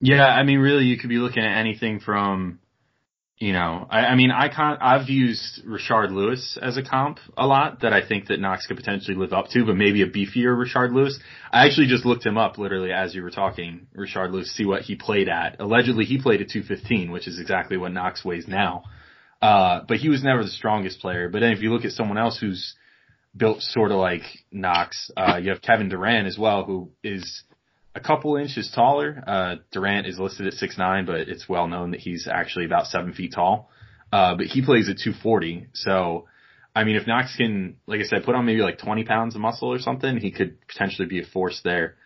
Yeah, 0.00 0.26
I 0.26 0.44
mean, 0.44 0.58
really, 0.58 0.84
you 0.84 0.96
could 0.96 1.08
be 1.08 1.18
looking 1.18 1.42
at 1.42 1.56
anything 1.58 2.00
from, 2.00 2.60
you 3.38 3.52
know, 3.52 3.86
I, 3.88 4.06
I 4.06 4.14
mean, 4.16 4.32
I 4.32 4.48
can't, 4.48 4.80
I've 4.82 5.08
used 5.08 5.64
Rashard 5.64 6.10
Lewis 6.10 6.58
as 6.60 6.76
a 6.76 6.82
comp 6.82 7.18
a 7.36 7.46
lot 7.46 7.82
that 7.82 7.92
I 7.92 8.06
think 8.06 8.26
that 8.28 8.40
Knox 8.40 8.66
could 8.66 8.76
potentially 8.76 9.16
live 9.16 9.32
up 9.32 9.48
to, 9.50 9.64
but 9.64 9.76
maybe 9.76 10.02
a 10.02 10.10
beefier 10.10 10.56
Rashard 10.56 10.92
Lewis. 10.92 11.18
I 11.52 11.66
actually 11.66 11.86
just 11.86 12.04
looked 12.04 12.26
him 12.26 12.36
up 12.36 12.58
literally 12.58 12.92
as 12.92 13.14
you 13.14 13.22
were 13.22 13.30
talking, 13.30 13.86
Rashard 13.96 14.32
Lewis, 14.32 14.52
see 14.56 14.64
what 14.64 14.82
he 14.82 14.96
played 14.96 15.28
at. 15.28 15.60
Allegedly, 15.60 16.04
he 16.04 16.20
played 16.20 16.40
at 16.40 16.48
215, 16.48 17.12
which 17.12 17.28
is 17.28 17.38
exactly 17.38 17.76
what 17.76 17.92
Knox 17.92 18.24
weighs 18.24 18.48
now. 18.48 18.82
Uh, 19.40 19.82
but 19.86 19.98
he 19.98 20.08
was 20.08 20.24
never 20.24 20.42
the 20.42 20.50
strongest 20.50 21.00
player. 21.00 21.28
But 21.28 21.40
then 21.40 21.52
if 21.52 21.62
you 21.62 21.72
look 21.72 21.84
at 21.84 21.92
someone 21.92 22.18
else 22.18 22.38
who's 22.40 22.74
built 23.36 23.62
sort 23.62 23.92
of 23.92 23.98
like 23.98 24.22
Knox, 24.50 25.12
uh, 25.16 25.38
you 25.40 25.50
have 25.50 25.62
Kevin 25.62 25.88
Durant 25.88 26.26
as 26.26 26.36
well, 26.36 26.64
who 26.64 26.90
is 27.04 27.44
a 27.94 28.00
couple 28.00 28.36
inches 28.36 28.70
taller. 28.74 29.22
Uh, 29.26 29.56
Durant 29.72 30.06
is 30.06 30.18
listed 30.18 30.46
at 30.46 30.54
six 30.54 30.78
nine, 30.78 31.06
but 31.06 31.20
it's 31.20 31.48
well 31.48 31.66
known 31.66 31.92
that 31.92 32.00
he's 32.00 32.28
actually 32.30 32.64
about 32.64 32.86
seven 32.86 33.12
feet 33.12 33.32
tall. 33.34 33.70
Uh, 34.12 34.36
but 34.36 34.46
he 34.46 34.62
plays 34.62 34.88
at 34.88 34.96
240. 34.98 35.68
So, 35.74 36.26
I 36.74 36.84
mean, 36.84 36.96
if 36.96 37.06
Knox 37.06 37.36
can, 37.36 37.76
like 37.86 38.00
I 38.00 38.04
said, 38.04 38.24
put 38.24 38.34
on 38.34 38.46
maybe 38.46 38.62
like 38.62 38.78
20 38.78 39.04
pounds 39.04 39.34
of 39.34 39.40
muscle 39.40 39.72
or 39.72 39.78
something, 39.78 40.16
he 40.16 40.30
could 40.30 40.66
potentially 40.66 41.06
be 41.06 41.20
a 41.20 41.26
force 41.26 41.60
there. 41.62 41.96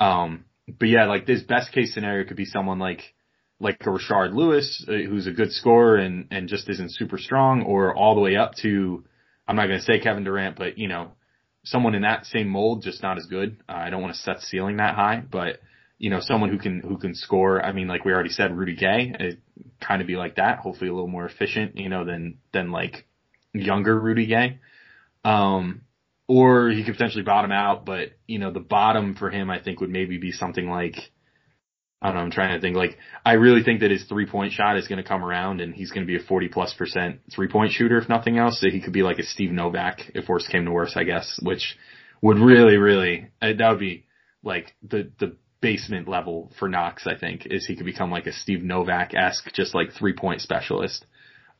Um, 0.00 0.46
but 0.78 0.88
yeah, 0.88 1.06
like 1.06 1.26
this 1.26 1.42
best 1.42 1.72
case 1.72 1.92
scenario 1.92 2.26
could 2.26 2.36
be 2.36 2.46
someone 2.46 2.78
like, 2.78 3.02
like 3.60 3.76
a 3.82 3.90
Rashard 3.90 4.34
Lewis, 4.34 4.84
uh, 4.88 4.92
who's 4.92 5.26
a 5.26 5.30
good 5.30 5.52
scorer 5.52 5.96
and, 5.96 6.26
and 6.30 6.48
just 6.48 6.68
isn't 6.68 6.92
super 6.92 7.18
strong 7.18 7.62
or 7.62 7.94
all 7.94 8.14
the 8.14 8.20
way 8.20 8.36
up 8.36 8.54
to, 8.62 9.04
I'm 9.46 9.56
not 9.56 9.66
going 9.66 9.78
to 9.78 9.84
say 9.84 10.00
Kevin 10.00 10.24
Durant, 10.24 10.56
but 10.56 10.78
you 10.78 10.88
know, 10.88 11.12
someone 11.64 11.94
in 11.94 12.02
that 12.02 12.26
same 12.26 12.48
mold, 12.48 12.82
just 12.82 13.02
not 13.02 13.18
as 13.18 13.26
good. 13.26 13.62
Uh, 13.68 13.72
I 13.72 13.90
don't 13.90 14.02
want 14.02 14.14
to 14.14 14.20
set 14.20 14.40
ceiling 14.40 14.78
that 14.78 14.94
high, 14.94 15.22
but 15.30 15.60
you 15.98 16.10
know, 16.10 16.20
someone 16.20 16.50
who 16.50 16.58
can 16.58 16.80
who 16.80 16.98
can 16.98 17.14
score. 17.14 17.64
I 17.64 17.72
mean, 17.72 17.86
like 17.86 18.04
we 18.04 18.12
already 18.12 18.30
said, 18.30 18.56
Rudy 18.56 18.74
Gay, 18.74 19.14
it 19.18 19.38
kind 19.80 20.00
of 20.00 20.08
be 20.08 20.16
like 20.16 20.36
that. 20.36 20.58
Hopefully, 20.58 20.90
a 20.90 20.92
little 20.92 21.08
more 21.08 21.26
efficient, 21.26 21.76
you 21.76 21.88
know, 21.88 22.04
than 22.04 22.38
than 22.52 22.72
like 22.72 23.06
younger 23.52 23.98
Rudy 23.98 24.26
Gay. 24.26 24.58
Um, 25.24 25.82
or 26.26 26.70
he 26.70 26.82
could 26.82 26.94
potentially 26.94 27.22
bottom 27.22 27.52
out, 27.52 27.84
but 27.84 28.10
you 28.26 28.38
know, 28.38 28.50
the 28.50 28.60
bottom 28.60 29.14
for 29.14 29.30
him, 29.30 29.50
I 29.50 29.60
think, 29.60 29.80
would 29.80 29.90
maybe 29.90 30.18
be 30.18 30.32
something 30.32 30.68
like 30.68 30.96
I 32.02 32.08
don't 32.08 32.16
know. 32.16 32.22
I'm 32.22 32.30
trying 32.32 32.54
to 32.54 32.60
think. 32.60 32.76
Like, 32.76 32.98
I 33.24 33.34
really 33.34 33.62
think 33.62 33.80
that 33.80 33.92
his 33.92 34.04
three 34.04 34.26
point 34.26 34.52
shot 34.52 34.76
is 34.76 34.88
going 34.88 35.00
to 35.00 35.08
come 35.08 35.24
around, 35.24 35.60
and 35.60 35.72
he's 35.72 35.92
going 35.92 36.04
to 36.04 36.06
be 36.06 36.16
a 36.16 36.26
40 36.26 36.48
plus 36.48 36.74
percent 36.74 37.20
three 37.32 37.48
point 37.48 37.72
shooter, 37.72 37.96
if 37.96 38.08
nothing 38.08 38.38
else. 38.38 38.60
So 38.60 38.68
he 38.68 38.80
could 38.80 38.92
be 38.92 39.04
like 39.04 39.20
a 39.20 39.22
Steve 39.22 39.52
Novak, 39.52 40.10
if 40.14 40.28
worse 40.28 40.48
came 40.48 40.64
to 40.64 40.72
worse, 40.72 40.96
I 40.96 41.04
guess, 41.04 41.38
which 41.42 41.76
would 42.20 42.38
really, 42.38 42.76
really 42.76 43.28
uh, 43.40 43.52
that 43.56 43.70
would 43.70 43.78
be 43.78 44.04
like 44.42 44.74
the 44.82 45.10
the 45.20 45.36
basement 45.60 46.08
level 46.08 46.52
for 46.58 46.68
Knox. 46.68 47.06
I 47.06 47.16
think 47.16 47.46
is 47.46 47.66
he 47.66 47.76
could 47.76 47.86
become 47.86 48.10
like 48.10 48.26
a 48.26 48.32
Steve 48.32 48.64
Novak 48.64 49.14
esque, 49.14 49.52
just 49.52 49.72
like 49.72 49.92
three 49.92 50.12
point 50.12 50.40
specialist. 50.40 51.06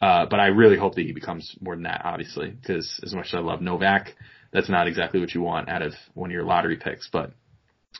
Uh, 0.00 0.26
but 0.26 0.40
I 0.40 0.46
really 0.46 0.76
hope 0.76 0.96
that 0.96 1.06
he 1.06 1.12
becomes 1.12 1.56
more 1.60 1.76
than 1.76 1.84
that, 1.84 2.02
obviously, 2.04 2.50
because 2.50 2.98
as 3.04 3.14
much 3.14 3.28
as 3.28 3.34
I 3.34 3.38
love 3.38 3.60
Novak, 3.60 4.16
that's 4.52 4.68
not 4.68 4.88
exactly 4.88 5.20
what 5.20 5.32
you 5.32 5.42
want 5.42 5.68
out 5.68 5.82
of 5.82 5.92
one 6.14 6.30
of 6.30 6.34
your 6.34 6.42
lottery 6.42 6.76
picks. 6.76 7.08
But 7.08 7.30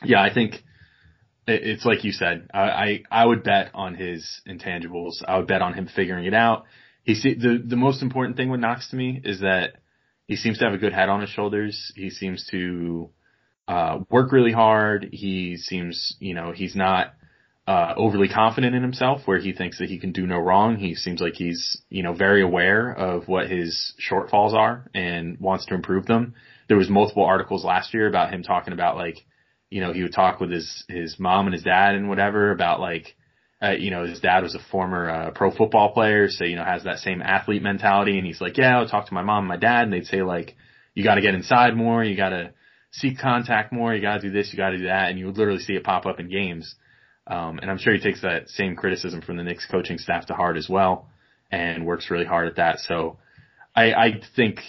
yeah, 0.03 0.21
I 0.21 0.33
think 0.33 0.65
it's 1.47 1.85
like 1.85 2.03
you 2.03 2.11
said. 2.11 2.49
I, 2.53 2.59
I, 2.59 3.03
I 3.11 3.25
would 3.25 3.43
bet 3.43 3.71
on 3.73 3.95
his 3.95 4.41
intangibles. 4.47 5.23
I 5.27 5.37
would 5.37 5.47
bet 5.47 5.61
on 5.61 5.73
him 5.73 5.87
figuring 5.93 6.25
it 6.25 6.33
out. 6.33 6.65
He 7.03 7.15
see, 7.15 7.33
the 7.33 7.61
the 7.63 7.75
most 7.75 8.01
important 8.01 8.37
thing 8.37 8.49
with 8.49 8.61
Knox 8.61 8.89
to 8.89 8.95
me 8.95 9.19
is 9.23 9.41
that 9.41 9.75
he 10.25 10.35
seems 10.35 10.59
to 10.59 10.65
have 10.65 10.73
a 10.73 10.77
good 10.77 10.93
head 10.93 11.09
on 11.09 11.21
his 11.21 11.29
shoulders. 11.29 11.91
He 11.95 12.09
seems 12.09 12.47
to 12.51 13.09
uh, 13.67 13.99
work 14.09 14.31
really 14.31 14.53
hard. 14.53 15.09
He 15.11 15.57
seems, 15.57 16.15
you 16.19 16.33
know, 16.33 16.51
he's 16.51 16.75
not 16.75 17.13
uh, 17.67 17.93
overly 17.95 18.29
confident 18.29 18.75
in 18.75 18.81
himself, 18.81 19.21
where 19.25 19.39
he 19.39 19.53
thinks 19.53 19.79
that 19.79 19.89
he 19.89 19.99
can 19.99 20.11
do 20.11 20.25
no 20.25 20.37
wrong. 20.37 20.77
He 20.77 20.95
seems 20.95 21.21
like 21.21 21.33
he's, 21.35 21.81
you 21.89 22.03
know, 22.03 22.13
very 22.13 22.41
aware 22.41 22.91
of 22.91 23.27
what 23.27 23.49
his 23.49 23.93
shortfalls 23.99 24.53
are 24.53 24.89
and 24.93 25.39
wants 25.39 25.65
to 25.67 25.73
improve 25.73 26.05
them. 26.05 26.35
There 26.67 26.77
was 26.77 26.89
multiple 26.89 27.25
articles 27.25 27.65
last 27.65 27.93
year 27.93 28.07
about 28.07 28.33
him 28.33 28.43
talking 28.43 28.73
about 28.73 28.95
like 28.95 29.25
you 29.73 29.81
know, 29.81 29.91
he 29.91 30.03
would 30.03 30.13
talk 30.13 30.39
with 30.39 30.51
his, 30.51 30.83
his 30.87 31.19
mom 31.19 31.47
and 31.47 31.53
his 31.55 31.63
dad 31.63 31.95
and 31.95 32.07
whatever 32.07 32.51
about 32.51 32.79
like, 32.79 33.15
uh, 33.59 33.71
you 33.71 33.89
know, 33.89 34.05
his 34.05 34.19
dad 34.19 34.43
was 34.43 34.53
a 34.53 34.59
former, 34.69 35.09
uh, 35.09 35.31
pro 35.31 35.49
football 35.49 35.93
player. 35.93 36.29
So, 36.29 36.43
you 36.45 36.55
know, 36.55 36.63
has 36.63 36.83
that 36.83 36.99
same 36.99 37.23
athlete 37.23 37.63
mentality. 37.63 38.19
And 38.19 38.27
he's 38.27 38.39
like, 38.39 38.55
yeah, 38.55 38.77
I'll 38.77 38.87
talk 38.87 39.07
to 39.07 39.15
my 39.15 39.23
mom 39.23 39.39
and 39.39 39.47
my 39.47 39.57
dad. 39.57 39.85
And 39.85 39.91
they'd 39.91 40.05
say 40.05 40.21
like, 40.21 40.55
you 40.93 41.03
got 41.03 41.15
to 41.15 41.21
get 41.21 41.33
inside 41.33 41.75
more. 41.75 42.03
You 42.03 42.15
got 42.15 42.29
to 42.29 42.53
seek 42.91 43.17
contact 43.17 43.73
more. 43.73 43.95
You 43.95 44.01
got 44.03 44.21
to 44.21 44.27
do 44.27 44.31
this. 44.31 44.49
You 44.53 44.57
got 44.57 44.69
to 44.69 44.77
do 44.77 44.85
that. 44.85 45.09
And 45.09 45.17
you 45.17 45.25
would 45.25 45.39
literally 45.39 45.59
see 45.59 45.73
it 45.73 45.83
pop 45.83 46.05
up 46.05 46.19
in 46.19 46.29
games. 46.29 46.75
Um, 47.25 47.57
and 47.57 47.71
I'm 47.71 47.79
sure 47.79 47.95
he 47.95 47.99
takes 47.99 48.21
that 48.21 48.49
same 48.49 48.75
criticism 48.75 49.23
from 49.23 49.37
the 49.37 49.43
Knicks 49.43 49.65
coaching 49.65 49.97
staff 49.97 50.27
to 50.27 50.35
heart 50.35 50.55
as 50.55 50.69
well 50.69 51.09
and 51.51 51.87
works 51.87 52.11
really 52.11 52.25
hard 52.25 52.47
at 52.47 52.57
that. 52.57 52.77
So 52.79 53.17
I, 53.75 53.93
I 53.93 54.21
think 54.35 54.59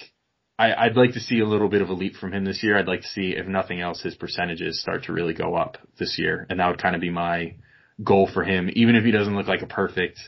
I, 0.58 0.86
would 0.86 0.96
like 0.96 1.12
to 1.14 1.20
see 1.20 1.40
a 1.40 1.46
little 1.46 1.68
bit 1.68 1.82
of 1.82 1.88
a 1.88 1.94
leap 1.94 2.14
from 2.14 2.32
him 2.32 2.44
this 2.44 2.62
year. 2.62 2.78
I'd 2.78 2.86
like 2.86 3.00
to 3.00 3.08
see, 3.08 3.34
if 3.36 3.46
nothing 3.46 3.80
else, 3.80 4.02
his 4.02 4.14
percentages 4.14 4.80
start 4.80 5.04
to 5.04 5.12
really 5.12 5.34
go 5.34 5.56
up 5.56 5.78
this 5.98 6.16
year. 6.18 6.46
And 6.48 6.60
that 6.60 6.68
would 6.68 6.80
kind 6.80 6.94
of 6.94 7.00
be 7.00 7.10
my 7.10 7.56
goal 8.02 8.30
for 8.32 8.44
him, 8.44 8.70
even 8.74 8.94
if 8.94 9.04
he 9.04 9.10
doesn't 9.10 9.34
look 9.34 9.48
like 9.48 9.62
a 9.62 9.66
perfect 9.66 10.18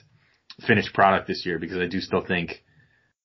finished 0.67 0.93
product 0.95 1.29
this 1.29 1.47
year, 1.47 1.59
because 1.59 1.79
I 1.79 1.87
do 1.87 2.01
still 2.01 2.25
think, 2.25 2.65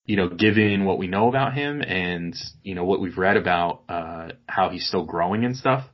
you 0.05 0.15
know, 0.15 0.29
given 0.29 0.85
what 0.85 0.99
we 0.99 1.07
know 1.07 1.27
about 1.27 1.55
him 1.55 1.81
and, 1.81 2.35
you 2.61 2.75
know, 2.75 2.85
what 2.85 3.01
we've 3.01 3.17
read 3.17 3.37
about, 3.37 3.81
uh, 3.89 4.29
how 4.47 4.69
he's 4.69 4.87
still 4.87 5.05
growing 5.05 5.43
and 5.43 5.57
stuff, 5.57 5.85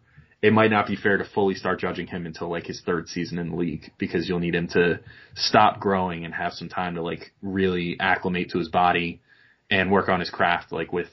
it 0.41 0.51
might 0.51 0.71
not 0.71 0.87
be 0.87 0.97
fair 0.97 1.17
to 1.17 1.25
fully 1.25 1.55
start 1.55 1.79
judging 1.79 2.07
him 2.07 2.25
until 2.25 2.49
like 2.49 2.65
his 2.65 2.81
third 2.85 3.07
season 3.07 3.39
in 3.39 3.51
the 3.51 3.55
league 3.55 3.91
because 3.97 4.27
you'll 4.27 4.39
need 4.39 4.55
him 4.55 4.67
to 4.67 4.99
stop 5.35 5.79
growing 5.79 6.25
and 6.25 6.33
have 6.33 6.53
some 6.53 6.69
time 6.69 6.95
to 6.95 7.01
like 7.01 7.31
really 7.41 7.97
acclimate 7.99 8.49
to 8.51 8.59
his 8.59 8.69
body 8.69 9.21
and 9.69 9.91
work 9.91 10.09
on 10.09 10.19
his 10.19 10.29
craft 10.29 10.71
like 10.71 10.91
with 10.91 11.09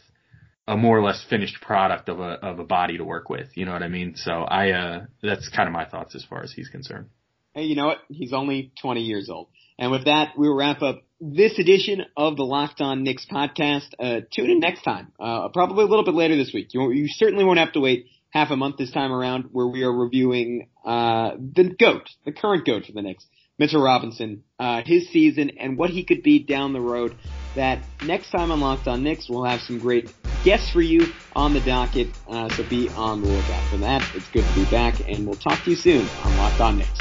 a 0.66 0.76
more 0.76 0.98
or 0.98 1.02
less 1.02 1.24
finished 1.28 1.61
product 1.61 2.09
of 2.09 2.20
a 2.20 2.32
of 2.42 2.59
a 2.59 2.64
body 2.64 2.96
to 2.96 3.05
work 3.05 3.28
with. 3.28 3.48
You 3.55 3.66
know 3.66 3.72
what 3.72 3.82
I 3.82 3.88
mean? 3.88 4.16
So 4.16 4.30
I 4.30 4.70
uh 4.70 5.07
that's 5.22 5.48
kind 5.48 5.68
of 5.68 5.72
my 5.72 5.84
thoughts 5.84 6.14
as 6.14 6.24
far 6.24 6.42
as 6.42 6.52
he's 6.52 6.68
concerned. 6.68 7.11
Hey, 7.55 7.64
you 7.64 7.76
know 7.76 7.86
what? 7.86 7.98
He's 8.09 8.32
only 8.32 8.72
20 8.82 9.02
years 9.02 9.30
old. 9.30 9.48
And 9.78 9.90
with 9.90 10.07
that, 10.07 10.32
we'll 10.36 10.57
wrap 10.57 10.82
up 10.82 11.02
this 11.20 11.59
edition 11.59 12.05
of 12.16 12.36
the 12.36 12.44
Locked 12.44 12.80
On 12.80 13.02
Knicks 13.02 13.26
podcast. 13.30 13.88
Uh, 13.98 14.20
tune 14.32 14.50
in 14.50 14.61
next 14.61 14.82
time, 14.82 15.12
uh, 15.20 15.48
probably 15.48 15.84
a 15.84 15.86
little 15.86 16.05
bit 16.05 16.14
later 16.14 16.36
this 16.36 16.52
week. 16.52 16.68
You, 16.72 16.90
you 16.90 17.07
certainly 17.09 17.44
won't 17.44 17.59
have 17.59 17.72
to 17.72 17.80
wait 17.80 18.07
half 18.30 18.50
a 18.50 18.57
month 18.57 18.76
this 18.76 18.90
time 18.90 19.12
around 19.12 19.50
where 19.52 19.66
we 19.66 19.82
are 19.84 19.92
reviewing, 19.92 20.68
uh, 20.84 21.32
the 21.36 21.74
GOAT, 21.78 22.09
the 22.24 22.32
current 22.32 22.66
GOAT 22.66 22.86
for 22.86 22.92
the 22.92 23.02
Knicks, 23.02 23.24
Mitchell 23.59 23.82
Robinson, 23.82 24.44
uh, 24.59 24.82
his 24.84 25.09
season 25.11 25.50
and 25.59 25.78
what 25.78 25.90
he 25.90 26.05
could 26.05 26.22
be 26.22 26.44
down 26.44 26.72
the 26.72 26.80
road. 26.80 27.16
That 27.55 27.84
next 28.02 28.30
time 28.30 28.50
on 28.50 28.61
Locked 28.61 28.88
On 28.88 29.02
Knicks, 29.02 29.28
we'll 29.28 29.44
have 29.44 29.61
some 29.61 29.78
great 29.78 30.11
guests 30.42 30.70
for 30.70 30.80
you 30.82 31.14
on 31.32 31.52
the 31.55 31.61
docket, 31.61 32.16
uh, 32.28 32.48
so 32.50 32.64
be 32.64 32.90
on 32.90 33.20
the 33.20 33.28
lookout 33.28 33.68
for 33.68 33.78
that. 33.78 34.02
It's 34.14 34.28
good 34.28 34.48
to 34.48 34.52
be 34.52 34.64
back 34.64 34.94
and 35.00 35.26
we'll 35.26 35.36
talk 35.36 35.62
to 35.64 35.70
you 35.70 35.76
soon 35.76 36.11
on 36.18 36.36
Locked 36.36 36.61
On 36.61 36.78
Knicks. 36.78 36.98